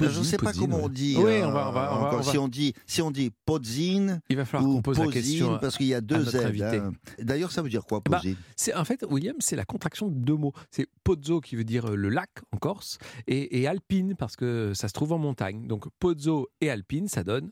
je 0.00 0.18
ne 0.18 0.24
sais 0.24 0.36
pas 0.36 0.52
comment 0.52 0.84
on 0.84 0.88
dit. 0.88 1.16
Oui, 1.18 1.40
on 1.42 1.52
va, 1.52 1.68
on 1.68 1.72
va, 1.72 1.98
on 1.98 2.16
va, 2.16 2.22
si 2.22 2.38
on 2.38 2.48
dit 2.48 2.74
si 2.86 3.02
on 3.02 3.10
dit 3.10 3.30
podzine. 3.44 4.20
Il 4.28 4.36
va 4.36 4.44
falloir 4.44 4.70
qu'on 4.70 4.82
pose 4.82 4.98
la 4.98 5.06
question 5.06 5.58
parce 5.58 5.76
qu'il 5.76 5.86
y 5.86 5.94
a 5.94 6.00
deux 6.00 6.24
Z. 6.24 6.36
Hein. 6.62 6.92
D'ailleurs, 7.18 7.52
ça 7.52 7.62
veut 7.62 7.68
dire 7.68 7.84
quoi 7.84 8.00
bah, 8.00 8.18
podzine 8.18 8.36
C'est 8.56 8.74
en 8.74 8.84
fait, 8.84 9.04
William, 9.08 9.36
c'est 9.38 9.56
la 9.56 9.64
contraction 9.64 10.08
de 10.08 10.14
deux 10.14 10.36
mots. 10.36 10.52
C'est 10.70 10.86
pozzo 11.04 11.40
qui 11.40 11.56
veut 11.56 11.64
dire 11.64 11.86
euh, 11.86 11.96
le 11.96 12.08
lac 12.08 12.30
en 12.52 12.58
Corse 12.58 12.98
et, 13.26 13.60
et 13.60 13.66
alpine 13.66 14.14
parce 14.16 14.36
que 14.36 14.72
ça 14.74 14.88
se 14.88 14.92
trouve 14.92 15.12
en 15.12 15.18
montagne. 15.18 15.66
Donc 15.66 15.86
pozzo 15.98 16.48
et 16.60 16.70
alpine, 16.70 17.08
ça 17.08 17.24
donne 17.24 17.50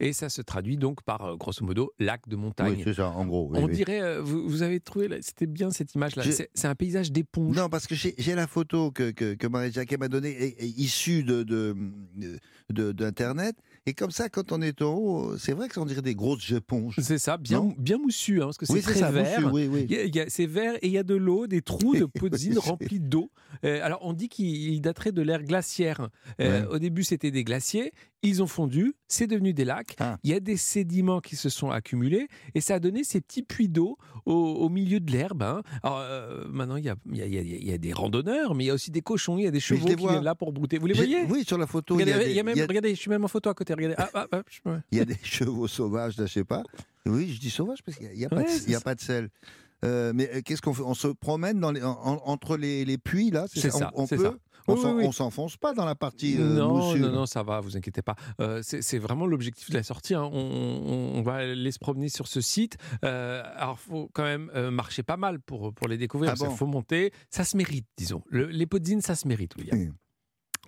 Et 0.00 0.12
ça 0.12 0.28
se 0.28 0.42
traduit 0.42 0.76
donc 0.76 1.02
par, 1.02 1.22
euh, 1.22 1.36
grosso 1.36 1.64
modo, 1.64 1.92
lac 1.98 2.28
de 2.28 2.36
montagne. 2.36 2.74
Oui, 2.76 2.82
c'est 2.84 2.94
ça, 2.94 3.08
en 3.08 3.26
gros. 3.26 3.50
On 3.54 3.68
dirait, 3.68 4.00
euh, 4.00 4.22
vous, 4.22 4.62
avez 4.62 4.80
trouvé, 4.80 5.08
c'était 5.20 5.46
bien 5.46 5.70
cette 5.70 5.94
image-là. 5.94 6.24
C'est 6.54 6.68
un 6.68 6.74
paysage 6.74 7.12
d'éponge. 7.12 7.56
Non, 7.56 7.68
parce 7.68 7.86
que 7.86 7.94
j'ai 7.94 8.34
la 8.34 8.46
photo 8.46 8.90
que, 8.90 9.10
que, 9.10 9.46
Marie-Jacques 9.46 9.98
m'a 9.98 10.08
donnée, 10.08 10.56
issue. 10.60 11.22
De, 11.22 11.76
et 13.84 13.94
comme 13.94 14.12
ça, 14.12 14.28
quand 14.28 14.52
on 14.52 14.62
est 14.62 14.80
en 14.80 14.94
haut, 14.94 15.36
c'est 15.38 15.52
vrai 15.52 15.68
que 15.68 15.74
ça 15.74 15.80
on 15.80 15.86
dirait 15.86 16.02
des 16.02 16.14
grosses 16.14 16.52
éponges. 16.52 16.94
C'est 16.98 17.18
ça, 17.18 17.36
bien, 17.36 17.72
bien 17.78 17.98
moussu, 17.98 18.40
hein, 18.40 18.46
parce 18.46 18.58
que 18.58 18.66
c'est 18.66 18.80
très 18.80 19.10
vert. 19.10 19.52
oui, 19.52 19.66
oui. 19.66 19.88
c'est 20.28 20.46
vert 20.46 20.74
et 20.82 20.86
il 20.86 20.92
y 20.92 20.98
a 20.98 21.02
de 21.02 21.14
l'eau, 21.14 21.46
des 21.46 21.62
trous 21.62 21.96
de 21.96 22.06
podzine 22.06 22.58
remplis 22.58 23.00
d'eau. 23.00 23.30
Euh, 23.64 23.80
alors 23.82 24.00
on 24.02 24.12
dit 24.12 24.28
qu'il 24.28 24.80
daterait 24.80 25.12
de 25.12 25.22
l'ère 25.22 25.42
glaciaire. 25.42 26.08
Au 26.70 26.78
début, 26.78 27.04
c'était 27.04 27.30
des 27.30 27.44
glaciers 27.44 27.92
ils 28.22 28.42
ont 28.42 28.46
fondu, 28.46 28.94
c'est 29.08 29.26
devenu 29.26 29.52
des 29.52 29.64
lacs. 29.64 29.96
Ah. 29.98 30.18
Il 30.22 30.30
y 30.30 30.34
a 30.34 30.40
des 30.40 30.56
sédiments 30.56 31.20
qui 31.20 31.36
se 31.36 31.48
sont 31.48 31.70
accumulés 31.70 32.28
et 32.54 32.60
ça 32.60 32.74
a 32.74 32.78
donné 32.78 33.02
ces 33.04 33.20
petits 33.20 33.42
puits 33.42 33.68
d'eau 33.68 33.98
au, 34.26 34.68
milieu 34.68 35.00
de 35.00 35.10
l'herbe. 35.10 35.42
Hein. 35.42 35.62
Alors 35.82 35.98
euh, 35.98 36.44
maintenant, 36.48 36.76
il 36.76 36.84
y, 36.84 36.88
a, 36.88 36.94
il, 37.10 37.16
y 37.16 37.22
a, 37.22 37.26
il 37.26 37.64
y, 37.64 37.72
a, 37.72 37.78
des 37.78 37.92
randonneurs, 37.92 38.54
mais 38.54 38.64
il 38.64 38.66
y 38.68 38.70
a 38.70 38.74
aussi 38.74 38.92
des 38.92 39.02
cochons, 39.02 39.38
il 39.38 39.44
y 39.44 39.46
a 39.48 39.50
des 39.50 39.60
chevaux 39.60 39.86
qui 39.86 39.96
viennent 39.96 40.22
là 40.22 40.34
pour 40.34 40.52
brouter. 40.52 40.78
Vous 40.78 40.86
les 40.86 40.94
voyez 40.94 41.24
Oui, 41.28 41.44
sur 41.44 41.58
la 41.58 41.66
photo. 41.66 41.98
Il 41.98 42.08
y 42.08 42.38
a, 42.38 42.42
même, 42.42 42.61
regardez, 42.66 42.94
je 42.94 43.00
suis 43.00 43.10
même 43.10 43.24
en 43.24 43.28
photo 43.28 43.50
à 43.50 43.54
côté. 43.54 43.74
Regardez. 43.74 43.94
Ah, 43.98 44.10
ah, 44.14 44.26
ah 44.32 44.42
il 44.90 44.98
y 44.98 45.00
a 45.00 45.04
des 45.04 45.16
chevaux 45.22 45.68
sauvages, 45.68 46.14
je 46.16 46.22
ne 46.22 46.26
sais 46.26 46.44
pas. 46.44 46.62
Oui, 47.06 47.32
je 47.34 47.40
dis 47.40 47.50
sauvages 47.50 47.82
parce 47.82 47.98
qu'il 47.98 48.08
n'y 48.10 48.24
a, 48.24 48.28
a, 48.28 48.76
a, 48.76 48.80
pas 48.80 48.94
de 48.94 49.00
sel. 49.00 49.28
Euh, 49.84 50.12
mais 50.14 50.30
euh, 50.32 50.40
qu'est-ce 50.44 50.62
qu'on 50.62 50.74
fait? 50.74 50.82
On 50.84 50.94
se 50.94 51.08
promène 51.08 51.58
dans 51.58 51.72
les, 51.72 51.82
en- 51.82 51.90
en- 51.90 52.22
entre 52.26 52.56
les, 52.56 52.84
les 52.84 52.98
puits, 52.98 53.30
là 53.30 53.46
C'est 53.52 53.74
On- 53.74 53.78
ça, 53.78 53.90
On, 53.94 54.06
peut? 54.06 54.16
ça. 54.16 54.34
On 54.68 54.74
Oui, 54.76 54.80
s'en- 54.80 54.90
oui, 54.92 54.98
oui. 54.98 55.04
on 55.08 55.10
s'enfonce 55.10 55.56
pas 55.56 55.74
dans 55.74 55.84
la 55.84 55.96
partie 55.96 56.36
euh, 56.38 56.44
non, 56.54 56.78
non, 56.78 56.94
là. 56.94 57.08
non, 57.08 57.26
ça 57.26 57.42
va, 57.42 57.58
vous 57.58 57.76
inquiétez 57.76 58.00
pas. 58.02 58.14
Euh, 58.40 58.60
c'est 58.62 58.98
vraiment 58.98 59.26
l'objectif 59.26 59.70
de 59.70 59.74
la 59.74 59.82
sortie. 59.82 60.14
hein. 60.14 60.22
On, 60.32 60.38
on- 60.38 61.18
on 61.18 61.22
va 61.22 61.34
aller 61.38 61.72
se 61.72 61.80
promener 61.80 62.08
sur 62.08 62.28
ce 62.28 62.40
site. 62.40 62.76
Euh, 63.04 63.42
alors, 63.56 63.76
il 63.84 63.90
faut 63.90 64.10
quand 64.12 64.22
même 64.22 64.52
marcher 64.70 65.02
pas 65.02 65.16
mal 65.16 65.40
pour, 65.40 65.74
pour 65.74 65.88
les 65.88 65.98
découvrir. 65.98 66.30
Ah 66.30 66.36
bon? 66.38 66.50
faut 66.54 66.66
monter. 66.66 67.10
Ça 67.30 67.42
se 67.44 67.56
mérite, 67.56 67.86
disons. 67.96 68.22
Le- 68.28 68.46
les 68.46 68.66
podzines, 68.66 69.00
ça 69.00 69.16
se 69.16 69.26
mérite, 69.26 69.56
William. 69.56 69.92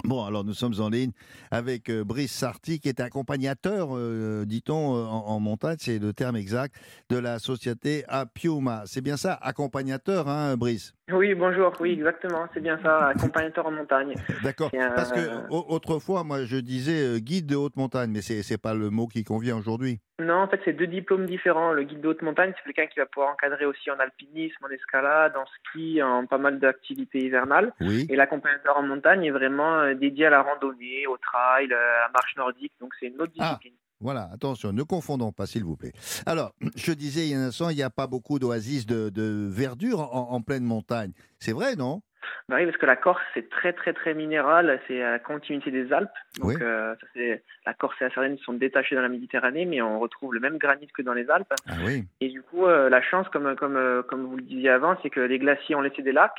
Bon, 0.02 0.24
alors 0.24 0.44
nous 0.44 0.54
sommes 0.54 0.74
en 0.80 0.88
ligne 0.88 1.12
avec 1.52 1.88
euh, 1.88 2.02
Brice 2.04 2.32
Sarti, 2.32 2.80
qui 2.80 2.88
est 2.88 2.98
accompagnateur, 3.00 3.90
euh, 3.96 4.44
dit-on, 4.44 4.96
euh, 4.96 5.04
en, 5.04 5.26
en 5.28 5.40
montagne, 5.40 5.76
c'est 5.78 6.00
le 6.00 6.12
terme 6.12 6.34
exact, 6.36 6.74
de 7.10 7.16
la 7.16 7.38
société 7.38 8.04
Apiuma. 8.08 8.82
C'est 8.86 9.00
bien 9.00 9.16
ça, 9.16 9.34
accompagnateur, 9.34 10.28
hein, 10.28 10.56
Brice? 10.56 10.94
Oui, 11.12 11.34
bonjour, 11.34 11.72
oui, 11.80 11.92
exactement, 11.92 12.46
c'est 12.52 12.60
bien 12.60 12.78
ça, 12.82 13.08
accompagnateur 13.10 13.66
en 13.66 13.70
montagne. 13.70 14.14
D'accord. 14.42 14.70
Parce 14.72 15.12
que 15.12 15.48
au- 15.50 15.64
autrefois, 15.68 16.24
moi, 16.24 16.44
je 16.44 16.56
disais 16.56 17.20
guide 17.20 17.46
de 17.46 17.56
haute 17.56 17.76
montagne, 17.76 18.10
mais 18.10 18.20
c'est 18.22 18.42
c'est 18.42 18.58
pas 18.58 18.74
le 18.74 18.90
mot 18.90 19.06
qui 19.06 19.22
convient 19.22 19.56
aujourd'hui. 19.56 20.00
Non, 20.20 20.42
en 20.42 20.48
fait, 20.48 20.60
c'est 20.64 20.72
deux 20.74 20.86
diplômes 20.86 21.26
différents. 21.26 21.72
Le 21.72 21.82
guide 21.82 22.00
de 22.00 22.06
haute 22.08 22.22
montagne, 22.22 22.52
c'est 22.56 22.72
quelqu'un 22.72 22.86
qui 22.92 23.00
va 23.00 23.06
pouvoir 23.06 23.32
encadrer 23.32 23.64
aussi 23.66 23.90
en 23.90 23.98
alpinisme, 23.98 24.64
en 24.64 24.68
escalade, 24.70 25.32
en 25.36 25.44
ski, 25.46 26.00
en 26.02 26.26
pas 26.26 26.38
mal 26.38 26.60
d'activités 26.60 27.18
hivernales. 27.18 27.72
Oui. 27.80 28.06
Et 28.08 28.14
l'accompagnateur 28.14 28.76
en 28.76 28.82
montagne 28.82 29.24
est 29.24 29.32
vraiment 29.32 29.80
euh, 29.80 29.94
dédié 29.94 30.26
à 30.26 30.30
la 30.30 30.42
randonnée, 30.42 31.08
au 31.08 31.16
trail, 31.16 31.66
euh, 31.72 31.76
à 31.76 32.06
la 32.06 32.10
marche 32.14 32.36
nordique, 32.36 32.72
donc 32.80 32.92
c'est 33.00 33.06
une 33.06 33.20
autre 33.20 33.32
Ah. 33.40 33.58
discipline. 33.58 33.74
Voilà, 34.00 34.28
attention, 34.32 34.72
ne 34.72 34.82
confondons 34.82 35.32
pas, 35.32 35.46
s'il 35.46 35.64
vous 35.64 35.76
plaît. 35.76 35.92
Alors, 36.26 36.52
je 36.76 36.92
disais 36.92 37.22
il 37.26 37.32
y 37.32 37.34
a 37.34 37.38
un 37.40 37.46
instant, 37.48 37.70
il 37.70 37.76
n'y 37.76 37.82
a 37.82 37.90
pas 37.90 38.06
beaucoup 38.06 38.38
d'oasis 38.38 38.86
de, 38.86 39.08
de 39.08 39.48
verdure 39.50 40.00
en, 40.14 40.30
en 40.32 40.42
pleine 40.42 40.64
montagne. 40.64 41.12
C'est 41.40 41.52
vrai, 41.52 41.74
non? 41.74 42.02
Bah 42.48 42.56
oui, 42.58 42.64
parce 42.66 42.76
que 42.76 42.86
la 42.86 42.96
Corse, 42.96 43.22
c'est 43.34 43.48
très 43.48 43.72
très 43.72 43.92
très 43.92 44.14
minéral, 44.14 44.80
c'est 44.86 45.02
à 45.02 45.12
la 45.12 45.18
continuité 45.18 45.70
des 45.70 45.92
Alpes. 45.92 46.10
Donc 46.38 46.48
Oui. 46.48 46.54
euh, 46.60 46.94
ça, 47.00 47.06
c'est- 47.14 47.42
la 47.66 47.74
Corse 47.74 47.96
et 48.00 48.04
la 48.04 48.10
Sardaigne 48.10 48.38
sont 48.38 48.52
détachées 48.54 48.94
dans 48.94 49.02
la 49.02 49.08
Méditerranée, 49.08 49.64
mais 49.64 49.80
on 49.82 49.98
retrouve 50.00 50.34
le 50.34 50.40
même 50.40 50.58
granit 50.58 50.88
que 50.88 51.02
dans 51.02 51.14
les 51.14 51.28
Alpes. 51.30 51.52
Ah 51.68 51.74
oui. 51.84 52.04
Et 52.20 52.28
du 52.28 52.42
coup, 52.42 52.66
euh, 52.66 52.88
la 52.88 53.02
chance, 53.02 53.26
comme, 53.28 53.56
comme, 53.56 53.76
euh, 53.76 54.02
comme 54.02 54.24
vous 54.26 54.36
le 54.36 54.42
disiez 54.42 54.70
avant, 54.70 54.96
c'est 55.02 55.10
que 55.10 55.20
les 55.20 55.38
glaciers 55.38 55.74
ont 55.74 55.80
laissé 55.80 56.02
des 56.02 56.12
lacs. 56.12 56.32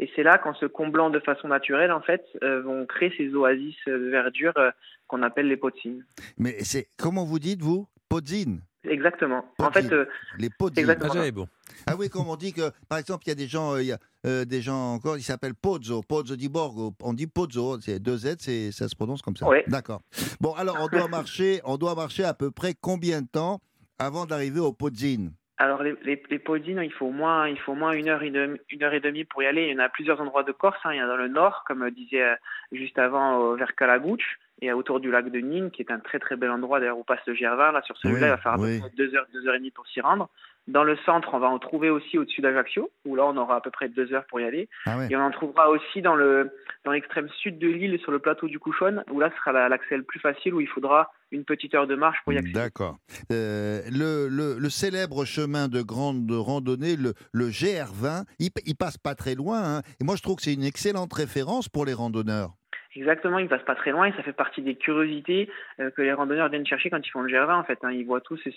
Et 0.00 0.08
ces 0.14 0.22
lacs, 0.22 0.46
en 0.46 0.54
se 0.54 0.64
comblant 0.66 1.10
de 1.10 1.18
façon 1.18 1.48
naturelle, 1.48 1.90
en 1.90 2.00
fait, 2.00 2.24
euh, 2.44 2.62
vont 2.62 2.86
créer 2.86 3.12
ces 3.16 3.34
oasis 3.34 3.74
de 3.86 3.94
verdure 4.10 4.52
euh, 4.56 4.70
qu'on 5.08 5.22
appelle 5.24 5.48
les 5.48 5.56
podzines. 5.56 6.04
Mais 6.38 6.62
c'est 6.62 6.86
comment 6.96 7.24
vous 7.24 7.40
dites, 7.40 7.62
vous? 7.62 7.88
Podzine 8.08 8.60
Exactement. 8.84 9.44
En 9.58 9.72
fait, 9.72 9.92
euh, 9.92 10.06
Les 10.38 10.50
podzines. 10.50 10.88
Exactement. 10.88 11.12
Ah, 11.26 11.30
bon. 11.32 11.48
Ah 11.86 11.94
oui, 11.98 12.08
comme 12.08 12.28
on 12.28 12.36
dit 12.36 12.52
que, 12.52 12.70
par 12.88 12.98
exemple, 12.98 13.24
il 13.26 13.30
y 13.30 13.32
a 13.32 13.34
des 13.34 13.48
gens, 13.48 13.74
euh, 13.74 13.82
il 13.82 13.88
y 13.88 13.92
a 13.92 13.98
euh, 14.28 14.44
des 14.44 14.60
gens 14.62 14.94
encore, 14.94 15.16
ils 15.16 15.22
s'appellent 15.22 15.54
Pozzo, 15.54 16.02
Pozzo 16.02 16.36
di 16.36 16.48
Borgo. 16.48 16.92
On 17.02 17.12
dit 17.14 17.26
Pozzo, 17.26 17.80
c'est 17.80 17.98
deux 17.98 18.16
Z, 18.18 18.36
c'est 18.38 18.70
ça 18.72 18.86
se 18.88 18.94
prononce 18.94 19.22
comme 19.22 19.36
ça. 19.36 19.46
Ouais. 19.48 19.64
D'accord. 19.66 20.02
Bon, 20.40 20.52
alors 20.54 20.76
on 20.80 20.86
doit 20.88 21.08
marcher, 21.18 21.60
on 21.64 21.76
doit 21.78 21.94
marcher 21.94 22.24
à 22.24 22.34
peu 22.34 22.50
près 22.50 22.74
combien 22.80 23.22
de 23.22 23.28
temps 23.28 23.60
avant 23.98 24.26
d'arriver 24.26 24.60
au 24.60 24.72
Podzine 24.72 25.32
alors 25.60 25.82
les, 25.82 25.96
les, 26.04 26.22
il 26.30 26.92
faut 26.96 27.06
au 27.06 27.10
moins, 27.10 27.48
il 27.48 27.58
faut 27.58 27.72
au 27.72 27.74
moins 27.74 27.90
une 27.90 28.08
heure 28.08 28.22
et 28.22 28.30
demie, 28.30 28.60
une 28.70 28.84
heure 28.84 28.94
et 28.94 29.00
demie 29.00 29.24
pour 29.24 29.42
y 29.42 29.46
aller. 29.46 29.64
Il 29.66 29.72
y 29.72 29.74
en 29.74 29.80
a 29.82 29.88
plusieurs 29.88 30.20
endroits 30.20 30.44
de 30.44 30.52
Corse. 30.52 30.78
hein. 30.84 30.92
Il 30.92 30.98
y 30.98 31.02
en 31.02 31.06
a 31.06 31.08
dans 31.08 31.16
le 31.16 31.26
nord, 31.26 31.64
comme 31.66 31.82
euh, 31.82 31.90
disait 31.90 32.22
euh, 32.22 32.34
juste 32.70 32.96
avant, 32.96 33.56
vers 33.56 33.74
Calagouche, 33.74 34.38
et 34.62 34.72
autour 34.72 35.00
du 35.00 35.10
lac 35.10 35.28
de 35.32 35.38
Nîmes, 35.40 35.72
qui 35.72 35.82
est 35.82 35.90
un 35.90 35.98
très 35.98 36.20
très 36.20 36.36
bel 36.36 36.50
endroit. 36.52 36.78
D'ailleurs, 36.78 36.98
où 36.98 37.02
passe 37.02 37.18
le 37.26 37.34
Gervin. 37.34 37.72
Là, 37.72 37.82
sur 37.82 37.96
celui-là, 37.96 38.20
Oui, 38.20 38.26
il 38.26 38.30
va 38.30 38.36
peu 38.56 38.62
oui. 38.62 38.80
deux 38.96 39.12
heures, 39.16 39.26
deux 39.32 39.48
heures 39.48 39.56
et 39.56 39.58
demie 39.58 39.72
pour 39.72 39.84
s'y 39.88 40.00
rendre. 40.00 40.30
Dans 40.68 40.84
le 40.84 40.96
centre, 41.06 41.30
on 41.32 41.38
va 41.38 41.48
en 41.48 41.58
trouver 41.58 41.88
aussi 41.90 42.18
au-dessus 42.18 42.42
d'Ajaccio, 42.42 42.90
où 43.06 43.16
là, 43.16 43.24
on 43.26 43.36
aura 43.38 43.56
à 43.56 43.60
peu 43.62 43.70
près 43.70 43.88
deux 43.88 44.12
heures 44.12 44.26
pour 44.28 44.38
y 44.38 44.44
aller. 44.44 44.68
Ah 44.86 44.98
ouais. 44.98 45.08
Et 45.10 45.16
on 45.16 45.20
en 45.20 45.30
trouvera 45.30 45.70
aussi 45.70 46.02
dans 46.02 46.14
le 46.14 46.50
dans 46.84 46.92
l'extrême 46.92 47.28
sud 47.42 47.58
de 47.58 47.66
l'île, 47.68 47.98
sur 48.00 48.12
le 48.12 48.18
plateau 48.18 48.46
du 48.48 48.58
Couchon, 48.58 49.02
où 49.10 49.18
là, 49.18 49.30
ce 49.30 49.36
sera 49.38 49.52
la- 49.52 49.68
l'accès 49.68 49.96
le 49.96 50.02
plus 50.04 50.20
facile, 50.20 50.54
où 50.54 50.60
il 50.60 50.68
faudra 50.68 51.10
une 51.32 51.44
petite 51.44 51.74
heure 51.74 51.86
de 51.86 51.94
marche 51.96 52.18
pour 52.24 52.32
y 52.32 52.36
accéder. 52.38 52.52
D'accord. 52.54 52.96
Euh, 53.32 53.80
le, 53.90 54.28
le- 54.28 54.58
le 54.58 54.70
célèbre 54.70 55.24
chemin 55.24 55.68
de 55.68 55.82
grande 55.82 56.30
randonnée, 56.30 56.96
le, 56.96 57.14
le 57.32 57.48
GR20, 57.48 58.24
il, 58.38 58.50
il 58.66 58.76
passe 58.76 58.96
pas 58.98 59.14
très 59.14 59.34
loin. 59.34 59.78
hein. 59.78 59.82
Et 60.00 60.04
moi, 60.04 60.16
je 60.16 60.22
trouve 60.22 60.36
que 60.36 60.42
c'est 60.42 60.54
une 60.54 60.64
excellente 60.64 61.12
référence 61.12 61.68
pour 61.68 61.84
les 61.84 61.94
randonneurs. 61.94 62.50
Exactement, 62.98 63.38
il 63.38 63.48
passe 63.48 63.62
pas 63.62 63.74
très 63.76 63.92
loin 63.92 64.06
et 64.06 64.12
ça 64.12 64.22
fait 64.22 64.32
partie 64.32 64.60
des 64.62 64.74
curiosités 64.74 65.48
euh, 65.80 65.90
que 65.90 66.02
les 66.02 66.12
randonneurs 66.12 66.48
viennent 66.48 66.66
chercher 66.66 66.90
quand 66.90 66.98
ils 67.06 67.10
font 67.10 67.22
le 67.22 67.32
GR20 67.32 67.60
en 67.60 67.64
fait. 67.64 67.78
hein. 67.82 67.92
Ils 67.92 68.04
voient 68.04 68.20
tous 68.20 68.36
ces, 68.38 68.50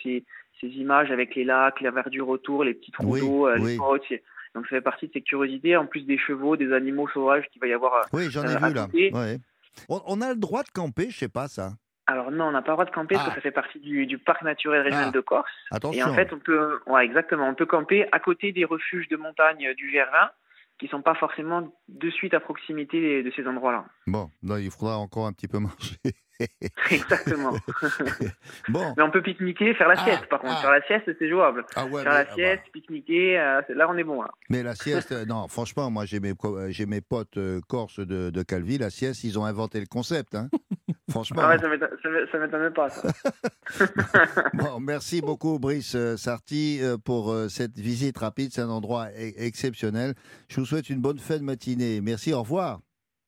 ces 0.59 0.67
images 0.67 1.11
avec 1.11 1.35
les 1.35 1.43
lacs, 1.43 1.79
la 1.81 1.91
verdure 1.91 2.27
autour, 2.29 2.63
les 2.63 2.73
petits 2.73 2.91
trous 2.91 3.05
Oui, 3.13 3.19
d'eau, 3.21 3.47
euh, 3.47 3.57
oui. 3.59 3.71
les 3.73 3.77
grottes. 3.77 4.03
Donc 4.55 4.65
ça 4.65 4.69
fait 4.77 4.81
partie 4.81 5.07
de 5.07 5.13
ces 5.13 5.21
curiosités, 5.21 5.77
en 5.77 5.85
plus 5.85 6.01
des 6.05 6.17
chevaux, 6.17 6.57
des 6.57 6.73
animaux 6.73 7.07
sauvages 7.09 7.45
qu'il 7.51 7.61
va 7.61 7.67
y 7.67 7.73
avoir. 7.73 7.93
euh. 7.95 8.01
Oui, 8.13 8.29
j'en 8.31 8.43
ai 8.43 8.55
Euh, 8.55 8.57
à 8.61 8.67
vu 8.69 8.73
là. 8.73 8.87
Ouais. 9.13 9.37
On, 9.89 10.01
on 10.07 10.21
a 10.21 10.29
le 10.29 10.35
droit 10.39 10.63
de 10.63 10.69
camper, 10.69 11.09
je 11.09 11.17
sais 11.17 11.29
pas 11.29 11.47
ça. 11.47 11.69
Alors 12.07 12.31
non, 12.31 12.45
on 12.45 12.51
n'a 12.51 12.61
pas 12.61 12.71
le 12.71 12.75
droit 12.75 12.85
de 12.85 12.91
camper 12.91 13.15
parce 13.15 13.27
Ah. 13.27 13.29
que 13.29 13.35
ça 13.35 13.41
fait 13.41 13.51
partie 13.51 13.79
du, 13.79 14.05
du 14.07 14.17
parc 14.17 14.41
naturel 14.41 14.81
régional 14.81 15.09
Ah. 15.09 15.11
de 15.11 15.19
Corse. 15.21 15.49
Attention. 15.71 15.99
Et 16.07 16.09
en 16.09 16.13
fait, 16.15 16.33
on 16.33 16.39
peut, 16.39 16.79
ouais, 16.87 17.05
exactement, 17.05 17.47
on 17.47 17.53
peut 17.55 17.65
camper 17.67 18.07
à 18.11 18.19
côté 18.19 18.51
des 18.51 18.65
refuges 18.65 19.07
de 19.07 19.15
montagne 19.17 19.67
euh, 19.67 19.73
du 19.75 19.89
GR20 19.91 20.29
qui 20.81 20.87
sont 20.87 21.03
pas 21.03 21.13
forcément 21.13 21.71
de 21.89 22.09
suite 22.09 22.33
à 22.33 22.39
proximité 22.39 23.21
de 23.21 23.31
ces 23.35 23.45
endroits-là. 23.45 23.85
Bon, 24.07 24.31
non, 24.41 24.57
il 24.57 24.71
faudra 24.71 24.97
encore 24.97 25.27
un 25.27 25.31
petit 25.31 25.47
peu 25.47 25.59
marcher. 25.59 25.99
Exactement. 26.91 27.53
bon. 28.69 28.93
Mais 28.97 29.03
on 29.03 29.11
peut 29.11 29.21
pique-niquer, 29.21 29.73
faire 29.75 29.87
la 29.87 29.95
Ah, 29.97 30.03
sieste 30.03 30.25
par 30.29 30.39
contre. 30.39 30.53
ah. 30.57 30.61
Faire 30.61 30.71
la 30.71 30.81
sieste, 30.83 31.09
c'est 31.17 31.29
jouable. 31.29 31.65
Ah 31.75 31.85
ouais, 31.85 32.03
faire 32.03 32.13
la 32.13 32.19
ah 32.19 32.23
bah. 32.23 32.33
sieste, 32.35 32.63
pique-niquer, 32.73 33.39
euh, 33.39 33.61
là 33.69 33.87
on 33.89 33.97
est 33.97 34.03
bon. 34.03 34.21
Là. 34.21 34.31
Mais 34.49 34.63
la 34.63 34.75
sieste, 34.75 35.11
non, 35.27 35.47
franchement, 35.47 35.89
moi 35.89 36.05
j'ai 36.05 36.19
mes, 36.19 36.33
j'ai 36.69 36.85
mes 36.85 37.01
potes 37.01 37.37
euh, 37.37 37.59
corses 37.67 37.99
de, 37.99 38.29
de 38.29 38.43
Calvi, 38.43 38.77
la 38.77 38.89
sieste, 38.89 39.23
ils 39.23 39.37
ont 39.39 39.45
inventé 39.45 39.79
le 39.79 39.85
concept. 39.87 40.35
Hein. 40.35 40.49
franchement. 41.09 41.41
Ah 41.43 41.49
ouais, 41.49 41.57
ça 41.59 41.67
ça 42.31 42.37
m'étonne 42.39 42.73
pas. 42.73 42.89
Ça. 42.89 43.09
Bon, 44.53 44.79
merci 44.79 45.21
beaucoup, 45.21 45.59
Brice 45.59 45.95
euh, 45.95 46.17
Sarti, 46.17 46.81
pour 47.05 47.33
cette 47.49 47.77
visite 47.77 48.17
rapide. 48.17 48.51
C'est 48.53 48.61
un 48.61 48.69
endroit 48.69 49.07
e- 49.09 49.33
exceptionnel. 49.37 50.13
Je 50.49 50.59
vous 50.59 50.65
souhaite 50.65 50.89
une 50.89 51.01
bonne 51.01 51.19
fin 51.19 51.37
de 51.37 51.43
matinée. 51.43 52.01
Merci, 52.01 52.33
au 52.33 52.41
revoir. 52.41 52.79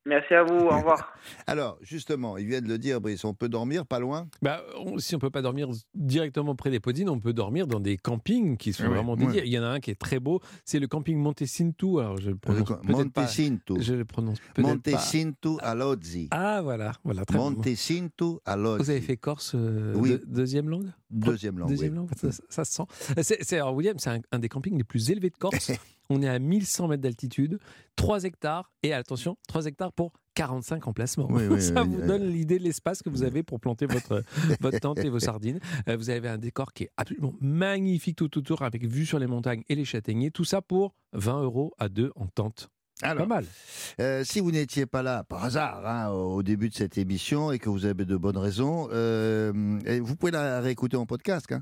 Merci 0.05 0.33
à 0.33 0.43
vous, 0.43 0.55
au 0.55 0.69
revoir. 0.69 1.13
Alors, 1.47 1.77
justement, 1.81 2.37
il 2.37 2.45
vient 2.47 2.59
de 2.59 2.67
le 2.67 2.77
dire, 2.77 2.99
Brice, 2.99 3.23
on 3.23 3.33
peut 3.33 3.47
dormir 3.47 3.85
pas 3.85 3.99
loin? 3.99 4.27
Bah, 4.41 4.61
on- 4.77 4.97
si 4.97 5.15
on 5.15 5.19
peut 5.19 5.29
pas 5.29 5.41
dormir 5.41 5.69
directement 5.95 6.55
près 6.55 6.69
des 6.71 6.81
Podzines, 6.81 7.09
on 7.09 7.19
peut 7.19 7.31
dormir 7.31 7.67
dans 7.67 7.79
des 7.79 7.97
campings 7.97 8.57
qui 8.57 8.73
sont 8.73 8.83
Ah 8.85 8.89
vraiment 8.89 9.15
dédiés. 9.15 9.43
Il 9.45 9.51
y 9.51 9.57
en 9.57 9.63
a 9.63 9.67
un 9.67 9.79
qui 9.79 9.91
est 9.91 9.95
très 9.99 10.19
beau, 10.19 10.41
c'est 10.65 10.79
le 10.79 10.87
camping 10.87 11.17
Montecinto. 11.17 11.99
Alors 11.99 12.17
je 12.17 12.31
le 12.31 12.35
prononce 12.35 12.69
Euh, 12.71 12.75
pas. 12.75 12.91
Montecinto. 12.91 13.77
Je 13.79 13.93
le 13.93 14.03
prononce 14.05 14.39
peut-être 14.53 14.55
pas. 14.55 14.73
Montecinto 14.73 15.57
Alozzi. 15.61 16.27
Ah 16.31 16.61
voilà, 16.61 16.91
voilà 17.05 17.23
très 17.23 17.37
bien. 17.37 17.49
Montecinto 17.51 18.41
Alozzi. 18.45 18.83
Vous 18.83 18.89
avez 18.89 19.01
fait 19.01 19.17
Corse 19.17 19.53
euh, 19.55 19.93
Oui. 19.95 20.09
de- 20.11 20.23
deuxième 20.27 20.69
langue? 20.69 20.87
Deuxième 21.09 21.59
langue. 21.59 21.69
Deuxième 21.69 21.93
oui. 21.93 21.97
langue, 21.99 22.31
ça, 22.49 22.65
se 22.65 22.71
sent. 22.73 22.83
C'est, 23.21 23.41
c'est- 23.43 23.55
alors 23.55 23.73
William, 23.73 23.97
c'est 23.99 24.09
un, 24.09 24.19
un 24.33 24.39
des 24.39 24.49
campings 24.49 24.77
les 24.77 24.83
plus 24.83 25.11
élevés 25.11 25.29
de 25.29 25.37
Corse. 25.37 25.71
On 26.09 26.21
est 26.21 26.27
à 26.27 26.39
1100 26.39 26.87
mètres 26.89 27.01
d'altitude, 27.01 27.59
3 27.95 28.23
hectares, 28.25 28.71
et 28.83 28.93
attention, 28.93 29.37
3 29.47 29.65
hectares 29.65 29.93
pour 29.93 30.11
45 30.35 30.87
emplacements. 30.87 31.27
Oui, 31.29 31.43
oui, 31.49 31.61
ça 31.61 31.83
oui, 31.83 31.89
vous 31.89 32.01
donne 32.07 32.27
l'idée 32.27 32.59
de 32.59 32.63
l'espace 32.63 33.01
que 33.01 33.09
vous 33.09 33.23
avez 33.23 33.43
pour 33.43 33.59
planter 33.59 33.85
votre, 33.85 34.23
votre 34.59 34.79
tente 34.79 34.99
et 34.99 35.09
vos 35.09 35.19
sardines. 35.19 35.59
Euh, 35.87 35.95
vous 35.95 36.09
avez 36.09 36.27
un 36.29 36.37
décor 36.37 36.73
qui 36.73 36.83
est 36.83 36.89
absolument 36.97 37.33
magnifique 37.39 38.17
tout 38.17 38.37
autour, 38.37 38.61
avec 38.63 38.85
vue 38.85 39.05
sur 39.05 39.19
les 39.19 39.27
montagnes 39.27 39.63
et 39.69 39.75
les 39.75 39.85
châtaigniers. 39.85 40.31
Tout 40.31 40.45
ça 40.45 40.61
pour 40.61 40.95
20 41.13 41.43
euros 41.43 41.73
à 41.79 41.89
deux 41.89 42.11
en 42.15 42.27
tente. 42.27 42.69
Alors, 43.01 43.27
Pas 43.27 43.35
mal. 43.35 43.45
Euh, 43.99 44.23
si 44.23 44.39
vous 44.39 44.51
n'étiez 44.51 44.85
pas 44.85 45.01
là 45.01 45.23
par 45.23 45.43
hasard 45.43 45.85
hein, 45.85 46.09
au 46.11 46.43
début 46.43 46.69
de 46.69 46.75
cette 46.75 46.97
émission 46.97 47.51
et 47.51 47.57
que 47.59 47.67
vous 47.69 47.85
avez 47.85 48.05
de 48.05 48.15
bonnes 48.15 48.37
raisons, 48.37 48.87
euh, 48.91 49.51
vous 50.01 50.15
pouvez 50.15 50.31
la 50.31 50.61
réécouter 50.61 50.95
en 50.95 51.05
podcast. 51.05 51.51
hein. 51.51 51.61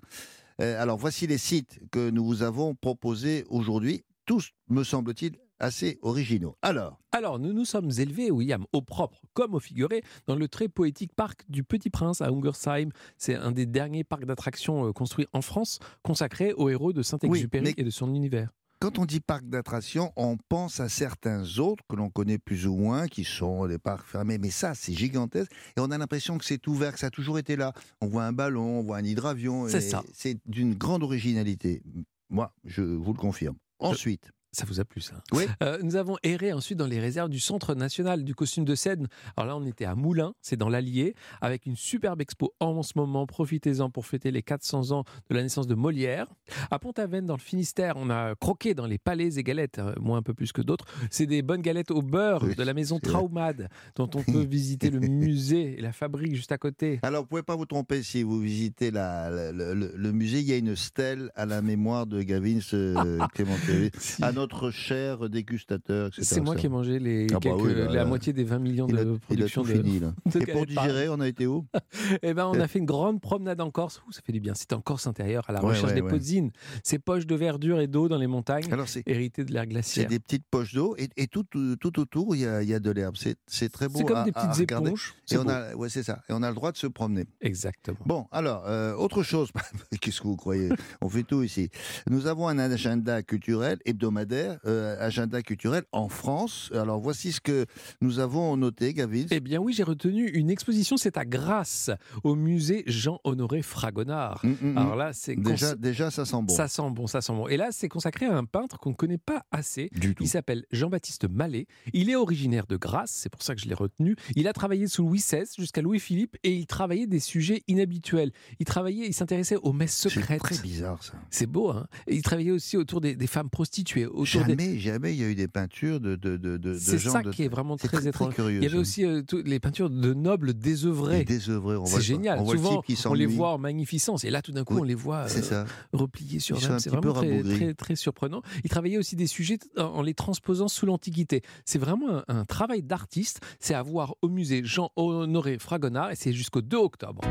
Euh, 0.61 0.79
alors 0.81 0.97
voici 0.97 1.27
les 1.27 1.37
sites 1.37 1.79
que 1.91 2.09
nous 2.09 2.23
vous 2.25 2.43
avons 2.43 2.75
proposés 2.75 3.45
aujourd'hui, 3.49 4.03
tous, 4.26 4.51
me 4.69 4.84
semble-t-il, 4.84 5.38
assez 5.59 5.99
originaux. 6.01 6.55
Alors, 6.63 6.99
Alors, 7.11 7.38
nous 7.38 7.53
nous 7.53 7.65
sommes 7.65 7.91
élevés, 7.97 8.32
William, 8.32 8.65
au 8.74 8.82
propre 8.82 9.22
comme 9.34 9.53
au 9.53 9.59
figuré, 9.59 10.03
dans 10.26 10.36
le 10.36 10.47
très 10.47 10.67
poétique 10.67 11.13
parc 11.15 11.43
du 11.49 11.63
Petit 11.63 11.89
Prince 11.91 12.22
à 12.22 12.30
Ungersheim. 12.30 12.89
C'est 13.17 13.36
un 13.36 13.51
des 13.51 13.65
derniers 13.67 14.03
parcs 14.03 14.26
d'attractions 14.26 14.88
euh, 14.88 14.91
construits 14.91 15.28
en 15.34 15.41
France, 15.41 15.80
consacré 16.01 16.53
aux 16.53 16.69
héros 16.69 16.93
de 16.93 17.03
Saint-Exupéry 17.03 17.65
Oui, 17.67 17.74
et 17.78 17.84
de 17.84 17.89
son 17.91 18.13
univers. 18.15 18.49
quand 18.80 18.97
on 18.97 19.05
dit 19.05 19.19
parc 19.19 19.45
d'attractions, 19.47 20.11
on 20.15 20.38
pense 20.49 20.80
à 20.80 20.89
certains 20.89 21.43
autres 21.59 21.84
que 21.88 21.95
l'on 21.95 22.09
connaît 22.09 22.39
plus 22.39 22.65
ou 22.65 22.76
moins, 22.76 23.07
qui 23.07 23.24
sont 23.24 23.67
des 23.67 23.78
parcs 23.78 24.07
fermés. 24.07 24.39
Mais 24.39 24.49
ça, 24.49 24.74
c'est 24.74 24.93
gigantesque. 24.93 25.51
Et 25.78 25.80
on 25.80 25.91
a 25.91 25.97
l'impression 25.99 26.39
que 26.39 26.45
c'est 26.45 26.65
ouvert, 26.67 26.93
que 26.93 26.99
ça 26.99 27.07
a 27.07 27.11
toujours 27.11 27.38
été 27.38 27.55
là. 27.55 27.74
On 28.01 28.07
voit 28.07 28.24
un 28.24 28.34
ballon, 28.34 28.80
on 28.80 28.82
voit 28.82 28.97
un 28.97 29.03
hydravion. 29.03 29.67
C'est 29.69 29.82
ça. 29.82 30.01
C'est 30.11 30.39
d'une 30.47 30.74
grande 30.74 31.03
originalité. 31.03 31.84
Moi, 32.32 32.51
je 32.63 32.82
vous 32.82 33.13
le 33.13 33.19
confirme. 33.19 33.57
Ensuite, 33.82 34.32
Ça 34.54 34.66
vous 34.68 34.82
a 34.82 34.86
plu, 34.86 34.99
ça 34.99 35.16
Oui. 35.32 35.45
Euh, 35.64 35.80
nous 35.82 35.95
avons 35.95 36.18
erré 36.24 36.52
ensuite 36.52 36.78
dans 36.78 36.86
les 36.88 36.99
réserves 36.99 37.30
du 37.30 37.39
Centre 37.39 37.74
national 37.74 38.26
du 38.26 38.36
costume 38.36 38.66
de 38.66 38.76
scène. 38.76 39.08
Alors 39.38 39.47
là, 39.47 39.64
on 39.64 39.66
était 39.66 39.86
à 39.86 39.95
Moulins, 39.95 40.34
c'est 40.41 40.58
dans 40.58 40.68
l'Allier, 40.68 41.16
avec 41.39 41.66
une 41.66 41.78
superbe 41.78 42.20
expo 42.20 42.54
en 42.60 42.84
ce 42.84 42.93
moment. 42.97 43.26
Profitez-en 43.26 43.89
pour 43.89 44.06
fêter 44.06 44.30
les 44.30 44.41
400 44.43 44.91
ans 44.91 45.06
de 45.30 45.36
la 45.36 45.43
naissance 45.43 45.68
de 45.68 45.76
Molière. 45.76 46.28
À 46.70 46.80
Pont-Aven, 46.80 47.26
dans 47.26 47.36
le 47.36 47.41
Finistère, 47.41 47.93
on 47.95 48.10
a 48.10 48.36
croqué 48.36 48.74
dans 48.74 48.88
les 48.88 48.97
palais 48.97 49.38
et 49.38 49.43
galettes, 49.43 49.80
euh, 49.80 49.93
moi 50.02 50.18
un 50.18 50.22
peu 50.22 50.34
plus 50.34 50.52
que 50.52 50.62
d'autres. 50.62 50.84
C'est 51.12 51.28
des 51.28 51.41
bonnes 51.43 51.62
galettes 51.62 51.91
au 51.91 52.02
beurre 52.02 52.43
Oui, 52.43 52.54
de 52.56 52.64
la 52.64 52.74
maison. 52.74 52.99
Traumade, 52.99 53.70
dont 53.95 54.10
on 54.16 54.22
peut 54.24 54.43
visiter 54.43 54.89
le 54.89 54.99
musée 55.08 55.78
et 55.78 55.82
la 55.82 55.93
fabrique 55.93 56.36
juste 56.36 56.52
à 56.52 56.58
côté. 56.58 56.99
Alors, 57.04 57.22
vous 57.22 57.28
pouvez 57.30 57.43
pas 57.43 57.56
vous 57.56 57.66
tromper 57.66 58.04
si 58.04 58.22
vous 58.24 58.39
visitez 58.41 58.91
la, 58.91 59.30
la- 59.30 59.52
le, 59.54 59.74
le- 59.74 59.93
le 59.95 60.12
musée. 60.12 60.39
Il 60.41 60.45
y 60.47 60.52
a 60.54 60.58
une 60.58 60.76
stèle 60.76 61.32
à 61.36 61.45
la 61.45 61.62
mémoire 61.62 62.06
de 62.06 62.22
Gavin 62.22 62.60
euh, 62.74 63.20
Clémentéry, 63.34 63.91
à 64.22 64.32
notre 64.41 64.71
cher 64.71 65.29
dégustateur, 65.29 66.07
etc. 66.07 66.21
C'est 66.23 66.41
moi 66.41 66.55
qui 66.55 66.65
ai 66.65 66.69
mangé 66.69 66.99
les 66.99 67.27
Ah 67.29 67.33
bah 67.35 67.39
quelques- 67.41 67.61
oui, 67.61 67.73
là, 67.75 67.85
la 67.85 67.93
là. 67.93 68.05
moitié 68.05 68.33
des 68.33 68.43
20 68.43 68.59
millions 68.59 68.87
Il 68.89 68.97
a, 68.97 69.03
de 69.05 69.19
il 69.29 69.43
a 69.43 69.47
tout 69.47 69.63
de, 69.63 69.67
fini, 69.67 69.99
là. 69.99 70.13
de 70.33 70.39
Et 70.41 70.45
pour 70.47 70.65
digérer, 70.65 71.09
on 71.09 71.19
a 71.19 71.27
été 71.27 71.47
où 71.47 71.65
Eh 72.23 72.33
ben, 72.33 72.47
on 72.47 72.59
a 72.59 72.67
fait 72.67 72.79
une 72.79 72.85
grande 72.85 73.21
promenade 73.21 73.61
en 73.61 73.71
Corse. 73.71 74.01
Ouh, 74.07 74.11
ça 74.11 74.21
fait 74.25 74.31
du 74.33 74.39
bien. 74.39 74.53
C'était 74.55 74.75
en 74.75 74.81
Corse 74.81 75.07
intérieure, 75.07 75.43
à 75.47 75.53
la 75.53 75.61
Ouais, 75.63 75.69
recherche 75.69 75.89
ouais, 75.89 75.95
des 75.95 76.01
ouais. 76.01 76.09
podzines, 76.09 76.51
ces 76.83 76.99
poches 76.99 77.25
de 77.27 77.35
verdure 77.35 77.79
et 77.79 77.87
d'eau 77.87 78.07
dans 78.09 78.17
les 78.17 78.27
montagnes, 78.27 78.71
Alors, 78.71 78.87
c'est 78.89 79.03
héritées 79.07 79.45
de 79.45 79.53
l'air 79.53 79.63
c'est 79.63 79.69
glaciaire. 79.69 80.07
des 80.09 80.19
petites 80.19 80.45
poches 80.49 80.73
d'eau 80.73 80.95
et, 80.97 81.09
et 81.17 81.27
tout, 81.27 81.43
tout 81.43 81.99
autour, 81.99 82.35
il 82.35 82.41
y 82.41 82.45
a, 82.47 82.63
il 82.63 82.69
y 82.69 82.73
a 82.73 82.79
de 82.79 82.91
l'herbe. 82.91 83.15
C'est 83.17 83.35
c'est 83.47 83.69
très 83.69 83.87
beau 83.87 83.99
C'est 83.99 84.05
comme 84.05 84.17
à- 84.17 84.23
des 84.23 84.31
petites 84.31 84.59
éponges. 84.71 85.13
Et 85.29 85.33
C'est 85.33 85.37
on 85.37 85.47
a, 85.47 85.73
ouais, 85.75 85.89
c'est 85.89 86.03
ça. 86.03 86.21
Et 86.29 86.33
on 86.33 86.41
a 86.43 86.49
le 86.49 86.55
droit 86.55 86.71
de 86.71 86.77
se 86.77 86.87
promener. 86.87 87.25
Exactement. 87.41 87.97
Bon, 88.05 88.25
alors, 88.31 88.63
euh, 88.67 88.93
autre 88.95 89.23
chose. 89.23 89.49
Qu'est-ce 90.01 90.21
que 90.21 90.27
vous 90.27 90.35
croyez? 90.35 90.69
On 91.01 91.09
fait 91.09 91.23
tout 91.23 91.43
ici. 91.43 91.69
Nous 92.09 92.27
avons 92.27 92.47
un 92.47 92.57
agenda 92.59 93.21
culturel 93.23 93.77
hebdomadaire, 93.85 94.21
euh, 94.34 94.95
agenda 94.99 95.41
culturel 95.41 95.84
en 95.91 96.09
France. 96.09 96.69
Alors, 96.73 96.99
voici 96.99 97.32
ce 97.32 97.41
que 97.41 97.65
nous 98.01 98.19
avons 98.19 98.57
noté, 98.57 98.93
Gavin. 98.93 99.25
Eh 99.32 99.39
bien 99.39 99.59
oui, 99.59 99.73
j'ai 99.73 99.84
retenu 99.84 100.27
une 100.29 100.49
exposition, 100.49 100.97
c'est 100.97 101.17
à 101.17 101.25
Grasse, 101.25 101.89
au 102.23 102.36
musée 102.36 102.84
Jean-Honoré 102.88 103.61
Fragonard. 103.61 104.41
Hum, 104.43 104.57
hum, 104.61 104.69
hum. 104.69 104.77
Alors 104.77 104.95
là, 104.95 105.13
c'est 105.13 105.36
déjà, 105.36 106.11
ça 106.11 106.25
sent 106.25 106.38
bon. 106.41 106.53
ça 106.53 106.67
sent 106.67 106.89
bon, 106.91 107.07
ça 107.07 107.21
sent 107.21 107.34
bon. 107.34 107.47
Et 107.47 107.57
là, 107.57 107.69
c'est 107.71 107.89
consacré 107.89 108.25
à 108.25 108.38
un 108.38 108.45
peintre 108.45 108.79
qu'on 108.79 108.91
ne 108.91 108.95
connaît 108.95 109.17
pas 109.17 109.43
assez. 109.51 109.89
du 109.93 110.15
tout. 110.15 110.23
Il 110.23 110.27
s'appelle 110.27 110.65
Jean-Baptiste 110.71 111.27
Mallet. 111.29 111.67
Il 111.93 112.09
est 112.09 112.15
originaire 112.15 112.67
de 112.67 112.77
Grasse, 112.77 113.11
c'est 113.11 113.29
pour 113.29 113.43
ça 113.43 113.55
que 113.55 113.61
je 113.61 113.67
l'ai 113.67 113.73
retenu. 113.73 114.15
Il 114.36 114.47
a 114.47 114.53
travaillé 114.53 114.88
sous 114.88 115.03
Louis 115.03 115.19
XVI 115.19 115.43
jusqu'à 115.57 115.82
Louis-Philippe 115.82 116.38
et 116.43 116.53
il 116.55 116.65
travaillait 116.67 117.07
des 117.07 117.19
sujets 117.19 117.63
inhabituels. 117.67 118.32
Il 118.59 118.65
travaillait, 118.65 119.07
il 119.07 119.13
s'intéressait 119.13 119.57
aux 119.57 119.73
messes 119.73 119.95
C'est 119.95 120.09
secrètes. 120.09 120.41
très 120.41 120.57
bizarre, 120.57 121.03
ça. 121.03 121.13
C'est 121.29 121.47
beau, 121.47 121.69
hein 121.69 121.88
Et 122.07 122.15
il 122.15 122.21
travaillait 122.21 122.51
aussi 122.51 122.77
autour 122.77 123.01
des, 123.01 123.15
des 123.15 123.27
femmes 123.27 123.49
prostituées. 123.49 124.05
Autour 124.22 124.43
des... 124.45 124.51
Jamais, 124.51 124.80
jamais 124.80 125.13
il 125.13 125.19
y 125.22 125.24
a 125.24 125.28
eu 125.30 125.36
des 125.36 125.47
peintures 125.47 125.99
de, 125.99 126.15
de, 126.15 126.38
de, 126.38 126.57
de, 126.57 126.74
C'est 126.78 126.97
ça 126.99 127.22
de- 127.22 127.32
qui 127.32 127.43
est 127.43 127.47
vraiment 127.47 127.78
très, 127.78 127.88
très, 127.88 127.97
très 127.99 128.07
étrange. 128.09 128.34
curieux. 128.34 128.57
Il 128.57 128.63
y 128.63 128.67
avait 128.67 128.78
aussi 128.78 129.05
euh, 129.05 129.22
tout- 129.22 129.41
les 129.45 129.59
peintures 129.59 129.89
de 129.89 130.13
nobles 130.13 130.53
désœuvrés. 130.53 131.24
désœuvrés. 131.24 131.76
on 131.78 131.86
C'est 131.86 132.01
génial. 132.01 132.39
On 132.39 132.43
voit 132.43 132.53
le 132.53 132.59
Souvent, 132.59 132.84
on 133.05 133.13
les 133.13 133.26
voit 133.26 133.53
en 133.53 133.57
magnificence. 133.57 134.24
Et 134.24 134.30
là, 134.30 134.41
tout 134.41 134.51
d'un 134.51 134.63
coup, 134.63 134.76
Oui, 134.76 134.82
on 134.82 134.84
les 134.84 134.95
voit 134.95 135.26
euh, 135.51 135.65
repliés 135.93 136.39
sur 136.39 136.57
un 136.72 136.80
C'est 136.80 136.89
vraiment 136.89 137.13
très, 137.13 137.43
très, 137.43 137.74
très 137.74 137.95
surprenant. 137.95 138.41
Il 138.63 138.69
travaillait 138.69 138.97
aussi 138.97 139.15
des 139.15 139.28
sujets 139.28 139.59
en 139.78 139.84
en 139.84 140.01
les 140.01 140.13
transposant 140.13 140.67
sous 140.67 140.86
l'Antiquité. 140.86 141.41
C'est 141.65 141.78
vraiment 141.80 142.24
un, 142.28 142.39
un 142.39 142.45
travail 142.45 142.82
d'artiste. 142.82 143.41
C'est 143.59 143.74
à 143.74 143.84
voir 143.84 144.15
au 144.22 144.30
musée 144.30 144.61
Jean-Honoré 144.63 145.57
Fragonard 145.59 146.11
et 146.11 146.15
c'est 146.15 146.34
jusqu'au 146.34 146.61
2 146.61 146.78
octobre. 146.78 147.22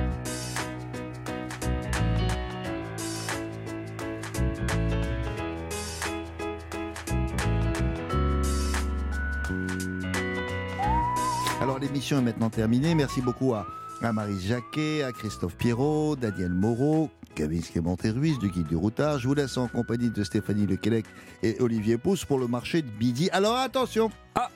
L'émission 11.81 12.19
est 12.19 12.23
maintenant 12.23 12.51
terminée. 12.51 12.95
Merci 12.95 13.21
beaucoup 13.21 13.55
à, 13.55 13.67
à 14.03 14.13
Marie 14.13 14.41
Jacquet, 14.41 15.03
à 15.03 15.13
Christophe 15.13 15.57
Pierrot, 15.57 16.17
Daniel 16.17 16.53
Moreau, 16.53 17.11
Gavin 17.37 17.61
Clémenté-Ruiz 17.61 18.39
du 18.39 18.51
Guide 18.51 18.67
du 18.67 18.77
Routard. 18.77 19.19
Je 19.19 19.29
vous 19.29 19.35
laisse 19.35 19.57
en 19.57 19.69
compagnie 19.69 20.11
de 20.11 20.25
Stéphanie 20.25 20.67
Lequelec 20.67 21.07
et 21.43 21.57
Olivier 21.61 21.97
Pousse 21.99 22.25
pour 22.25 22.39
le 22.39 22.47
marché 22.47 22.83
de 22.83 22.89
midi. 22.99 23.29
Alors 23.33 23.57
attention 23.57 24.11
Ah 24.35 24.51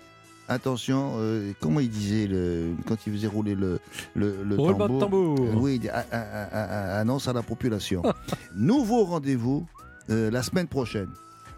Attention, 0.46 1.14
euh, 1.16 1.52
comment 1.60 1.80
il 1.80 1.88
disait 1.88 2.26
le, 2.26 2.74
quand 2.86 2.96
il 3.06 3.14
faisait 3.14 3.26
rouler 3.26 3.54
le, 3.54 3.78
le, 4.14 4.36
le 4.44 4.56
Roulement 4.56 4.88
de 4.90 5.00
tambour? 5.00 5.38
Euh, 5.40 5.54
Oui, 5.54 5.80
annonce 6.12 7.28
à 7.28 7.32
la 7.32 7.42
population. 7.42 8.02
Nouveau 8.54 9.04
rendez-vous 9.04 9.66
euh, 10.10 10.30
la 10.30 10.42
semaine 10.42 10.68
prochaine. 10.68 11.08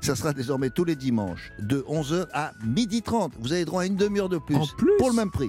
Ça 0.00 0.14
sera 0.14 0.32
désormais 0.32 0.70
tous 0.70 0.84
les 0.84 0.94
dimanches, 0.96 1.50
de 1.58 1.80
11h 1.88 2.26
à 2.32 2.52
12h30. 2.64 3.32
Vous 3.40 3.52
avez 3.52 3.64
droit 3.64 3.82
à 3.82 3.86
une 3.86 3.96
demi-heure 3.96 4.28
de 4.28 4.38
plus, 4.38 4.54
En 4.56 4.66
plus 4.66 4.90
pour 4.98 5.08
le 5.10 5.16
même 5.16 5.30
prix. 5.30 5.48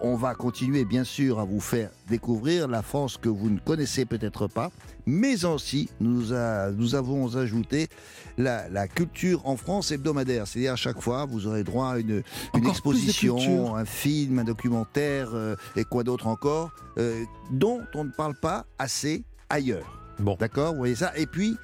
On 0.00 0.16
va 0.16 0.34
continuer, 0.34 0.84
bien 0.84 1.04
sûr, 1.04 1.38
à 1.38 1.44
vous 1.44 1.60
faire 1.60 1.90
découvrir 2.08 2.66
la 2.68 2.82
France 2.82 3.16
que 3.16 3.28
vous 3.28 3.48
ne 3.50 3.58
connaissez 3.58 4.06
peut-être 4.06 4.46
pas, 4.48 4.70
mais 5.06 5.44
aussi, 5.44 5.88
nous, 6.00 6.32
a- 6.32 6.70
nous 6.72 6.94
avons 6.94 7.36
ajouté 7.36 7.88
la, 8.38 8.68
la 8.70 8.88
culture 8.88 9.46
en 9.46 9.56
France 9.56 9.92
hebdomadaire. 9.92 10.46
C'est-à-dire, 10.46 10.72
à 10.72 10.76
chaque 10.76 11.00
fois, 11.00 11.26
vous 11.26 11.46
aurez 11.46 11.62
droit 11.62 11.90
à 11.90 11.98
une, 11.98 12.22
exposition, 12.66 13.74
un 13.76 13.84
film, 13.84 14.38
un 14.40 14.44
documentaire, 14.44 15.30
euh, 15.34 15.54
et 15.76 15.84
quoi 15.84 16.02
d'autre 16.02 16.26
encore, 16.26 16.70
euh, 16.98 17.24
dont 17.52 17.80
on 17.94 18.04
ne 18.04 18.10
parle 18.10 18.34
pas 18.34 18.64
assez 18.78 19.24
ailleurs. 19.48 20.00
Bon. 20.18 20.36
D'accord? 20.38 20.72
Vous 20.72 20.78
voyez 20.78 20.96
ça? 20.96 21.12
Et 21.16 21.26
puis, 21.26 21.56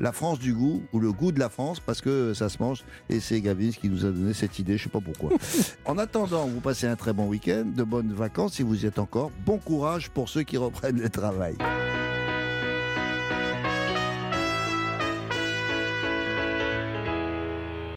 la 0.00 0.12
France 0.12 0.38
du 0.38 0.54
goût, 0.54 0.82
ou 0.92 1.00
le 1.00 1.12
goût 1.12 1.32
de 1.32 1.38
la 1.38 1.48
France, 1.48 1.80
parce 1.80 2.00
que 2.00 2.34
ça 2.34 2.48
se 2.48 2.62
mange, 2.62 2.84
et 3.08 3.20
c'est 3.20 3.40
Gavin 3.40 3.70
qui 3.70 3.88
nous 3.88 4.04
a 4.04 4.10
donné 4.10 4.32
cette 4.32 4.58
idée, 4.58 4.76
je 4.76 4.84
sais 4.84 4.90
pas 4.90 5.00
pourquoi. 5.00 5.30
en 5.84 5.98
attendant, 5.98 6.46
vous 6.46 6.60
passez 6.60 6.86
un 6.86 6.96
très 6.96 7.12
bon 7.12 7.26
week-end, 7.26 7.64
de 7.66 7.82
bonnes 7.82 8.12
vacances 8.12 8.54
si 8.54 8.62
vous 8.62 8.84
y 8.84 8.86
êtes 8.86 8.98
encore. 8.98 9.30
Bon 9.44 9.58
courage 9.58 10.10
pour 10.10 10.28
ceux 10.28 10.42
qui 10.42 10.56
reprennent 10.56 11.00
le 11.00 11.08
travail. 11.08 11.56